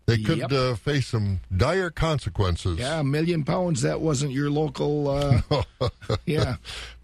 they 0.08 0.18
could 0.18 0.40
Yep. 0.40 0.52
uh, 0.52 0.76
face 0.76 1.08
some 1.08 1.40
dire 1.56 1.90
consequences. 1.90 2.80
Yeah, 2.80 3.00
a 3.00 3.04
million 3.04 3.44
pounds. 3.44 3.82
That 3.82 4.02
wasn't 4.02 4.32
your 4.32 4.50
local. 4.50 5.08
Uh, 5.08 5.42
yeah. 6.26 6.56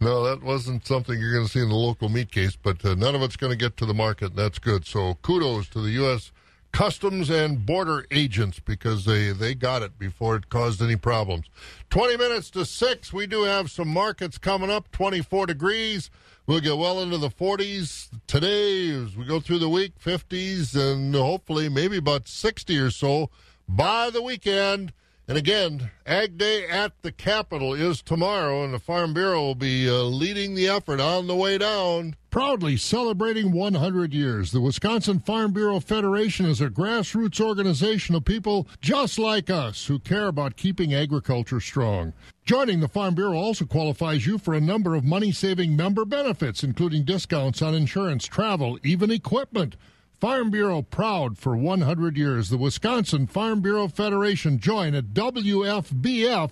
No, 0.01 0.23
that 0.23 0.43
wasn't 0.43 0.85
something 0.85 1.17
you're 1.19 1.33
going 1.33 1.45
to 1.45 1.51
see 1.51 1.61
in 1.61 1.69
the 1.69 1.75
local 1.75 2.09
meat 2.09 2.31
case, 2.31 2.55
but 2.61 2.83
uh, 2.83 2.95
none 2.95 3.15
of 3.15 3.21
it's 3.21 3.35
going 3.37 3.51
to 3.51 3.57
get 3.57 3.77
to 3.77 3.85
the 3.85 3.93
market. 3.93 4.27
and 4.31 4.35
That's 4.35 4.59
good. 4.59 4.85
So 4.85 5.15
kudos 5.21 5.69
to 5.69 5.81
the 5.81 5.91
U.S. 5.91 6.31
Customs 6.73 7.29
and 7.29 7.65
Border 7.65 8.05
agents 8.11 8.59
because 8.59 9.05
they, 9.05 9.31
they 9.31 9.55
got 9.55 9.81
it 9.83 9.97
before 9.97 10.35
it 10.35 10.49
caused 10.49 10.81
any 10.81 10.95
problems. 10.97 11.45
20 11.89 12.17
minutes 12.17 12.49
to 12.51 12.65
6. 12.65 13.13
We 13.13 13.25
do 13.25 13.43
have 13.43 13.71
some 13.71 13.87
markets 13.87 14.37
coming 14.37 14.69
up, 14.69 14.91
24 14.91 15.45
degrees. 15.47 16.09
We'll 16.47 16.61
get 16.61 16.77
well 16.77 17.01
into 17.01 17.17
the 17.17 17.29
40s 17.29 18.07
today 18.25 18.89
as 18.91 19.17
we 19.17 19.25
go 19.25 19.41
through 19.41 19.59
the 19.59 19.67
week, 19.67 19.99
50s, 19.99 20.77
and 20.77 21.13
hopefully 21.13 21.67
maybe 21.67 21.97
about 21.97 22.29
60 22.29 22.77
or 22.79 22.89
so 22.89 23.29
by 23.67 24.09
the 24.09 24.21
weekend. 24.21 24.93
And 25.27 25.37
again, 25.37 25.91
Ag 26.05 26.37
Day 26.37 26.65
at 26.65 26.93
the 27.01 27.11
Capitol 27.11 27.73
is 27.73 28.01
tomorrow, 28.01 28.63
and 28.63 28.73
the 28.73 28.79
Farm 28.79 29.13
Bureau 29.13 29.41
will 29.41 29.55
be 29.55 29.89
uh, 29.89 30.03
leading 30.03 30.55
the 30.55 30.69
effort 30.69 31.01
on 31.01 31.27
the 31.27 31.35
way 31.35 31.57
down. 31.57 32.15
Proudly 32.29 32.77
celebrating 32.77 33.51
100 33.51 34.13
years, 34.13 34.51
the 34.53 34.61
Wisconsin 34.61 35.19
Farm 35.19 35.51
Bureau 35.51 35.81
Federation 35.81 36.45
is 36.45 36.61
a 36.61 36.69
grassroots 36.69 37.41
organization 37.41 38.15
of 38.15 38.23
people 38.23 38.69
just 38.79 39.19
like 39.19 39.49
us 39.49 39.87
who 39.87 39.99
care 39.99 40.27
about 40.27 40.55
keeping 40.55 40.93
agriculture 40.93 41.59
strong. 41.59 42.13
Joining 42.47 42.79
the 42.79 42.87
Farm 42.87 43.13
Bureau 43.13 43.35
also 43.35 43.65
qualifies 43.65 44.25
you 44.25 44.37
for 44.37 44.53
a 44.53 44.61
number 44.61 44.95
of 44.95 45.03
money 45.03 45.33
saving 45.33 45.75
member 45.75 46.05
benefits, 46.05 46.63
including 46.63 47.03
discounts 47.03 47.61
on 47.61 47.75
insurance, 47.75 48.25
travel, 48.25 48.79
even 48.85 49.11
equipment. 49.11 49.75
Farm 50.21 50.49
Bureau 50.49 50.81
proud 50.81 51.37
for 51.37 51.57
100 51.57 52.15
years. 52.15 52.47
The 52.47 52.55
Wisconsin 52.55 53.27
Farm 53.27 53.59
Bureau 53.59 53.89
Federation. 53.89 54.59
Join 54.59 54.95
at 54.95 55.07
WFBF.com. 55.07 56.47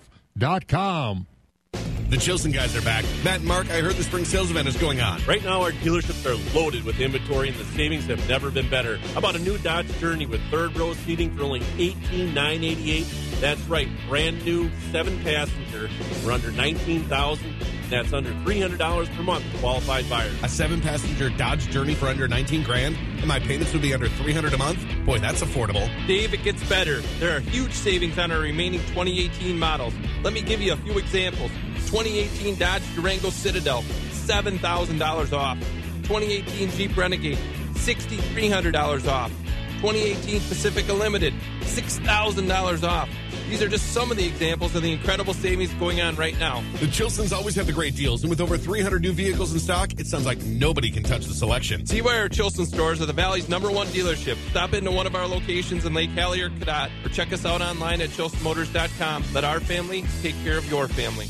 The 2.08 2.16
Chilson 2.16 2.52
guys 2.52 2.76
are 2.76 2.82
back. 2.82 3.04
Matt 3.24 3.40
and 3.40 3.48
Mark, 3.48 3.68
I 3.68 3.80
heard 3.80 3.96
the 3.96 4.04
spring 4.04 4.24
sales 4.24 4.48
event 4.50 4.68
is 4.68 4.76
going 4.76 5.00
on. 5.00 5.20
Right 5.24 5.42
now, 5.42 5.62
our 5.62 5.72
dealerships 5.72 6.24
are 6.24 6.36
loaded 6.56 6.84
with 6.84 7.00
inventory, 7.00 7.48
and 7.48 7.56
the 7.58 7.64
savings 7.64 8.06
have 8.06 8.28
never 8.28 8.48
been 8.48 8.70
better. 8.70 8.98
How 8.98 9.18
about 9.18 9.34
a 9.34 9.40
new 9.40 9.58
Dodge 9.58 9.88
Journey 9.98 10.24
with 10.24 10.40
third 10.48 10.76
row 10.76 10.94
seating 10.94 11.36
for 11.36 11.42
only 11.42 11.62
eighteen 11.78 12.32
nine 12.32 12.62
eighty 12.62 12.92
eight? 12.92 13.06
That's 13.40 13.60
right, 13.62 13.88
brand 14.08 14.44
new, 14.44 14.70
seven 14.92 15.20
passenger 15.24 15.88
for 16.22 16.30
under 16.30 16.52
nineteen 16.52 17.02
thousand. 17.04 17.52
That's 17.90 18.12
under 18.12 18.32
three 18.42 18.60
hundred 18.60 18.78
dollars 18.78 19.08
per 19.10 19.22
month 19.22 19.44
for 19.52 19.58
qualified 19.58 20.08
buyers. 20.10 20.34
A 20.42 20.48
seven 20.48 20.80
passenger 20.80 21.30
Dodge 21.30 21.68
Journey 21.70 21.94
for 21.94 22.06
under 22.06 22.26
19 22.26 22.62
grand, 22.64 22.96
and 23.18 23.26
my 23.26 23.38
payments 23.38 23.72
would 23.72 23.82
be 23.82 23.94
under 23.94 24.08
300 24.08 24.52
a 24.54 24.58
month? 24.58 24.84
Boy, 25.04 25.18
that's 25.18 25.42
affordable. 25.42 25.88
Dave, 26.06 26.34
it 26.34 26.42
gets 26.42 26.66
better. 26.68 27.00
There 27.20 27.36
are 27.36 27.40
huge 27.40 27.72
savings 27.72 28.18
on 28.18 28.30
our 28.32 28.40
remaining 28.40 28.80
2018 28.80 29.58
models. 29.58 29.94
Let 30.22 30.32
me 30.32 30.42
give 30.42 30.60
you 30.60 30.72
a 30.72 30.76
few 30.76 30.98
examples. 30.98 31.50
2018 31.86 32.56
Dodge 32.56 32.82
Durango 32.94 33.30
Citadel, 33.30 33.82
$7,000 33.82 35.32
off. 35.32 35.58
2018 36.02 36.70
Jeep 36.70 36.96
Renegade, 36.96 37.38
$6,300 37.74 39.08
off. 39.08 39.30
2018 39.76 40.40
Pacifica 40.40 40.92
Limited, 40.92 41.34
$6,000 41.60 42.82
off. 42.88 43.08
These 43.48 43.62
are 43.62 43.68
just 43.68 43.92
some 43.92 44.10
of 44.10 44.16
the 44.16 44.26
examples 44.26 44.74
of 44.74 44.82
the 44.82 44.92
incredible 44.92 45.32
savings 45.32 45.72
going 45.74 46.00
on 46.00 46.16
right 46.16 46.36
now. 46.40 46.64
The 46.80 46.86
Chilsons 46.86 47.32
always 47.32 47.54
have 47.54 47.66
the 47.66 47.72
great 47.72 47.94
deals, 47.94 48.22
and 48.22 48.30
with 48.30 48.40
over 48.40 48.58
300 48.58 49.00
new 49.00 49.12
vehicles 49.12 49.52
in 49.52 49.60
stock, 49.60 49.92
it 50.00 50.06
sounds 50.08 50.26
like 50.26 50.42
nobody 50.42 50.90
can 50.90 51.04
touch 51.04 51.26
the 51.26 51.34
selection. 51.34 51.86
See 51.86 52.02
why 52.02 52.18
our 52.18 52.28
Chilson 52.28 52.66
stores 52.66 53.00
are 53.00 53.06
the 53.06 53.12
Valley's 53.12 53.48
number 53.48 53.70
one 53.70 53.86
dealership. 53.88 54.36
Stop 54.50 54.74
into 54.74 54.90
one 54.90 55.06
of 55.06 55.14
our 55.14 55.28
locations 55.28 55.84
in 55.84 55.94
Lake 55.94 56.10
Hallie 56.10 56.42
or 56.42 56.50
Cadott, 56.50 56.90
or 57.04 57.08
check 57.10 57.32
us 57.32 57.46
out 57.46 57.62
online 57.62 58.00
at 58.00 58.10
chilsonmotors.com. 58.10 59.24
Let 59.32 59.44
our 59.44 59.60
family 59.60 60.04
take 60.22 60.34
care 60.42 60.58
of 60.58 60.68
your 60.68 60.88
family. 60.88 61.26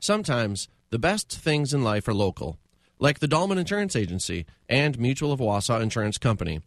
Sometimes 0.00 0.68
the 0.88 0.98
best 0.98 1.30
things 1.30 1.74
in 1.74 1.84
life 1.84 2.08
are 2.08 2.14
local, 2.14 2.58
like 2.98 3.18
the 3.18 3.28
Dahlman 3.28 3.58
Insurance 3.58 3.94
Agency 3.94 4.46
and 4.66 4.98
Mutual 4.98 5.30
of 5.30 5.40
Wausau 5.40 5.82
Insurance 5.82 6.16
Company. 6.16 6.60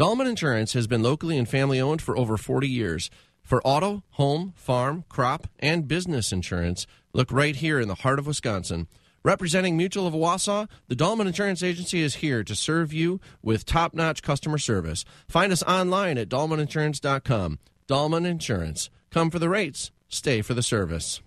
Dahlman 0.00 0.30
Insurance 0.30 0.72
has 0.72 0.86
been 0.86 1.02
locally 1.02 1.36
and 1.36 1.46
family 1.46 1.78
owned 1.78 2.00
for 2.00 2.16
over 2.16 2.38
40 2.38 2.66
years. 2.66 3.10
For 3.42 3.60
auto, 3.66 4.02
home, 4.12 4.54
farm, 4.56 5.04
crop, 5.10 5.46
and 5.58 5.86
business 5.86 6.32
insurance, 6.32 6.86
look 7.12 7.30
right 7.30 7.54
here 7.54 7.78
in 7.78 7.86
the 7.86 7.96
heart 7.96 8.18
of 8.18 8.26
Wisconsin. 8.26 8.88
Representing 9.22 9.76
Mutual 9.76 10.06
of 10.06 10.14
Wausau, 10.14 10.70
the 10.88 10.96
Dahlman 10.96 11.26
Insurance 11.26 11.62
Agency 11.62 12.00
is 12.00 12.14
here 12.14 12.42
to 12.42 12.56
serve 12.56 12.94
you 12.94 13.20
with 13.42 13.66
top 13.66 13.92
notch 13.92 14.22
customer 14.22 14.56
service. 14.56 15.04
Find 15.28 15.52
us 15.52 15.62
online 15.64 16.16
at 16.16 16.30
dahlmaninsurance.com. 16.30 17.58
Dahlman 17.86 18.24
Insurance. 18.24 18.88
Come 19.10 19.30
for 19.30 19.38
the 19.38 19.50
rates, 19.50 19.90
stay 20.08 20.40
for 20.40 20.54
the 20.54 20.62
service. 20.62 21.20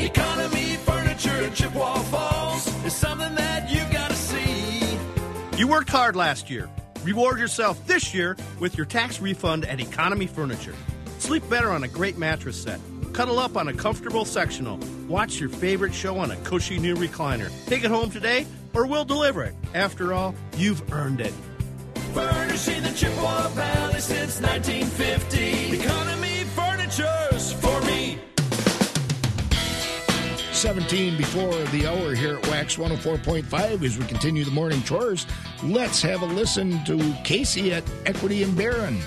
Economy 0.00 0.74
Furniture 0.84 1.42
in 1.42 1.54
Chippewa 1.54 1.94
Falls 2.00 2.66
is 2.84 2.92
something 2.92 3.36
that 3.36 3.70
you 3.70 3.78
gotta 3.92 4.16
see. 4.16 4.98
You 5.56 5.68
worked 5.68 5.90
hard 5.90 6.16
last 6.16 6.50
year. 6.50 6.68
Reward 7.04 7.38
yourself 7.38 7.86
this 7.86 8.14
year 8.14 8.34
with 8.58 8.78
your 8.78 8.86
tax 8.86 9.20
refund 9.20 9.66
at 9.66 9.78
Economy 9.78 10.26
Furniture. 10.26 10.74
Sleep 11.18 11.46
better 11.50 11.70
on 11.70 11.84
a 11.84 11.88
great 11.88 12.16
mattress 12.16 12.56
set. 12.60 12.80
Cuddle 13.12 13.38
up 13.38 13.58
on 13.58 13.68
a 13.68 13.74
comfortable 13.74 14.24
sectional. 14.24 14.78
Watch 15.06 15.38
your 15.38 15.50
favorite 15.50 15.92
show 15.92 16.16
on 16.16 16.30
a 16.30 16.36
cushy 16.36 16.78
new 16.78 16.94
recliner. 16.94 17.50
Take 17.66 17.84
it 17.84 17.90
home 17.90 18.10
today, 18.10 18.46
or 18.72 18.86
we'll 18.86 19.04
deliver 19.04 19.44
it. 19.44 19.54
After 19.74 20.14
all, 20.14 20.34
you've 20.56 20.82
earned 20.92 21.20
it. 21.20 21.34
Furnishing 22.14 22.82
the 22.82 22.92
Chippewa 22.92 23.48
Valley 23.48 24.00
since 24.00 24.40
1950. 24.40 25.82
Economy 25.82 26.44
Furniture's 26.54 27.33
17 30.64 31.18
before 31.18 31.52
the 31.72 31.86
hour 31.86 32.14
here 32.14 32.36
at 32.38 32.42
WAXX 32.44 32.78
104.5 32.78 33.84
as 33.84 33.98
we 33.98 34.06
continue 34.06 34.44
the 34.46 34.50
morning 34.50 34.82
chores. 34.82 35.26
Let's 35.62 36.00
have 36.00 36.22
a 36.22 36.24
listen 36.24 36.82
to 36.86 37.14
Casey 37.22 37.74
at 37.74 37.84
Equity 38.06 38.42
and 38.44 38.56
Barron. 38.56 38.98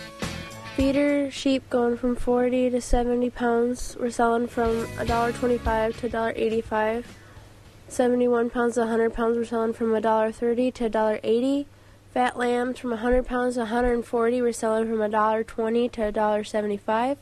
Feeder 0.75 1.31
sheep 1.31 1.67
going 1.71 1.97
from 1.97 2.15
40 2.15 2.69
to 2.69 2.79
70 2.79 3.31
pounds. 3.31 3.97
We're 3.99 4.11
selling 4.11 4.45
from 4.45 4.85
$1.25 4.97 5.97
to 5.97 6.09
$1.85. 6.09 7.03
71 7.87 8.49
pounds 8.51 8.75
to 8.75 8.81
100 8.81 9.15
pounds, 9.15 9.35
we're 9.35 9.43
selling 9.43 9.73
from 9.73 9.87
$1.30 9.87 10.73
to 10.75 10.89
$1.80. 10.91 11.65
Fat 12.13 12.37
lambs 12.37 12.77
from 12.77 12.91
100 12.91 13.25
pounds 13.25 13.55
to 13.55 13.61
140, 13.61 14.41
we're 14.43 14.51
selling 14.51 14.87
from 14.87 14.97
$1.20 14.99 15.91
to 15.93 16.01
$1.75. 16.01 17.17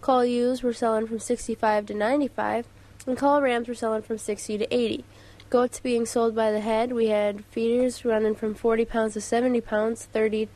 Cull 0.00 0.24
ewes, 0.24 0.62
we're 0.62 0.72
selling 0.72 1.08
from 1.08 1.18
65 1.18 1.86
to 1.86 1.94
95. 1.94 2.68
And 3.06 3.16
cull 3.16 3.42
rams, 3.42 3.68
we're 3.68 3.74
selling 3.74 4.02
from 4.02 4.18
60 4.18 4.58
to 4.58 4.74
80. 4.74 5.04
Goats 5.50 5.80
being 5.80 6.06
sold 6.06 6.34
by 6.34 6.50
the 6.50 6.60
head, 6.60 6.92
we 6.92 7.08
had 7.08 7.44
feeders 7.46 8.04
running 8.04 8.34
from 8.34 8.54
40 8.54 8.84
pounds 8.84 9.14
to 9.14 9.20
70 9.20 9.60
pounds, 9.60 10.06
30 10.06 10.48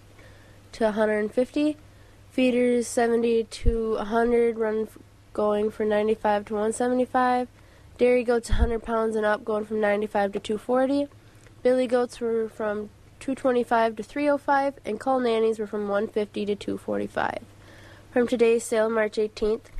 to 0.73 0.85
150 0.85 1.77
feeders 2.37 2.87
70 2.87 3.45
to 3.45 3.95
100 3.95 4.59
run 4.59 4.87
going 5.33 5.71
for 5.71 5.87
95 5.87 6.45
to 6.45 6.53
175 6.53 7.49
dairy 7.97 8.23
goats 8.23 8.51
100 8.51 8.83
pounds 8.83 9.17
and 9.17 9.25
up 9.25 9.43
going 9.43 9.65
from 9.65 9.81
95 9.81 10.33
to 10.33 10.39
240 10.39 11.07
billy 11.63 11.87
goats 11.87 12.21
were 12.21 12.47
from 12.51 12.91
225 13.21 13.97
to 13.97 14.03
305 14.03 14.75
and 14.85 15.01
cull 15.01 15.19
nannies 15.19 15.59
were 15.59 15.67
from 15.67 15.89
150 15.89 16.45
to 16.45 16.55
245 16.55 17.39
from 18.11 18.29
today's 18.29 18.63
sale 18.63 18.91
march 18.91 19.17
18th 19.17 19.71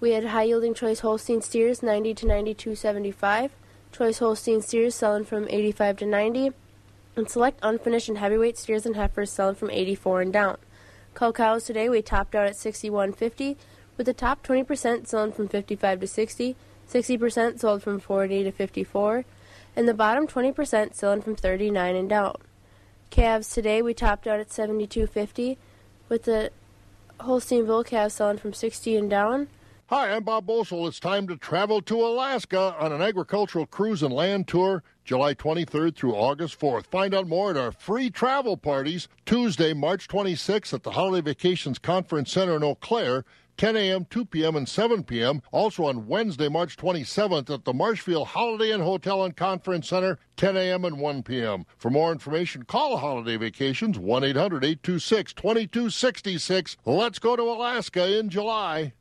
we 0.00 0.12
had 0.12 0.26
high 0.26 0.44
yielding 0.44 0.74
choice 0.74 1.00
holstein 1.00 1.40
steers 1.40 1.82
90 1.82 2.14
to 2.14 2.26
92.75 2.26 3.50
choice 3.92 4.18
holstein 4.18 4.60
steers 4.60 4.94
selling 4.94 5.24
from 5.24 5.46
85 5.48 5.98
to 5.98 6.06
90 6.06 6.52
and 7.16 7.30
select 7.30 7.58
unfinished 7.62 8.08
and 8.08 8.18
heavyweight 8.18 8.58
steers 8.58 8.84
and 8.84 8.96
heifers 8.96 9.30
selling 9.30 9.54
from 9.54 9.70
84 9.70 10.22
and 10.22 10.32
down 10.32 10.56
Cull 11.16 11.32
cows 11.32 11.64
today 11.64 11.88
we 11.88 12.02
topped 12.02 12.34
out 12.34 12.46
at 12.46 12.56
61.50, 12.56 13.56
with 13.96 14.04
the 14.04 14.12
top 14.12 14.46
20% 14.46 15.06
selling 15.06 15.32
from 15.32 15.48
55 15.48 16.00
to 16.00 16.06
60, 16.06 16.56
60% 16.86 17.58
sold 17.58 17.82
from 17.82 17.98
40 17.98 18.44
to 18.44 18.52
54, 18.52 19.24
and 19.74 19.88
the 19.88 19.94
bottom 19.94 20.26
20% 20.26 20.92
selling 20.92 21.22
from 21.22 21.34
39 21.34 21.96
and 21.96 22.10
down. 22.10 22.36
Calves 23.08 23.48
today 23.48 23.80
we 23.80 23.94
topped 23.94 24.26
out 24.26 24.40
at 24.40 24.50
72.50, 24.50 25.56
with 26.10 26.24
the 26.24 26.50
Holstein 27.20 27.64
bull 27.64 27.82
calves 27.82 28.16
selling 28.16 28.36
from 28.36 28.52
60 28.52 28.94
and 28.94 29.08
down. 29.08 29.48
Hi, 29.88 30.10
I'm 30.10 30.24
Bob 30.24 30.46
Bosold. 30.46 30.88
It's 30.88 30.98
time 30.98 31.28
to 31.28 31.36
travel 31.36 31.80
to 31.82 32.04
Alaska 32.04 32.74
on 32.76 32.90
an 32.90 33.00
agricultural 33.00 33.66
cruise 33.66 34.02
and 34.02 34.12
land 34.12 34.48
tour 34.48 34.82
July 35.04 35.32
23rd 35.32 35.94
through 35.94 36.16
August 36.16 36.58
4th. 36.58 36.86
Find 36.86 37.14
out 37.14 37.28
more 37.28 37.50
at 37.52 37.56
our 37.56 37.70
free 37.70 38.10
travel 38.10 38.56
parties 38.56 39.06
Tuesday, 39.26 39.72
March 39.74 40.08
26th 40.08 40.74
at 40.74 40.82
the 40.82 40.90
Holiday 40.90 41.30
Vacations 41.30 41.78
Conference 41.78 42.32
Center 42.32 42.56
in 42.56 42.64
Eau 42.64 42.74
Claire. 42.74 43.24
10 43.58 43.76
a.m., 43.76 44.06
2 44.10 44.24
p.m., 44.24 44.56
and 44.56 44.68
7 44.68 45.04
p.m. 45.04 45.40
Also 45.52 45.84
on 45.84 46.08
Wednesday, 46.08 46.48
March 46.48 46.76
27th 46.76 47.48
at 47.48 47.64
the 47.64 47.72
Marshfield 47.72 48.26
Holiday 48.26 48.72
Inn 48.72 48.80
Hotel 48.80 49.22
and 49.22 49.36
Conference 49.36 49.88
Center, 49.88 50.18
10 50.36 50.56
a.m. 50.56 50.84
and 50.84 50.98
1 50.98 51.22
p.m. 51.22 51.64
For 51.78 51.90
more 51.90 52.10
information, 52.10 52.64
call 52.64 52.96
Holiday 52.96 53.36
Vacations 53.36 54.00
1 54.00 54.24
800 54.24 54.64
826 54.64 55.32
2266. 55.32 56.76
Let's 56.84 57.20
go 57.20 57.36
to 57.36 57.42
Alaska 57.42 58.18
in 58.18 58.30
July. 58.30 58.92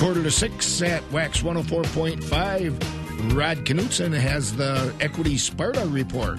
Quarter 0.00 0.22
to 0.22 0.30
six 0.30 0.80
at 0.80 1.02
WAXX 1.10 1.42
104.5. 1.42 3.36
Rod 3.36 3.58
Knutson 3.66 4.18
has 4.18 4.56
the 4.56 4.94
Equity 4.98 5.36
Sparta 5.36 5.84
report. 5.88 6.38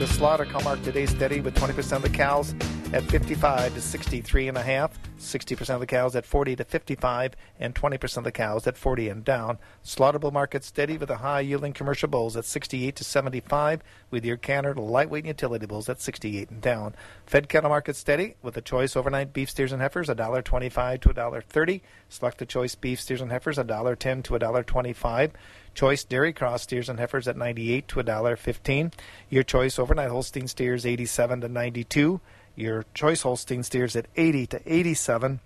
The 0.00 0.08
slaughter 0.08 0.44
cow 0.44 0.58
mark 0.64 0.82
today 0.82 1.06
steady 1.06 1.40
with 1.40 1.54
20% 1.54 1.92
of 1.92 2.02
the 2.02 2.08
cows 2.08 2.52
at 2.92 3.04
55 3.04 3.74
to 3.74 3.80
63 3.80 4.48
and 4.48 4.58
a 4.58 4.62
half, 4.62 4.98
60% 5.16 5.74
of 5.74 5.80
the 5.80 5.86
cows 5.86 6.16
at 6.16 6.26
40 6.26 6.56
to 6.56 6.64
55, 6.64 7.34
and 7.60 7.72
20% 7.72 8.16
of 8.16 8.24
the 8.24 8.32
cows 8.32 8.66
at 8.66 8.76
40 8.76 9.08
and 9.08 9.24
down. 9.24 9.58
Slaughterable 9.84 10.32
market 10.32 10.64
steady 10.64 10.98
with 10.98 11.08
the 11.08 11.18
high 11.18 11.40
yielding 11.40 11.72
commercial 11.72 12.08
bulls 12.08 12.36
at 12.36 12.44
68 12.44 12.96
to 12.96 13.04
75, 13.04 13.82
with 14.10 14.24
your 14.24 14.36
canner 14.36 14.74
lightweight 14.74 15.24
utility 15.24 15.66
bulls 15.66 15.88
at 15.88 16.00
68 16.00 16.50
and 16.50 16.60
down. 16.60 16.96
Fed 17.26 17.48
cattle 17.48 17.70
market 17.70 17.94
steady 17.94 18.34
with 18.42 18.54
the 18.54 18.60
choice 18.60 18.96
overnight 18.96 19.32
beef 19.32 19.50
steers 19.50 19.70
and 19.70 19.80
heifers 19.80 20.08
$1.25 20.08 21.00
to 21.00 21.08
$1.30. 21.10 21.80
Select 22.08 22.38
the 22.38 22.46
choice 22.46 22.74
beef 22.74 23.00
steers 23.00 23.20
and 23.20 23.30
heifers 23.30 23.58
$1.10 23.58 24.24
to 24.24 24.32
$1.25. 24.32 25.30
Choice 25.74 26.02
dairy 26.02 26.32
cross 26.32 26.62
steers 26.62 26.88
and 26.88 26.98
heifers 26.98 27.28
at 27.28 27.36
98 27.36 27.86
to 27.86 28.02
$1.15. 28.02 28.92
Your 29.28 29.44
choice 29.44 29.78
overnight 29.78 30.10
Holstein 30.10 30.48
steers 30.48 30.84
87 30.84 31.42
to 31.42 31.48
92. 31.48 32.20
Your 32.60 32.84
choice 32.92 33.22
Holstein 33.22 33.62
steers 33.62 33.96
at 33.96 34.06
80 34.16 34.46
to 34.48 34.60
87 34.66 35.40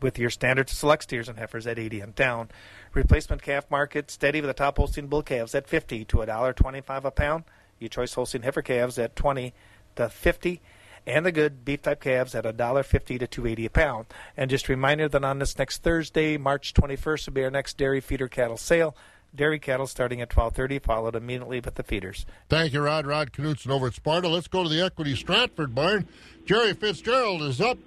with 0.00 0.18
your 0.18 0.30
standard 0.30 0.70
select 0.70 1.02
steers 1.02 1.28
and 1.28 1.38
heifers 1.38 1.66
at 1.66 1.78
80 1.78 2.00
and 2.00 2.14
down. 2.14 2.48
Replacement 2.94 3.42
calf 3.42 3.70
market 3.70 4.10
steady 4.10 4.40
with 4.40 4.48
the 4.48 4.54
top 4.54 4.78
Holstein 4.78 5.08
bull 5.08 5.22
calves 5.22 5.54
at 5.54 5.68
50 5.68 6.06
to 6.06 6.16
$1.25 6.16 7.04
a 7.04 7.10
pound. 7.10 7.44
Your 7.78 7.90
choice 7.90 8.14
Holstein 8.14 8.40
heifer 8.40 8.62
calves 8.62 8.98
at 8.98 9.16
20 9.16 9.52
to 9.96 10.08
50 10.08 10.62
and 11.06 11.26
the 11.26 11.32
good 11.32 11.66
beef 11.66 11.82
type 11.82 12.00
calves 12.00 12.34
at 12.34 12.44
$1.50 12.44 13.18
to 13.18 13.26
280 13.26 13.66
a 13.66 13.70
pound. 13.70 14.06
And 14.34 14.48
just 14.48 14.66
a 14.66 14.72
reminder 14.72 15.10
that 15.10 15.24
on 15.24 15.38
this 15.40 15.58
next 15.58 15.82
Thursday, 15.82 16.38
March 16.38 16.72
21st, 16.72 17.26
will 17.26 17.34
be 17.34 17.44
our 17.44 17.50
next 17.50 17.76
dairy 17.76 18.00
feeder 18.00 18.28
cattle 18.28 18.56
sale. 18.56 18.96
Dairy 19.34 19.58
cattle 19.58 19.86
starting 19.86 20.20
at 20.20 20.30
12:30, 20.30 20.78
followed 20.78 21.14
immediately 21.14 21.60
with 21.60 21.74
the 21.74 21.82
feeders. 21.82 22.26
Thank 22.48 22.72
you, 22.72 22.80
Rod. 22.80 23.06
Rod 23.06 23.32
Knutson 23.32 23.70
over 23.70 23.88
at 23.88 23.94
Sparta. 23.94 24.28
Let's 24.28 24.48
go 24.48 24.62
to 24.62 24.68
the 24.68 24.80
Equity 24.80 25.14
Stratford 25.14 25.74
barn. 25.74 26.08
Jerry 26.44 26.72
Fitzgerald 26.72 27.42
is 27.42 27.60
up. 27.60 27.78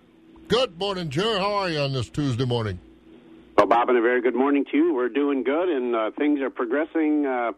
Good 0.48 0.78
morning, 0.78 1.10
Jerry. 1.10 1.40
How 1.40 1.54
are 1.54 1.70
you 1.70 1.80
on 1.80 1.94
this 1.94 2.10
Tuesday 2.10 2.46
morning? 2.46 2.80
Well, 3.58 3.68
Bob, 3.68 3.90
and 3.90 3.98
a 3.98 4.02
very 4.02 4.22
good 4.22 4.36
morning 4.36 4.66
to 4.72 4.78
you. 4.78 4.94
We're 4.94 5.10
doing 5.10 5.44
good, 5.44 5.70
and 5.70 5.96
uh, 5.96 6.12
things 6.18 6.42
are 6.42 6.50
progressing. 6.50 7.26
Uh, 7.26 7.52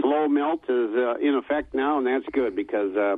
slow 0.00 0.28
melt 0.28 0.62
is 0.68 0.90
uh, 0.94 1.16
in 1.16 1.34
effect 1.34 1.74
now, 1.74 1.98
and 1.98 2.06
that's 2.06 2.26
good 2.32 2.54
because 2.54 2.96
uh, 2.96 3.16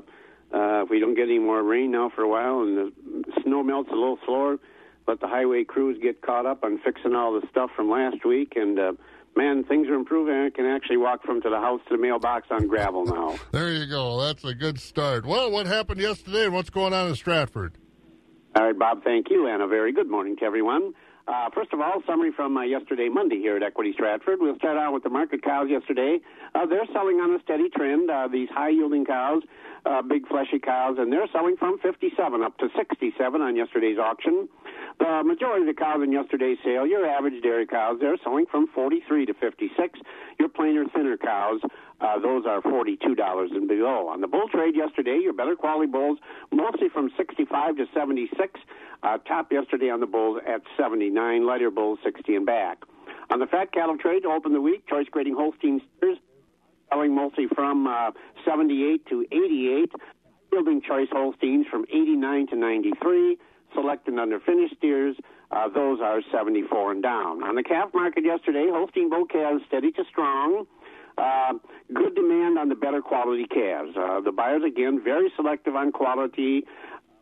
uh, 0.54 0.82
if 0.84 0.90
we 0.90 1.00
don't 1.00 1.14
get 1.14 1.24
any 1.24 1.38
more 1.38 1.62
rain 1.62 1.90
now 1.90 2.10
for 2.14 2.22
a 2.22 2.28
while, 2.28 2.60
and 2.60 2.76
the 2.76 2.92
snow 3.42 3.62
melts 3.62 3.90
a 3.90 3.94
little 3.94 4.18
slower, 4.24 4.58
let 5.06 5.20
the 5.20 5.28
highway 5.28 5.64
crews 5.64 5.98
get 6.02 6.20
caught 6.22 6.46
up 6.46 6.64
on 6.64 6.78
fixing 6.78 7.14
all 7.14 7.38
the 7.38 7.46
stuff 7.50 7.70
from 7.74 7.90
last 7.90 8.24
week, 8.24 8.54
and 8.56 8.78
uh, 8.78 8.92
man, 9.36 9.64
things 9.64 9.88
are 9.88 9.94
improving. 9.94 10.34
I 10.34 10.50
can 10.50 10.66
actually 10.66 10.96
walk 10.96 11.22
from 11.22 11.40
to 11.42 11.50
the 11.50 11.58
house 11.58 11.80
to 11.88 11.96
the 11.96 12.02
mailbox 12.02 12.48
on 12.50 12.66
gravel 12.66 13.04
now. 13.04 13.36
There 13.52 13.72
you 13.72 13.86
go. 13.86 14.20
That's 14.20 14.44
a 14.44 14.54
good 14.54 14.78
start. 14.80 15.24
Well, 15.24 15.50
what 15.50 15.66
happened 15.66 16.00
yesterday 16.00 16.44
and 16.44 16.54
what's 16.54 16.70
going 16.70 16.92
on 16.92 17.08
in 17.08 17.14
Stratford? 17.14 17.78
All 18.54 18.64
right, 18.64 18.78
Bob, 18.78 19.04
thank 19.04 19.30
you, 19.30 19.46
and 19.46 19.62
a 19.62 19.66
very 19.66 19.92
good 19.92 20.10
morning 20.10 20.36
to 20.36 20.44
everyone. 20.44 20.94
Uh, 21.28 21.50
first 21.52 21.72
of 21.72 21.80
all, 21.80 22.02
summary 22.06 22.30
from 22.30 22.56
uh, 22.56 22.62
yesterday, 22.62 23.08
Monday, 23.08 23.38
here 23.38 23.56
at 23.56 23.62
Equity 23.62 23.92
Stratford. 23.92 24.38
We'll 24.40 24.56
start 24.56 24.78
out 24.78 24.92
with 24.92 25.02
the 25.02 25.10
market 25.10 25.42
cows 25.42 25.68
yesterday. 25.68 26.20
Uh, 26.54 26.66
they're 26.66 26.86
selling 26.92 27.16
on 27.16 27.34
a 27.34 27.42
steady 27.42 27.68
trend. 27.68 28.10
Uh, 28.10 28.28
these 28.28 28.48
high 28.48 28.68
yielding 28.68 29.04
cows, 29.04 29.42
uh, 29.86 30.02
big 30.02 30.26
fleshy 30.26 30.58
cows, 30.58 30.96
and 30.98 31.12
they're 31.12 31.28
selling 31.32 31.56
from 31.56 31.78
57 31.78 32.42
up 32.42 32.58
to 32.58 32.68
67 32.76 33.40
on 33.40 33.56
yesterday's 33.56 33.98
auction. 33.98 34.48
The 34.98 35.22
majority 35.24 35.68
of 35.68 35.74
the 35.74 35.80
cows 35.80 36.02
in 36.02 36.12
yesterday's 36.12 36.58
sale, 36.64 36.86
your 36.86 37.06
average 37.06 37.42
dairy 37.42 37.66
cows, 37.66 37.98
they're 38.00 38.16
selling 38.24 38.46
from 38.50 38.66
43 38.74 39.26
to 39.26 39.34
56. 39.34 40.00
Your 40.38 40.48
plainer, 40.48 40.84
thinner 40.94 41.16
cows, 41.16 41.60
uh, 42.00 42.18
those 42.18 42.44
are 42.46 42.60
$42 42.62 43.56
and 43.56 43.68
below. 43.68 44.08
On 44.08 44.20
the 44.20 44.26
bull 44.26 44.48
trade 44.52 44.74
yesterday, 44.74 45.18
your 45.22 45.32
better 45.32 45.56
quality 45.56 45.90
bulls, 45.90 46.18
mostly 46.50 46.88
from 46.88 47.10
65 47.16 47.76
to 47.76 47.86
76. 47.94 48.60
Uh, 49.02 49.18
top 49.18 49.52
yesterday 49.52 49.90
on 49.90 50.00
the 50.00 50.06
bulls 50.06 50.40
at 50.46 50.62
79, 50.76 51.46
lighter 51.46 51.70
bulls 51.70 51.98
60 52.04 52.34
and 52.34 52.46
back. 52.46 52.82
On 53.30 53.40
the 53.40 53.46
fat 53.46 53.72
cattle 53.72 53.96
trade 53.98 54.22
to 54.22 54.28
open 54.28 54.52
the 54.52 54.60
week, 54.60 54.86
choice 54.88 55.06
grading 55.10 55.34
Holstein 55.34 55.80
steers 55.98 56.18
selling 56.90 57.14
mostly 57.14 57.46
from 57.54 57.86
uh, 57.86 58.10
78 58.44 59.06
to 59.06 59.26
88. 59.32 59.92
building 60.50 60.80
choice 60.86 61.08
Holsteins 61.10 61.66
from 61.70 61.84
89 61.88 62.48
to 62.48 62.56
93. 62.56 63.38
Select 63.74 64.08
and 64.08 64.20
under 64.20 64.40
finished 64.40 64.76
steers, 64.78 65.16
uh, 65.50 65.68
those 65.68 66.00
are 66.00 66.20
74 66.32 66.92
and 66.92 67.02
down. 67.02 67.42
On 67.42 67.54
the 67.54 67.62
calf 67.62 67.90
market 67.92 68.24
yesterday, 68.24 68.68
Holstein 68.70 69.10
bull 69.10 69.26
calves 69.26 69.62
steady 69.66 69.90
to 69.92 70.04
strong. 70.10 70.66
Uh, 71.18 71.54
good 71.94 72.14
demand 72.14 72.58
on 72.58 72.68
the 72.68 72.74
better 72.74 73.00
quality 73.00 73.46
calves. 73.46 73.96
Uh, 73.96 74.20
the 74.20 74.32
buyers, 74.32 74.62
again, 74.66 75.00
very 75.02 75.32
selective 75.36 75.74
on 75.74 75.92
quality. 75.92 76.64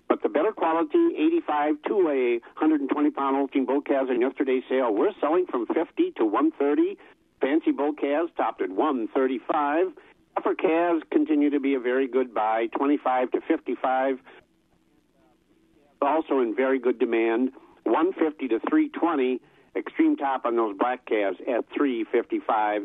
But 0.09 0.23
the 0.23 0.29
better 0.29 0.53
quality 0.53 0.99
85 1.17 1.75
to 1.89 1.95
a 2.09 2.39
120 2.61 3.11
pound 3.11 3.37
Holstein 3.37 3.65
bull 3.65 3.81
calves 3.81 4.11
in 4.11 4.21
yesterday's 4.21 4.63
sale, 4.69 4.93
we're 4.93 5.13
selling 5.21 5.47
from 5.47 5.67
50 5.67 6.13
to 6.19 6.25
130. 6.25 6.99
Fancy 7.45 7.73
bull 7.73 7.93
calves 7.93 8.33
topped 8.39 8.63
at 8.63 8.71
135. 8.71 9.89
Upper 10.39 10.55
calves 10.55 11.03
continue 11.13 11.51
to 11.51 11.61
be 11.61 11.75
a 11.75 11.79
very 11.79 12.09
good 12.09 12.33
buy, 12.33 12.69
25 12.75 13.33
to 13.33 13.41
55. 13.47 14.19
Also 16.01 16.41
in 16.41 16.55
very 16.57 16.79
good 16.79 16.99
demand, 16.99 17.51
150 17.85 18.49
to 18.49 18.59
320. 18.71 19.41
Extreme 19.77 20.17
top 20.17 20.47
on 20.47 20.57
those 20.57 20.75
black 20.79 21.05
calves 21.05 21.37
at 21.41 21.65
355 21.77 22.83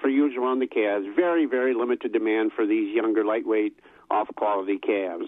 for 0.00 0.08
usual 0.08 0.44
on 0.44 0.58
the 0.58 0.66
calves. 0.66 1.04
Very, 1.14 1.44
very 1.44 1.74
limited 1.74 2.12
demand 2.12 2.52
for 2.56 2.66
these 2.66 2.94
younger, 2.94 3.24
lightweight, 3.24 3.78
off 4.10 4.28
quality 4.36 4.78
calves. 4.78 5.26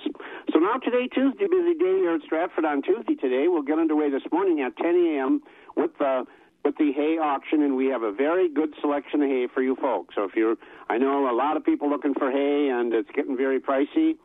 So 0.52 0.58
now 0.58 0.76
today, 0.76 1.08
Tuesday, 1.08 1.46
busy 1.46 1.74
day 1.74 1.98
here 1.98 2.14
at 2.14 2.22
Stratford 2.22 2.64
on 2.64 2.82
Tuesday 2.82 3.14
today. 3.14 3.46
We'll 3.48 3.62
get 3.62 3.78
underway 3.78 4.10
this 4.10 4.22
morning 4.32 4.60
at 4.60 4.76
10 4.76 4.86
a.m. 4.86 5.42
with 5.76 5.90
the 5.98 6.24
with 6.64 6.76
the 6.78 6.92
hay 6.92 7.18
auction, 7.18 7.62
and 7.62 7.76
we 7.76 7.86
have 7.86 8.02
a 8.02 8.12
very 8.12 8.48
good 8.48 8.74
selection 8.80 9.22
of 9.22 9.28
hay 9.28 9.46
for 9.52 9.62
you 9.62 9.76
folks. 9.76 10.14
So 10.14 10.24
if 10.24 10.34
you're, 10.34 10.56
I 10.88 10.98
know 10.98 11.30
a 11.30 11.36
lot 11.36 11.56
of 11.56 11.64
people 11.64 11.90
looking 11.90 12.14
for 12.14 12.30
hay, 12.30 12.70
and 12.70 12.92
it's 12.92 13.10
getting 13.14 13.36
very 13.36 13.60
pricey. 13.60 14.16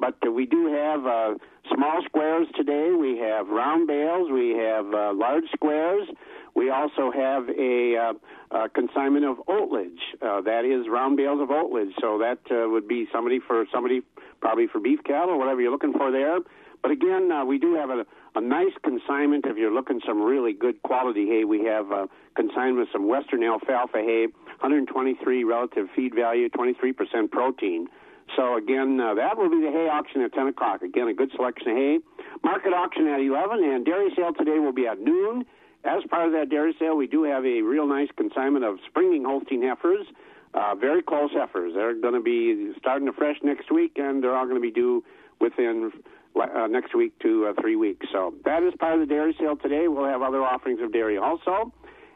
But 0.00 0.14
uh, 0.24 0.30
we 0.30 0.46
do 0.46 0.72
have 0.72 1.06
uh, 1.06 1.34
small 1.74 2.02
squares 2.04 2.46
today. 2.54 2.92
We 2.92 3.18
have 3.18 3.48
round 3.48 3.88
bales. 3.88 4.30
We 4.30 4.50
have 4.50 4.86
uh, 4.94 5.12
large 5.12 5.44
squares. 5.54 6.08
We 6.54 6.70
also 6.70 7.10
have 7.10 7.48
a, 7.48 7.96
uh, 7.96 8.56
a 8.56 8.68
consignment 8.68 9.24
of 9.24 9.38
oatlage. 9.48 9.98
Uh, 10.22 10.40
that 10.42 10.64
is 10.64 10.88
round 10.88 11.16
bales 11.16 11.40
of 11.40 11.48
oatlage. 11.48 11.92
So 12.00 12.18
that 12.18 12.38
uh, 12.50 12.68
would 12.68 12.86
be 12.86 13.08
somebody 13.12 13.40
for 13.40 13.64
somebody, 13.72 14.02
probably 14.40 14.68
for 14.68 14.78
beef 14.78 15.00
cattle 15.04 15.36
whatever 15.38 15.60
you're 15.60 15.72
looking 15.72 15.92
for 15.92 16.12
there. 16.12 16.38
But 16.82 16.90
again, 16.92 17.30
uh, 17.32 17.44
we 17.44 17.58
do 17.58 17.74
have 17.74 17.90
a, 17.90 18.06
a 18.34 18.40
nice 18.40 18.72
consignment. 18.84 19.44
If 19.46 19.56
you're 19.56 19.74
looking 19.74 20.00
some 20.06 20.22
really 20.22 20.52
good 20.52 20.82
quality 20.82 21.26
hay, 21.26 21.44
we 21.44 21.64
have 21.64 21.90
a 21.90 22.08
consignment 22.34 22.78
with 22.78 22.88
some 22.92 23.08
Western 23.08 23.42
alfalfa 23.42 23.98
hay, 23.98 24.26
123 24.60 25.44
relative 25.44 25.88
feed 25.94 26.14
value, 26.14 26.48
23% 26.48 27.30
protein. 27.30 27.88
So 28.36 28.56
again, 28.56 29.00
uh, 29.00 29.14
that 29.14 29.38
will 29.38 29.50
be 29.50 29.60
the 29.60 29.70
hay 29.72 29.88
auction 29.88 30.20
at 30.22 30.32
10 30.32 30.48
o'clock. 30.48 30.82
Again, 30.82 31.08
a 31.08 31.14
good 31.14 31.30
selection 31.34 31.70
of 31.70 31.76
hay. 31.76 31.98
Market 32.44 32.72
auction 32.72 33.06
at 33.08 33.20
11, 33.20 33.64
and 33.64 33.84
dairy 33.84 34.10
sale 34.14 34.32
today 34.32 34.58
will 34.58 34.72
be 34.72 34.86
at 34.86 35.00
noon. 35.00 35.44
As 35.84 36.02
part 36.10 36.26
of 36.26 36.32
that 36.32 36.50
dairy 36.50 36.74
sale, 36.78 36.96
we 36.96 37.06
do 37.06 37.22
have 37.24 37.44
a 37.44 37.62
real 37.62 37.86
nice 37.86 38.08
consignment 38.16 38.64
of 38.64 38.78
springing 38.88 39.24
Holstein 39.24 39.62
heifers, 39.62 40.06
uh, 40.54 40.74
very 40.74 41.02
close 41.02 41.30
heifers. 41.32 41.72
They're 41.74 41.94
going 41.94 42.14
to 42.14 42.20
be 42.20 42.72
starting 42.78 43.06
to 43.06 43.12
fresh 43.12 43.36
next 43.42 43.70
week, 43.70 43.92
and 43.96 44.22
they're 44.22 44.36
all 44.36 44.44
going 44.44 44.56
to 44.56 44.60
be 44.60 44.72
due 44.72 45.04
within 45.40 45.92
uh, 46.40 46.66
next 46.66 46.94
week 46.94 47.18
to 47.20 47.46
uh, 47.46 47.52
three 47.60 47.76
weeks. 47.76 48.06
So 48.12 48.34
that 48.44 48.62
is 48.62 48.74
part 48.78 48.94
of 48.94 49.00
the 49.00 49.06
dairy 49.06 49.34
sale 49.38 49.56
today. 49.56 49.88
We'll 49.88 50.06
have 50.06 50.22
other 50.22 50.42
offerings 50.42 50.80
of 50.82 50.92
dairy 50.92 51.18
also. 51.18 51.72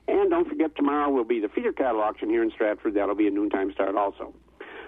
And 0.08 0.30
don't 0.30 0.48
forget, 0.48 0.74
tomorrow 0.76 1.10
will 1.10 1.24
be 1.24 1.40
the 1.40 1.48
feeder 1.48 1.72
cattle 1.72 2.00
auction 2.00 2.28
here 2.28 2.42
in 2.42 2.50
Stratford. 2.50 2.94
That'll 2.94 3.14
be 3.14 3.28
a 3.28 3.30
noontime 3.30 3.72
start 3.72 3.94
also. 3.94 4.34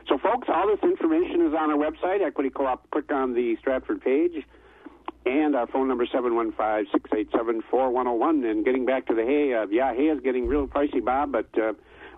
So, 0.09 0.19
folks, 0.19 0.49
all 0.49 0.67
this 0.67 0.81
information 0.83 1.47
is 1.47 1.55
on 1.55 1.71
our 1.71 1.79
website, 1.79 2.21
Equity 2.21 2.51
Co-op. 2.51 2.91
Click 2.91 3.11
on 3.11 3.33
the 3.33 3.57
Stratford 3.61 4.03
page, 4.03 4.45
and 5.25 5.57
our 5.57 5.67
phone 5.69 5.89
number 5.89 6.05
715-687-4101. 6.07 8.51
And 8.51 8.65
getting 8.65 8.85
back 8.85 9.07
to 9.07 9.15
the 9.15 9.23
hay, 9.23 9.55
uh, 9.55 9.67
yeah, 9.71 9.95
hay 9.95 10.09
is 10.09 10.21
getting 10.21 10.47
real 10.47 10.67
pricey, 10.67 11.03
Bob, 11.03 11.33
but, 11.33 11.49
uh, 11.59 11.73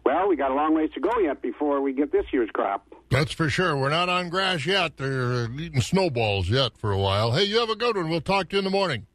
well, 0.07 0.29
we 0.29 0.37
got 0.37 0.53
a 0.53 0.55
long 0.55 0.73
ways 0.73 0.91
to 0.95 1.01
go 1.01 1.19
yet 1.19 1.43
before 1.43 1.81
we 1.81 1.93
get 1.93 2.13
this 2.13 2.27
year's 2.33 2.49
crop. 2.55 2.87
That's 3.11 3.33
for 3.33 3.51
sure. 3.51 3.77
We're 3.77 3.91
not 3.91 4.09
on 4.09 4.29
grass 4.29 4.65
yet. 4.65 4.99
They're 4.99 5.51
eating 5.51 5.81
snowballs 5.81 6.49
yet 6.49 6.79
for 6.79 6.93
a 6.93 6.99
while. 6.99 7.33
Hey, 7.33 7.43
you 7.43 7.59
have 7.59 7.71
a 7.71 7.75
good 7.75 7.97
one. 7.97 8.09
We'll 8.09 8.21
talk 8.21 8.51
to 8.51 8.55
you 8.55 8.59
in 8.59 8.65
the 8.65 8.71
morning. 8.71 9.09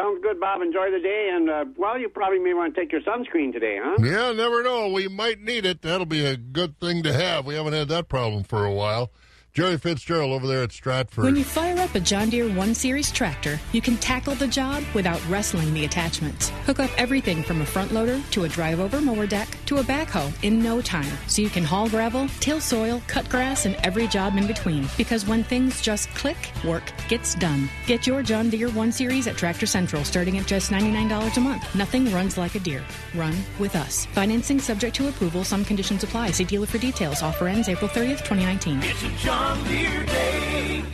Sounds 0.00 0.22
good, 0.22 0.40
Bob. 0.40 0.62
Enjoy 0.62 0.90
the 0.90 1.00
day, 1.00 1.30
and 1.34 1.50
uh, 1.50 1.64
well, 1.76 1.98
you 1.98 2.08
probably 2.08 2.38
may 2.38 2.54
want 2.54 2.74
to 2.74 2.80
take 2.80 2.92
your 2.92 3.02
sunscreen 3.02 3.52
today, 3.52 3.78
huh? 3.78 3.96
Yeah, 4.00 4.32
never 4.32 4.62
know. 4.62 4.88
We 4.88 5.06
might 5.06 5.40
need 5.42 5.66
it. 5.66 5.82
That'll 5.82 6.06
be 6.06 6.24
a 6.24 6.38
good 6.38 6.80
thing 6.80 7.02
to 7.02 7.12
have. 7.12 7.44
We 7.44 7.54
haven't 7.54 7.74
had 7.74 7.88
that 7.88 8.08
problem 8.08 8.42
for 8.42 8.64
a 8.64 8.72
while. 8.72 9.10
Jerry 9.56 9.78
Fitzgerald 9.78 10.32
over 10.32 10.46
there 10.46 10.62
at 10.64 10.70
Stratford. 10.70 11.24
When 11.24 11.34
you 11.34 11.42
fire 11.42 11.78
up 11.78 11.94
a 11.94 12.00
John 12.00 12.28
Deere 12.28 12.46
1 12.46 12.74
Series 12.74 13.10
tractor, 13.10 13.58
you 13.72 13.80
can 13.80 13.96
tackle 13.96 14.34
the 14.34 14.46
job 14.46 14.84
without 14.92 15.18
wrestling 15.30 15.72
the 15.72 15.86
attachments. 15.86 16.50
Hook 16.66 16.78
up 16.78 16.90
everything 16.98 17.42
from 17.42 17.62
a 17.62 17.64
front 17.64 17.90
loader 17.90 18.20
to 18.32 18.44
a 18.44 18.50
drive 18.50 18.80
over 18.80 19.00
mower 19.00 19.26
deck 19.26 19.48
to 19.64 19.78
a 19.78 19.82
backhoe 19.82 20.30
in 20.44 20.62
no 20.62 20.82
time 20.82 21.10
so 21.26 21.40
you 21.40 21.48
can 21.48 21.64
haul 21.64 21.88
gravel, 21.88 22.28
till 22.38 22.60
soil, 22.60 23.00
cut 23.06 23.26
grass, 23.30 23.64
and 23.64 23.76
every 23.76 24.06
job 24.06 24.36
in 24.36 24.46
between. 24.46 24.86
Because 24.98 25.26
when 25.26 25.42
things 25.42 25.80
just 25.80 26.10
click, 26.10 26.36
work 26.62 26.92
gets 27.08 27.34
done. 27.34 27.70
Get 27.86 28.06
your 28.06 28.22
John 28.22 28.50
Deere 28.50 28.68
1 28.68 28.92
Series 28.92 29.26
at 29.26 29.38
Tractor 29.38 29.64
Central 29.64 30.04
starting 30.04 30.36
at 30.36 30.46
just 30.46 30.70
$99 30.70 31.34
a 31.34 31.40
month. 31.40 31.74
Nothing 31.74 32.12
runs 32.12 32.36
like 32.36 32.56
a 32.56 32.58
Deere. 32.58 32.84
Run 33.14 33.34
with 33.58 33.74
us. 33.74 34.04
Financing 34.12 34.60
subject 34.60 34.94
to 34.96 35.08
approval. 35.08 35.44
Some 35.44 35.64
conditions 35.64 36.04
apply. 36.04 36.32
See 36.32 36.44
dealer 36.44 36.66
for 36.66 36.76
details. 36.76 37.22
Offer 37.22 37.48
ends 37.48 37.70
April 37.70 37.88
30th, 37.88 38.22
2019. 38.22 39.45
It's 39.48 39.70
a 39.70 40.06
day. 40.06 40.84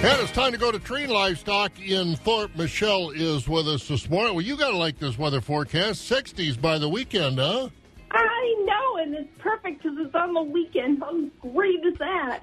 And 0.00 0.20
it's 0.22 0.32
time 0.32 0.52
to 0.52 0.58
go 0.58 0.70
to 0.72 0.78
Treen 0.78 1.10
Livestock 1.10 1.72
in 1.80 2.16
Thorp. 2.16 2.56
Michelle 2.56 3.10
is 3.10 3.46
with 3.48 3.68
us 3.68 3.86
this 3.88 4.08
morning. 4.08 4.34
Well, 4.34 4.44
you 4.44 4.56
got 4.56 4.70
to 4.70 4.76
like 4.76 4.98
this 4.98 5.18
weather 5.18 5.40
forecast. 5.42 6.10
60s 6.10 6.58
by 6.60 6.78
the 6.78 6.88
weekend, 6.88 7.38
huh? 7.38 7.68
I 8.10 8.54
know, 8.64 8.96
and 9.02 9.14
it's 9.14 9.28
perfect 9.38 9.82
because 9.82 9.98
it's 10.00 10.14
on 10.14 10.32
the 10.32 10.42
weekend. 10.42 11.00
How 11.00 11.20
great 11.50 11.80
is 11.84 11.98
that? 11.98 12.40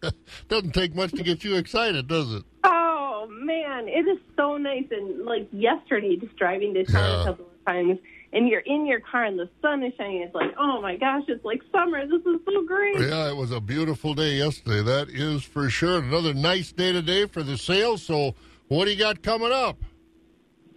Doesn't 0.48 0.72
take 0.72 0.94
much 0.94 1.10
to 1.12 1.22
get 1.22 1.44
you 1.44 1.56
excited, 1.56 2.06
does 2.06 2.32
it? 2.32 2.44
oh 2.64 3.26
man, 3.30 3.88
it 3.88 4.06
is 4.08 4.18
so 4.36 4.56
nice. 4.56 4.86
And 4.90 5.24
like 5.26 5.48
yesterday, 5.52 6.16
just 6.16 6.36
driving 6.36 6.72
to 6.74 6.84
town 6.84 6.94
Yeah. 7.02 7.20
a 7.20 7.24
couple 7.26 7.44
of 7.46 7.64
times, 7.66 7.98
and 8.36 8.48
you're 8.48 8.60
in 8.60 8.84
your 8.86 9.00
car 9.00 9.24
and 9.24 9.38
the 9.38 9.48
sun 9.62 9.82
is 9.82 9.94
shining. 9.96 10.20
It's 10.20 10.34
like, 10.34 10.54
oh 10.58 10.80
my 10.82 10.96
gosh, 10.96 11.22
it's 11.26 11.44
like 11.44 11.62
summer. 11.72 12.06
This 12.06 12.20
is 12.20 12.40
so 12.44 12.66
great. 12.66 13.00
Yeah, 13.00 13.30
it 13.30 13.36
was 13.36 13.50
a 13.50 13.60
beautiful 13.60 14.12
day 14.12 14.34
yesterday. 14.34 14.82
That 14.82 15.08
is 15.08 15.42
for 15.42 15.70
sure. 15.70 15.98
Another 15.98 16.34
nice 16.34 16.70
day 16.70 16.92
today 16.92 17.24
for 17.26 17.42
the 17.42 17.56
sale. 17.56 17.96
So, 17.96 18.34
what 18.68 18.84
do 18.84 18.90
you 18.90 18.98
got 18.98 19.22
coming 19.22 19.52
up? 19.52 19.78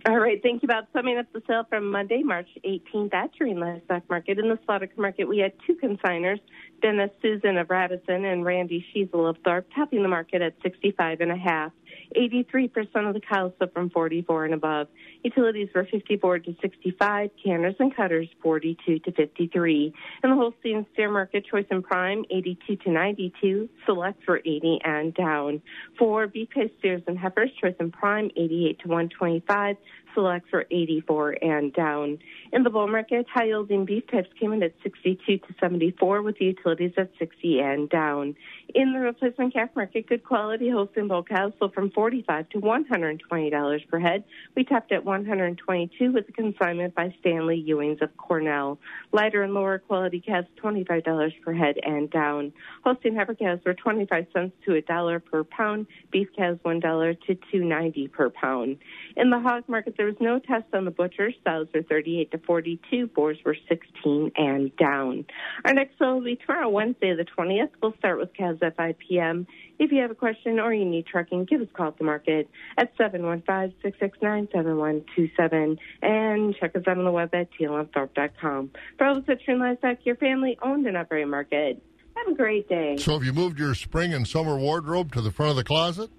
All 0.08 0.18
right, 0.18 0.42
thank 0.42 0.64
you 0.64 0.68
about 0.68 0.86
summing 0.94 1.18
up 1.18 1.26
the 1.34 1.42
sale 1.46 1.66
from 1.70 1.92
Monday, 1.92 2.24
March 2.24 2.48
18th 2.64 3.14
at 3.14 3.36
Terrain 3.36 3.60
Livestock 3.60 4.10
Market. 4.10 4.40
In 4.40 4.48
the 4.48 4.58
slaughter 4.66 4.88
market, 4.96 5.28
we 5.28 5.40
had 5.40 5.52
two 5.68 5.76
consigners, 5.76 6.40
Dennis 6.82 7.12
Susan 7.22 7.58
of 7.58 7.70
Radisson 7.70 8.24
and 8.24 8.46
Randy 8.46 8.86
Sheasel 8.96 9.30
of 9.30 9.36
Thorp, 9.44 9.66
topping 9.76 10.02
the 10.02 10.08
market 10.08 10.42
at 10.42 10.54
65 10.64 11.20
and 11.20 11.32
a 11.34 11.36
half. 11.36 11.74
83% 12.16 13.08
of 13.08 13.14
the 13.14 13.22
cows 13.22 13.52
sold 13.60 13.74
from 13.74 13.90
44 13.90 14.46
and 14.46 14.54
above. 14.54 14.88
Utilities 15.24 15.70
were 15.74 15.86
54 15.86 16.40
to 16.40 16.56
65, 16.62 17.30
canners 17.44 17.76
and 17.80 17.96
cutters 17.96 18.28
42 18.42 19.00
to 19.00 19.12
53. 19.12 19.94
In 20.24 20.30
the 20.30 20.36
Holstein 20.36 20.86
steer 20.94 21.12
market, 21.12 21.46
choice 21.46 21.66
and 21.70 21.84
prime 21.84 22.26
82 22.30 22.76
to 22.78 22.92
92, 22.92 23.70
select 23.86 24.24
for 24.24 24.38
80 24.38 24.80
and 24.84 25.14
down. 25.14 25.62
For 25.98 26.28
beef 26.28 26.50
steers 26.80 27.02
and 27.08 27.18
heifers, 27.18 27.52
choice 27.62 27.76
and 27.80 27.92
prime 27.92 28.32
88 28.36 28.80
to 28.80 28.88
125, 28.88 29.76
select 30.14 30.50
for 30.50 30.66
84 30.72 31.38
and 31.42 31.74
down. 31.74 32.20
In 32.52 32.64
the 32.64 32.70
bull 32.70 32.88
market, 32.88 33.26
high 33.32 33.46
yielding 33.46 33.86
beef 33.86 34.04
types 34.08 34.30
came 34.40 34.54
in 34.54 34.64
at 34.64 34.74
62 34.84 35.38
to 35.38 35.56
74 35.60 36.22
with 36.22 36.38
the 36.38 36.46
utilities 36.46 36.94
at 36.98 37.12
60 37.20 37.60
and 37.60 37.90
down. 37.90 38.36
In 38.76 38.94
the 38.94 39.00
replacement 39.00 39.54
calf 39.54 39.70
market, 39.76 40.08
good 40.08 40.24
quality 40.24 40.70
Holstein 40.70 41.08
bull 41.08 41.24
cows 41.24 41.54
sold 41.60 41.74
from 41.74 41.92
45 41.92 42.50
to 42.50 42.60
$120 42.60 43.88
per 43.88 44.00
head. 44.00 44.24
We 44.56 44.64
topped 44.64 44.92
at 44.92 45.06
122 45.06 46.12
with 46.12 46.30
a 46.30 46.32
consignment 46.32 46.96
by 46.96 47.14
Stanley 47.20 47.64
Ewings 47.68 48.02
of 48.02 48.16
Cornell. 48.18 48.80
Lighter 49.12 49.44
and 49.44 49.54
lower 49.54 49.80
quality 49.80 50.20
calves 50.20 50.48
$25 50.64 51.32
per 51.44 51.54
head 51.54 51.78
and 51.84 52.10
down. 52.10 52.54
Holstein 52.84 53.16
heifer 53.16 53.36
calves 53.36 53.62
were 53.66 53.74
25 53.74 54.28
cents 54.34 54.56
to 54.66 54.76
a 54.76 54.82
dollar 54.82 55.20
per 55.20 55.44
pound. 55.44 55.88
Beef 56.12 56.28
calves 56.36 56.60
$1 56.64 57.18
to 57.28 57.36
2.90 57.36 58.12
per 58.12 58.30
pound. 58.30 58.78
In 59.16 59.30
the 59.30 59.40
hog 59.40 59.64
market, 59.68 59.96
there 60.00 60.08
was 60.08 60.16
no 60.22 60.40
test 60.40 60.64
on 60.74 60.86
the 60.86 60.92
butchers. 60.92 61.36
Sows 61.46 61.68
were 61.76 61.84
38 61.84 62.32
to 62.32 62.38
42. 62.38 63.08
Boars 63.08 63.38
were 63.46 63.58
16 63.68 64.32
and 64.38 64.74
down. 64.78 65.26
Our 65.66 65.74
next 65.74 65.98
show 66.00 66.14
will 66.14 66.24
be 66.24 66.38
tomorrow, 66.38 66.70
Wednesday, 66.70 67.14
the 67.14 67.26
20th. 67.26 67.72
We'll 67.82 67.94
start 67.98 68.18
with 68.18 68.34
calves 68.34 68.60
at 68.62 68.78
5 68.78 68.96
p.m. 68.98 69.46
If 69.78 69.92
you 69.92 70.02
have 70.02 70.10
a 70.10 70.16
question 70.16 70.58
or 70.58 70.74
you 70.74 70.86
need 70.86 71.06
trucking, 71.06 71.44
give 71.46 71.60
us 71.60 71.68
a 71.70 71.74
call 71.76 71.90
at 71.90 71.98
the 71.98 72.06
market 72.06 72.50
at 72.78 72.98
715-669-7127 72.98 75.78
and 76.02 76.56
check 76.56 76.78
us 76.78 76.84
out 76.88 76.98
on 76.98 77.04
the 77.04 77.12
web 77.12 77.36
at 77.36 77.50
tlmthorpe.com. 77.60 78.72
For 78.98 79.06
all 79.06 79.16
the 79.16 79.34
Citroen 79.34 79.60
Livestock, 79.60 80.06
your 80.06 80.16
family 80.16 80.58
owned 80.62 80.88
and 80.88 80.96
operated 80.96 81.28
market. 81.28 81.84
Have 82.16 82.30
a 82.34 82.38
great 82.38 82.70
day. 82.70 82.96
So 82.98 83.12
have 83.14 83.26
you 83.26 83.34
moved 83.34 83.60
your 83.60 83.76
spring 83.76 84.14
and 84.14 84.26
summer 84.26 84.58
wardrobe 84.58 85.12
to 85.12 85.22
the 85.22 85.32
front 85.32 85.52
of 85.52 85.58
the 85.58 85.66
closet? 85.66 86.10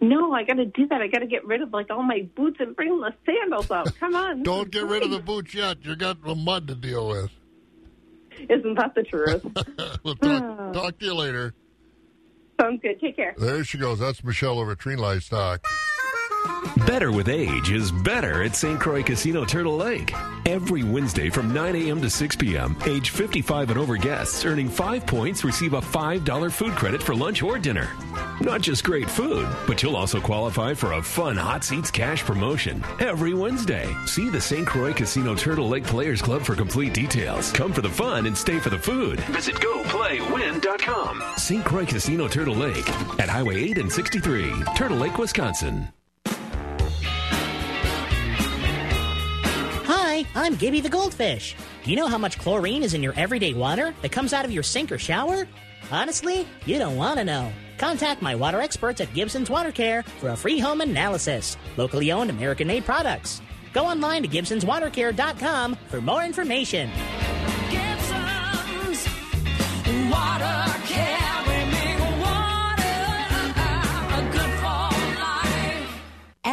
No, 0.00 0.32
I 0.32 0.44
got 0.44 0.54
to 0.54 0.66
do 0.66 0.86
that. 0.88 1.00
I 1.00 1.08
got 1.08 1.20
to 1.20 1.26
get 1.26 1.44
rid 1.44 1.62
of 1.62 1.72
like 1.72 1.90
all 1.90 2.02
my 2.02 2.28
boots 2.34 2.56
and 2.60 2.74
bring 2.76 3.00
the 3.00 3.12
sandals 3.24 3.70
out. 3.70 3.94
Come 3.98 4.14
on. 4.14 4.42
Don't 4.44 4.70
get 4.70 4.84
rid 4.84 5.02
of 5.02 5.10
the 5.10 5.20
boots 5.20 5.54
yet. 5.54 5.84
You 5.84 5.96
got 5.96 6.22
the 6.22 6.34
mud 6.34 6.68
to 6.68 6.74
deal 6.74 7.08
with. 7.08 7.30
Isn't 8.50 8.74
that 8.74 8.94
the 8.94 9.02
truth? 9.02 9.44
we'll 10.04 10.16
talk, 10.16 10.72
talk 10.74 10.98
to 10.98 11.04
you 11.06 11.14
later. 11.14 11.54
Sounds 12.60 12.80
good. 12.82 13.00
Take 13.00 13.16
care. 13.16 13.34
There 13.38 13.64
she 13.64 13.78
goes. 13.78 13.98
That's 13.98 14.22
Michelle 14.24 14.58
over 14.58 14.72
at 14.72 14.78
Tree 14.78 14.96
Livestock. 14.96 15.64
Better 16.86 17.10
with 17.10 17.28
age 17.28 17.70
is 17.70 17.90
better 17.90 18.42
at 18.42 18.54
St. 18.54 18.78
Croix 18.78 19.02
Casino 19.02 19.44
Turtle 19.44 19.76
Lake. 19.76 20.14
Every 20.46 20.84
Wednesday 20.84 21.30
from 21.30 21.52
9 21.52 21.74
a.m. 21.74 22.00
to 22.00 22.08
6 22.08 22.36
p.m., 22.36 22.76
age 22.86 23.10
55 23.10 23.70
and 23.70 23.78
over 23.78 23.96
guests 23.96 24.44
earning 24.44 24.68
5 24.68 25.06
points 25.06 25.44
receive 25.44 25.72
a 25.72 25.80
$5 25.80 26.52
food 26.52 26.72
credit 26.72 27.02
for 27.02 27.14
lunch 27.14 27.42
or 27.42 27.58
dinner. 27.58 27.88
Not 28.40 28.60
just 28.60 28.84
great 28.84 29.10
food, 29.10 29.48
but 29.66 29.82
you'll 29.82 29.96
also 29.96 30.20
qualify 30.20 30.74
for 30.74 30.92
a 30.92 31.02
fun 31.02 31.36
Hot 31.36 31.64
Seats 31.64 31.90
cash 31.90 32.22
promotion 32.22 32.84
every 33.00 33.34
Wednesday. 33.34 33.92
See 34.06 34.28
the 34.28 34.40
St. 34.40 34.66
Croix 34.66 34.92
Casino 34.92 35.34
Turtle 35.34 35.68
Lake 35.68 35.84
Players 35.84 36.22
Club 36.22 36.42
for 36.42 36.54
complete 36.54 36.94
details. 36.94 37.50
Come 37.52 37.72
for 37.72 37.80
the 37.80 37.88
fun 37.88 38.26
and 38.26 38.36
stay 38.36 38.58
for 38.58 38.70
the 38.70 38.78
food. 38.78 39.18
Visit 39.30 39.56
GoPlayWin.com. 39.56 41.22
St. 41.36 41.64
Croix 41.64 41.86
Casino 41.86 42.28
Turtle 42.28 42.56
Lake 42.56 42.88
at 43.18 43.28
Highway 43.28 43.56
8 43.70 43.78
and 43.78 43.90
63, 43.90 44.52
Turtle 44.76 44.98
Lake, 44.98 45.18
Wisconsin. 45.18 45.88
I'm 50.36 50.54
Gibby 50.54 50.82
the 50.82 50.90
Goldfish. 50.90 51.56
Do 51.82 51.90
you 51.90 51.96
know 51.96 52.08
how 52.08 52.18
much 52.18 52.38
chlorine 52.38 52.82
is 52.82 52.92
in 52.92 53.02
your 53.02 53.14
everyday 53.14 53.54
water 53.54 53.94
that 54.02 54.12
comes 54.12 54.34
out 54.34 54.44
of 54.44 54.50
your 54.50 54.62
sink 54.62 54.92
or 54.92 54.98
shower? 54.98 55.48
Honestly, 55.90 56.46
you 56.66 56.78
don't 56.78 56.98
want 56.98 57.18
to 57.18 57.24
know. 57.24 57.50
Contact 57.78 58.20
my 58.20 58.34
water 58.34 58.60
experts 58.60 59.00
at 59.00 59.14
Gibson's 59.14 59.48
Water 59.48 59.72
Care 59.72 60.02
for 60.02 60.28
a 60.28 60.36
free 60.36 60.58
home 60.58 60.82
analysis. 60.82 61.56
Locally 61.78 62.12
owned, 62.12 62.28
American 62.28 62.68
made 62.68 62.84
products. 62.84 63.40
Go 63.72 63.86
online 63.86 64.24
to 64.24 64.28
Gibson'sWaterCare.com 64.28 65.74
for 65.88 66.02
more 66.02 66.22
information. 66.22 66.90
Gibson's 67.70 69.08
Water 70.12 70.78
Care. 70.84 71.55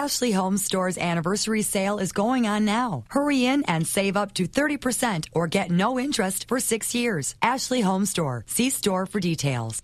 Ashley 0.03 0.33
Home 0.33 0.57
Store's 0.57 0.97
anniversary 0.97 1.61
sale 1.61 1.97
is 1.97 2.11
going 2.11 2.45
on 2.45 2.65
now. 2.65 3.05
Hurry 3.07 3.45
in 3.45 3.63
and 3.69 3.87
save 3.87 4.17
up 4.17 4.33
to 4.33 4.45
30% 4.45 5.29
or 5.31 5.47
get 5.47 5.71
no 5.71 5.97
interest 5.97 6.45
for 6.49 6.59
six 6.59 6.93
years. 6.93 7.35
Ashley 7.41 7.79
Home 7.79 8.05
Store. 8.05 8.43
See 8.45 8.69
store 8.69 9.05
for 9.05 9.21
details. 9.21 9.81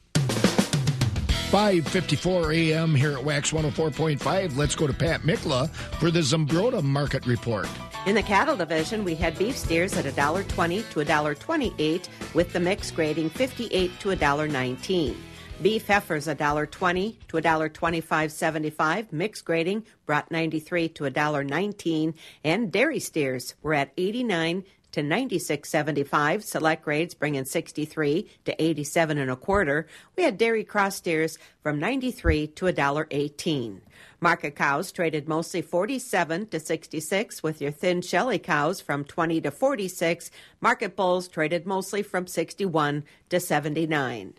5:54 1.52 2.54
a.m. 2.54 2.96
here 2.96 3.14
at 3.14 3.24
WAXX 3.24 3.72
104.5. 3.72 4.58
Let's 4.58 4.76
go 4.76 4.88
to 4.88 4.94
Pat 4.94 5.22
Mikla 5.22 5.70
for 6.02 6.12
the 6.12 6.20
Zumbrota 6.20 6.84
Market 6.84 7.26
Report. 7.26 7.70
In 8.06 8.14
the 8.14 8.22
cattle 8.22 8.58
division, 8.58 9.06
we 9.06 9.16
had 9.16 9.38
beef 9.38 9.58
steers 9.58 9.96
at 9.96 10.04
$1.20 10.04 10.90
to 10.90 11.00
$1.28, 11.00 12.10
with 12.34 12.52
the 12.52 12.60
mix 12.60 12.92
grading 12.92 13.30
58 13.30 13.98
to 14.02 14.10
$1.19. 14.10 15.16
Beef 15.62 15.88
heifers 15.88 16.28
$1.20 16.28 17.18
to 17.28 17.38
$1.25.75, 17.38 19.12
Mixed 19.12 19.44
grading 19.44 19.86
brought 20.06 20.32
93 20.32 20.88
to 20.88 21.04
$1.19, 21.04 22.14
and 22.46 22.72
dairy 22.72 23.02
steers 23.02 23.56
were 23.62 23.74
at 23.74 23.92
89 23.98 24.64
to 24.94 25.02
96.75. 25.02 26.44
Select 26.44 26.86
grades 26.86 27.14
bringing 27.14 27.44
63 27.44 28.30
to 28.46 28.64
87 28.64 29.18
and 29.18 29.30
a 29.30 29.36
quarter. 29.36 29.86
We 30.16 30.24
had 30.24 30.38
dairy 30.38 30.64
cross 30.64 30.96
steers 30.96 31.38
from 31.62 31.78
93 31.78 32.48
to 32.48 32.66
$1.18. 32.66 33.82
Market 34.22 34.56
cows 34.56 34.94
traded 34.94 35.28
mostly 35.28 35.62
47 35.62 36.48
to 36.48 36.60
66 36.62 37.44
with 37.44 37.60
your 37.60 37.72
thin 37.72 38.02
shelly 38.02 38.40
cows 38.40 38.80
from 38.80 39.04
20 39.04 39.42
to 39.42 39.52
46. 39.52 40.32
Market 40.62 40.96
bulls 40.96 41.28
traded 41.28 41.68
mostly 41.68 42.02
from 42.02 42.28
61 42.28 43.04
to 43.28 43.42
79. 43.42 44.36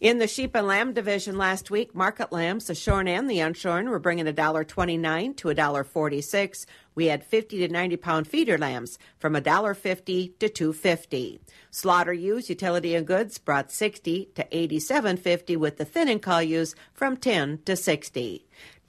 In 0.00 0.16
the 0.16 0.26
sheep 0.26 0.56
and 0.56 0.66
lamb 0.66 0.94
division 0.94 1.36
last 1.36 1.70
week, 1.70 1.94
market 1.94 2.32
lambs, 2.32 2.68
the 2.68 2.74
shorn 2.74 3.06
and 3.06 3.28
the 3.28 3.40
unshorn, 3.40 3.90
were 3.90 3.98
bringing 3.98 4.24
$1.29 4.24 5.36
to 5.36 5.48
$1.46. 5.48 6.66
We 6.94 7.06
had 7.06 7.22
50 7.22 7.58
to 7.58 7.68
90 7.68 7.96
pound 7.98 8.26
feeder 8.26 8.56
lambs 8.56 8.98
from 9.18 9.34
$1.50 9.34 10.38
to 10.38 10.48
$2.50. 10.48 11.40
Slaughter 11.70 12.14
ewes, 12.14 12.48
utility 12.48 12.94
and 12.94 13.06
goods 13.06 13.36
brought 13.36 13.70
60 13.70 14.30
to 14.36 14.44
87.50 14.46 15.58
with 15.58 15.76
the 15.76 15.84
thin 15.84 16.08
and 16.08 16.22
cull 16.22 16.42
ewes 16.42 16.74
from 16.94 17.18
10 17.18 17.60
to 17.66 17.76
60. 17.76 18.46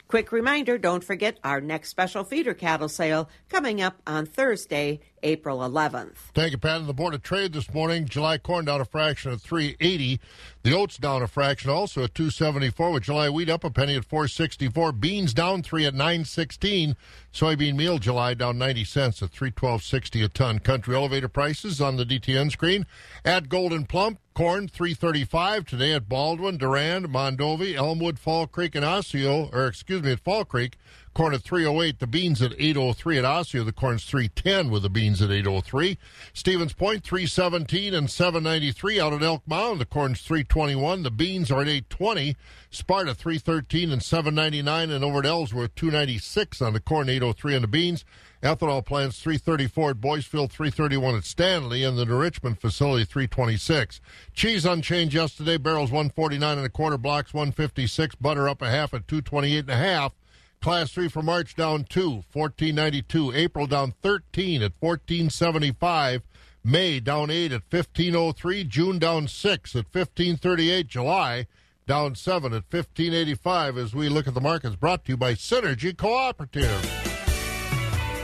Quick 0.07 0.32
reminder, 0.32 0.78
don't 0.78 1.03
forget 1.03 1.39
our 1.43 1.59
next 1.59 1.89
special 1.89 2.24
feeder 2.24 2.53
cattle 2.53 2.88
sale 2.88 3.30
coming 3.49 3.82
up 3.82 4.01
on 4.07 4.26
Thursday, 4.26 5.01
April 5.24 5.59
11th. 5.59 6.15
Thank 6.34 6.51
you, 6.51 6.57
Pat. 6.57 6.82
On 6.82 6.88
the 6.88 6.93
Board 6.93 7.13
of 7.13 7.22
Trade 7.22 7.53
this 7.53 7.74
morning, 7.74 8.05
July 8.05 8.38
corn 8.38 8.65
down 8.65 8.82
a 8.82 8.86
fraction 8.86 9.32
at 9.32 9.41
380. 9.41 10.19
The 10.63 10.74
oats 10.74 10.97
down 10.97 11.22
a 11.22 11.28
fraction 11.28 11.69
also 11.69 12.03
at 12.03 12.13
274 12.13 12.91
with 12.91 13.03
July 13.03 13.30
wheat 13.30 13.49
up 13.49 13.63
a 13.63 13.69
penny 13.69 13.95
at 13.95 14.05
464. 14.05 14.91
Beans 14.91 15.34
down 15.34 15.63
3 15.63 15.86
at 15.86 15.93
916. 15.93 16.95
Soybean 17.34 17.76
meal 17.76 17.97
July 17.97 18.34
down 18.34 18.57
90 18.57 18.84
cents 18.84 19.24
at 19.24 19.32
312.60 19.32 20.26
a 20.26 20.28
ton. 20.28 20.59
Country 20.59 20.95
elevator 20.95 21.28
prices 21.28 21.82
on 21.82 21.97
the 21.97 22.05
DTN 22.05 22.51
screen. 22.51 22.86
At 23.26 23.49
Golden 23.49 23.86
Plump, 23.86 24.19
corn 24.34 24.67
335 24.67 25.65
today 25.65 25.93
at 25.93 26.07
Baldwin, 26.07 26.57
Durand, 26.57 27.09
Mondovi, 27.09 27.76
Elmwood, 27.76 28.19
Fall 28.19 28.47
Creek, 28.47 28.76
and 28.76 28.86
Osseo, 28.86 29.49
or 29.51 29.67
excuse 29.67 30.03
me, 30.03 30.11
at 30.11 30.19
Fall 30.19 30.45
Creek. 30.45 30.78
Corn 31.14 31.34
at 31.34 31.41
308, 31.41 31.99
the 31.99 32.07
beans 32.07 32.41
at 32.41 32.53
803 32.53 33.18
at 33.18 33.26
Osseo. 33.26 33.66
The 33.66 33.74
corn's 33.74 34.05
310 34.05 34.70
with 34.70 34.84
the 34.84 34.89
beans 34.89 35.22
at 35.22 35.30
803. 35.30 35.97
Stevens 36.34 36.72
Point 36.72 37.03
317 37.03 37.93
and 37.93 38.09
793 38.09 38.99
out 38.99 39.12
at 39.12 39.22
Elk 39.22 39.43
Mound. 39.45 39.82
The 39.82 39.86
corn's 39.86 40.22
321. 40.22 41.03
The 41.03 41.12
beans 41.12 41.51
are 41.51 41.62
at 41.62 41.68
820. 41.68 42.38
Sparta 42.70 43.14
313 43.14 43.91
and 43.91 44.01
799 44.01 44.89
and 44.89 45.03
over 45.03 45.20
at 45.20 45.26
Ellsworth 45.26 45.76
296 45.76 46.62
on 46.62 46.72
the 46.72 46.80
corn 46.80 47.09
803 47.09 47.55
on 47.55 47.62
the 47.62 47.68
beans. 47.68 48.05
Ethanol 48.41 48.84
plants 48.84 49.20
334 49.20 49.91
at 49.91 49.97
Boyceville, 49.97 50.49
331 50.49 51.16
at 51.16 51.26
Stanley, 51.26 51.84
and 51.84 51.97
the 51.97 52.05
New 52.05 52.18
Richmond 52.18 52.59
facility 52.59 53.05
326. 53.05 54.01
Cheese 54.34 54.66
unchanged 54.66 55.14
yesterday, 55.14 55.57
barrels 55.57 55.91
149 55.91 56.57
and 56.57 56.66
a 56.66 56.70
quarter, 56.70 56.97
blocks 56.97 57.34
156, 57.34 58.16
butter 58.16 58.49
up 58.49 58.62
a 58.62 58.70
half 58.70 58.93
at 58.93 59.07
228 59.07 59.59
and 59.59 59.70
a 59.70 59.76
half. 59.76 60.14
Class 60.62 60.91
3 60.91 61.07
for 61.09 61.24
March 61.24 61.55
down 61.55 61.86
2, 61.86 62.24
1492. 62.32 63.34
April 63.34 63.66
down 63.66 63.93
13 64.03 64.62
at 64.62 64.74
1475. 64.80 66.22
May 66.64 66.99
down 66.99 67.32
8 67.32 67.51
at 67.51 67.64
1503. 67.70 68.64
June 68.66 68.99
down 68.99 69.28
6 69.28 69.76
at 69.76 69.86
1538. 69.91 70.88
July 70.88 71.47
down 71.88 72.14
seven 72.14 72.53
at 72.53 72.64
1585 72.70 73.78
as 73.78 73.95
we 73.95 74.07
look 74.07 74.28
at 74.28 74.36
the 74.36 74.39
markets 74.39 74.76
brought 74.76 75.03
to 75.03 75.12
you 75.14 75.18
by 75.18 75.34
Synergy 75.34 75.97
Cooperative. 75.97 76.70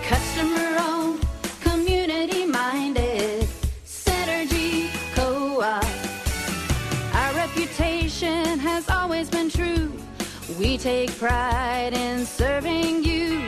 Customer 0.03 0.76
We 10.67 10.77
take 10.77 11.17
pride 11.17 11.93
in 11.93 12.25
serving 12.25 13.05
you. 13.05 13.39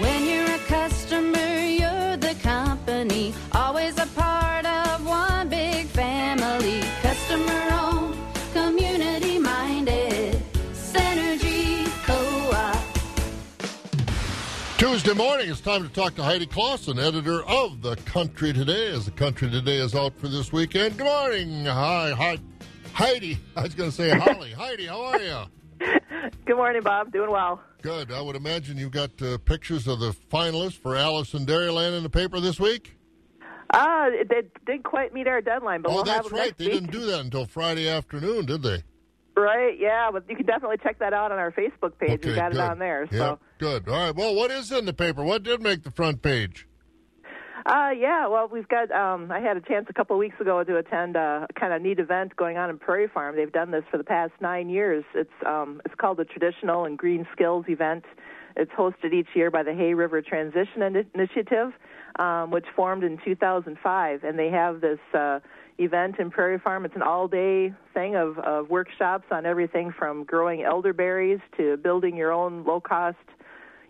When 0.00 0.24
you're 0.24 0.54
a 0.54 0.58
customer, 0.60 1.66
you're 1.66 2.16
the 2.16 2.34
company. 2.42 3.34
Always 3.52 3.98
a 3.98 4.06
part 4.06 4.64
of 4.64 5.06
one 5.06 5.50
big 5.50 5.86
family. 5.88 6.80
Customer 7.02 7.68
owned, 7.72 8.16
community 8.54 9.38
minded, 9.38 10.42
Synergy 10.72 11.84
Co 12.06 12.16
op. 12.56 12.78
Tuesday 14.78 15.12
morning, 15.12 15.50
it's 15.50 15.60
time 15.60 15.82
to 15.82 15.90
talk 15.90 16.14
to 16.14 16.22
Heidi 16.22 16.46
Clausen, 16.46 16.98
editor 16.98 17.44
of 17.44 17.82
The 17.82 17.96
Country 18.06 18.54
Today, 18.54 18.86
as 18.86 19.04
The 19.04 19.10
Country 19.10 19.50
Today 19.50 19.76
is 19.76 19.94
out 19.94 20.18
for 20.18 20.28
this 20.28 20.54
weekend. 20.54 20.96
Good 20.96 21.04
morning. 21.04 21.66
Hi, 21.66 22.12
hi. 22.12 22.38
Heidi. 22.94 23.36
I 23.54 23.64
was 23.64 23.74
going 23.74 23.90
to 23.90 23.94
say 23.94 24.08
Holly. 24.08 24.52
Heidi, 24.56 24.86
how 24.86 25.02
are 25.02 25.20
you? 25.20 25.44
Good 25.78 26.56
morning, 26.56 26.82
Bob. 26.82 27.12
Doing 27.12 27.30
well. 27.30 27.60
Good. 27.82 28.10
I 28.10 28.20
would 28.20 28.36
imagine 28.36 28.76
you've 28.78 28.90
got 28.92 29.20
uh, 29.22 29.38
pictures 29.38 29.86
of 29.86 30.00
the 30.00 30.12
finalists 30.30 30.78
for 30.78 30.96
Alice 30.96 31.34
in 31.34 31.46
Dairyland 31.46 31.96
in 31.96 32.02
the 32.02 32.10
paper 32.10 32.40
this 32.40 32.58
week? 32.58 32.96
Uh, 33.70 34.06
they 34.28 34.42
didn't 34.64 34.84
quite 34.84 35.12
meet 35.12 35.26
our 35.26 35.40
deadline, 35.40 35.82
but 35.82 35.90
oh, 35.90 35.94
we'll 35.96 36.04
that's 36.04 36.30
right. 36.30 36.56
They 36.56 36.66
week. 36.66 36.74
didn't 36.74 36.92
do 36.92 37.06
that 37.06 37.20
until 37.20 37.46
Friday 37.46 37.88
afternoon, 37.88 38.46
did 38.46 38.62
they? 38.62 38.82
Right, 39.36 39.78
yeah, 39.78 40.10
but 40.10 40.24
you 40.30 40.36
can 40.36 40.46
definitely 40.46 40.78
check 40.82 40.98
that 41.00 41.12
out 41.12 41.30
on 41.30 41.38
our 41.38 41.52
Facebook 41.52 41.98
page. 41.98 42.24
we 42.24 42.34
got 42.34 42.52
good. 42.52 42.58
it 42.58 42.64
on 42.64 42.78
there. 42.78 43.06
So, 43.10 43.38
good. 43.58 43.86
All 43.88 44.06
right. 44.06 44.14
Well, 44.14 44.34
what 44.34 44.50
is 44.50 44.72
in 44.72 44.86
the 44.86 44.94
paper? 44.94 45.22
What 45.24 45.42
did 45.42 45.60
make 45.60 45.82
the 45.82 45.90
front 45.90 46.22
page? 46.22 46.66
Uh, 47.66 47.90
yeah, 47.90 48.28
well, 48.28 48.48
we've 48.50 48.68
got. 48.68 48.90
Um, 48.92 49.30
I 49.30 49.40
had 49.40 49.56
a 49.56 49.60
chance 49.60 49.86
a 49.88 49.92
couple 49.92 50.14
of 50.14 50.20
weeks 50.20 50.40
ago 50.40 50.62
to 50.62 50.76
attend 50.76 51.16
a 51.16 51.46
kind 51.58 51.72
of 51.72 51.82
neat 51.82 51.98
event 51.98 52.36
going 52.36 52.56
on 52.56 52.70
in 52.70 52.78
Prairie 52.78 53.08
Farm. 53.12 53.34
They've 53.34 53.52
done 53.52 53.70
this 53.70 53.82
for 53.90 53.98
the 53.98 54.04
past 54.04 54.32
nine 54.40 54.68
years. 54.68 55.04
It's 55.14 55.30
um, 55.44 55.80
it's 55.84 55.94
called 55.96 56.18
the 56.18 56.24
Traditional 56.24 56.84
and 56.84 56.96
Green 56.96 57.26
Skills 57.32 57.64
Event. 57.68 58.04
It's 58.56 58.70
hosted 58.72 59.12
each 59.12 59.28
year 59.34 59.50
by 59.50 59.62
the 59.64 59.74
Hay 59.74 59.94
River 59.94 60.22
Transition 60.22 60.82
Initiative, 61.14 61.72
um, 62.18 62.50
which 62.50 62.64
formed 62.74 63.04
in 63.04 63.18
2005, 63.24 64.24
and 64.24 64.38
they 64.38 64.50
have 64.50 64.80
this. 64.80 65.00
Uh, 65.12 65.40
event 65.78 66.18
in 66.18 66.30
Prairie 66.30 66.58
Farm. 66.58 66.86
It's 66.86 66.96
an 66.96 67.02
all-day 67.02 67.70
thing 67.92 68.16
of, 68.16 68.38
of 68.38 68.70
workshops 68.70 69.26
on 69.30 69.44
everything 69.44 69.92
from 69.92 70.24
growing 70.24 70.62
elderberries 70.62 71.40
to 71.58 71.76
building 71.76 72.16
your 72.16 72.32
own 72.32 72.64
low-cost, 72.64 73.18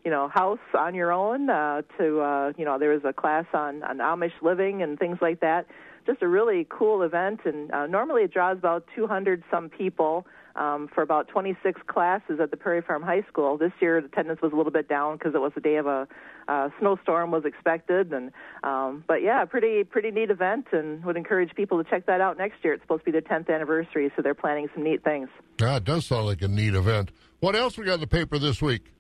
you 0.07 0.13
know, 0.13 0.29
house 0.29 0.61
on 0.79 0.95
your 0.95 1.13
own. 1.13 1.51
Uh, 1.51 1.83
to 1.99 2.21
uh, 2.21 2.53
you 2.57 2.65
know, 2.65 2.79
there 2.79 2.91
was 2.91 3.03
a 3.05 3.13
class 3.13 3.45
on 3.53 3.83
on 3.83 3.99
Amish 3.99 4.41
living 4.41 4.81
and 4.81 4.97
things 4.97 5.19
like 5.21 5.41
that. 5.41 5.67
Just 6.07 6.23
a 6.23 6.29
really 6.29 6.65
cool 6.71 7.03
event, 7.03 7.41
and 7.45 7.73
uh, 7.73 7.87
normally 7.89 8.23
it 8.23 8.33
draws 8.33 8.57
about 8.57 8.87
200 8.95 9.43
some 9.51 9.69
people. 9.69 10.25
Um, 10.55 10.89
for 10.95 11.03
about 11.03 11.29
26 11.29 11.83
classes 11.87 12.41
at 12.41 12.51
the 12.51 12.57
Prairie 12.57 12.81
Farm 12.81 13.03
High 13.03 13.25
School. 13.29 13.59
This 13.59 13.73
year, 13.79 14.01
the 14.01 14.07
attendance 14.07 14.41
was 14.41 14.55
a 14.55 14.57
little 14.57 14.73
bit 14.73 14.89
down 14.89 15.19
because 15.19 15.35
it 15.35 15.39
was 15.39 15.53
the 15.55 15.61
day 15.61 15.77
of 15.77 15.85
a 15.85 16.09
uh, 16.49 16.71
snowstorm 16.79 17.31
was 17.31 17.45
expected, 17.45 18.11
and 18.11 18.31
um, 18.65 19.05
but 19.07 19.21
yeah, 19.21 19.45
pretty 19.45 19.85
pretty 19.85 20.11
neat 20.11 20.31
event, 20.31 20.69
and 20.73 21.05
would 21.05 21.19
encourage 21.19 21.55
people 21.55 21.85
to 21.85 21.91
check 21.91 22.07
that 22.07 22.23
out 22.23 22.39
next 22.39 22.65
year. 22.65 22.73
It's 22.73 22.83
supposed 22.83 23.05
to 23.05 23.05
be 23.05 23.11
their 23.11 23.21
10th 23.21 23.55
anniversary, 23.55 24.11
so 24.17 24.23
they're 24.23 24.33
planning 24.33 24.69
some 24.73 24.83
neat 24.83 25.05
things. 25.05 25.29
Yeah, 25.61 25.77
it 25.77 25.85
does 25.85 26.07
sound 26.07 26.25
like 26.25 26.41
a 26.41 26.49
neat 26.49 26.75
event. 26.75 27.11
What 27.41 27.55
else 27.55 27.77
we 27.77 27.85
got 27.85 27.95
in 27.95 28.01
the 28.01 28.07
paper 28.07 28.39
this 28.39 28.63
week? 28.63 28.95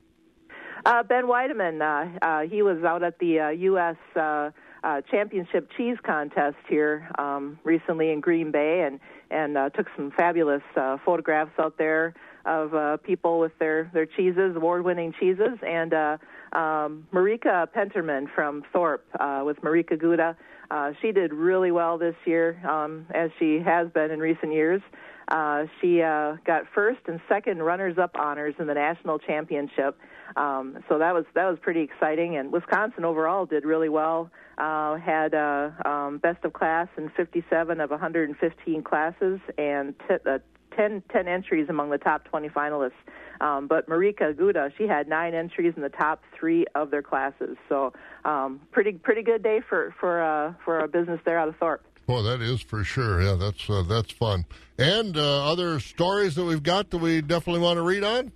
Uh, 0.87 1.03
ben 1.03 1.25
Weideman, 1.25 1.83
uh, 1.83 2.25
uh, 2.25 2.41
he 2.43 2.63
was 2.63 2.85
out 2.85 3.03
at 3.03 3.19
the 3.19 3.41
uh, 3.41 3.49
U.S. 3.49 3.97
Uh, 4.15 4.51
uh, 4.85 5.01
Championship 5.11 5.69
Cheese 5.77 5.97
Contest 6.07 6.59
here 6.69 7.09
um, 7.19 7.59
recently 7.65 8.13
in 8.13 8.21
Green 8.21 8.53
Bay, 8.53 8.83
and 8.87 9.01
and 9.29 9.59
uh, 9.59 9.69
took 9.71 9.89
some 9.97 10.13
fabulous 10.13 10.63
uh, 10.77 10.97
photographs 11.05 11.51
out 11.59 11.77
there 11.77 12.15
of 12.45 12.73
uh, 12.73 12.99
people 12.99 13.41
with 13.41 13.51
their 13.59 13.91
their 13.95 14.07
cheeses, 14.07 14.55
award-winning 14.55 15.13
cheeses, 15.19 15.59
and 15.67 15.93
uh, 15.93 16.19
um, 16.53 17.05
Marieke 17.13 17.67
Penterman 17.75 18.33
from 18.33 18.63
Thorp 18.73 19.05
uh, 19.19 19.43
with 19.45 19.61
Marieke 19.63 19.99
Gouda. 19.99 20.37
Uh, 20.71 20.93
she 21.03 21.11
did 21.11 21.33
really 21.33 21.73
well 21.73 21.99
this 21.99 22.15
year, 22.25 22.65
um, 22.65 23.07
as 23.13 23.31
she 23.41 23.59
has 23.59 23.89
been 23.91 24.13
in 24.13 24.21
recent 24.21 24.53
years. 24.53 24.81
Uh, 25.29 25.65
she 25.81 26.03
uh, 26.03 26.37
got 26.45 26.65
first 26.75 27.01
and 27.07 27.21
second 27.29 27.63
runners-up 27.63 28.13
honors 28.19 28.55
in 28.59 28.67
the 28.67 28.75
national 28.75 29.19
championship. 29.19 29.99
Um, 30.37 30.79
so 30.89 30.99
that 30.99 31.15
was 31.15 31.25
that 31.35 31.47
was 31.47 31.59
pretty 31.61 31.81
exciting. 31.81 32.37
And 32.37 32.53
Wisconsin 32.53 33.05
overall 33.05 33.47
did 33.47 33.65
really 33.65 33.89
well. 33.89 34.31
Uh, 34.59 34.97
had 34.97 35.35
uh, 35.35 35.71
um, 35.85 36.19
best 36.19 36.45
of 36.45 36.53
class 36.53 36.89
in 36.97 37.11
57 37.11 37.81
of 37.81 37.91
115 37.91 38.83
classes 38.83 39.41
and 39.59 39.95
t- 40.09 40.15
uh, 40.25 40.39
10, 40.77 41.03
10 41.13 41.29
entries 41.29 41.67
among 41.69 41.91
the 41.91 41.99
top 41.99 42.25
20 42.25 42.49
finalists. 42.51 42.93
Um, 43.41 43.67
but 43.67 43.89
Marieke 43.89 44.37
Gouda, 44.37 44.73
she 44.79 44.87
had 44.87 45.09
nine 45.09 45.35
entries 45.35 45.75
in 45.77 45.83
the 45.83 45.89
top 45.89 46.23
three 46.39 46.65
of 46.75 46.91
their 46.91 47.03
classes. 47.03 47.57
So 47.69 47.93
um, 48.25 48.61
pretty 48.73 48.93
pretty 48.93 49.23
good 49.23 49.43
day 49.43 49.61
for 49.69 49.95
for 50.01 50.23
uh, 50.23 50.55
for 50.65 50.81
a 50.81 50.89
business 50.89 51.21
there 51.25 51.39
out 51.39 51.49
of 51.49 51.57
Thorp. 51.57 51.85
Well, 52.07 52.23
that 52.23 52.41
is 52.41 52.61
for 52.61 52.85
sure. 52.85 53.21
Yeah, 53.21 53.35
that's 53.35 53.69
uh, 53.69 53.83
that's 53.83 54.13
fun. 54.13 54.45
And 54.79 55.17
uh, 55.17 55.51
other 55.51 55.81
stories 55.81 56.37
that 56.37 56.45
we've 56.45 56.63
got 56.63 56.91
that 56.91 56.99
we 56.99 57.21
definitely 57.21 57.63
want 57.63 57.79
to 57.79 57.83
read 57.83 58.05
on. 58.05 58.33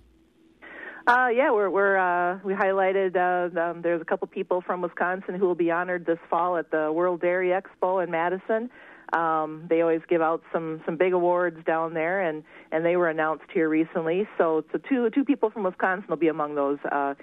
Uh, 1.07 1.27
yeah, 1.33 1.51
we're 1.51 1.69
we're 1.69 1.97
uh, 1.97 2.39
we 2.43 2.53
highlighted. 2.53 3.15
Uh, 3.15 3.59
um, 3.59 3.81
there's 3.81 4.01
a 4.01 4.05
couple 4.05 4.27
people 4.27 4.61
from 4.61 4.81
Wisconsin 4.81 5.35
who 5.35 5.45
will 5.45 5.55
be 5.55 5.71
honored 5.71 6.05
this 6.05 6.19
fall 6.29 6.57
at 6.57 6.69
the 6.69 6.91
World 6.91 7.21
Dairy 7.21 7.49
Expo 7.49 8.03
in 8.03 8.11
Madison. 8.11 8.69
Um, 9.13 9.65
they 9.69 9.81
always 9.81 10.01
give 10.07 10.21
out 10.21 10.41
some 10.53 10.81
some 10.85 10.97
big 10.97 11.13
awards 11.13 11.63
down 11.65 11.93
there, 11.93 12.21
and 12.21 12.43
and 12.71 12.85
they 12.85 12.95
were 12.95 13.09
announced 13.09 13.45
here 13.53 13.67
recently. 13.67 14.27
So, 14.37 14.63
so 14.71 14.79
two 14.89 15.09
two 15.09 15.25
people 15.25 15.49
from 15.49 15.63
Wisconsin 15.63 16.05
will 16.09 16.17
be 16.17 16.29
among 16.29 16.55
those. 16.55 16.77
Uh, 16.89 17.15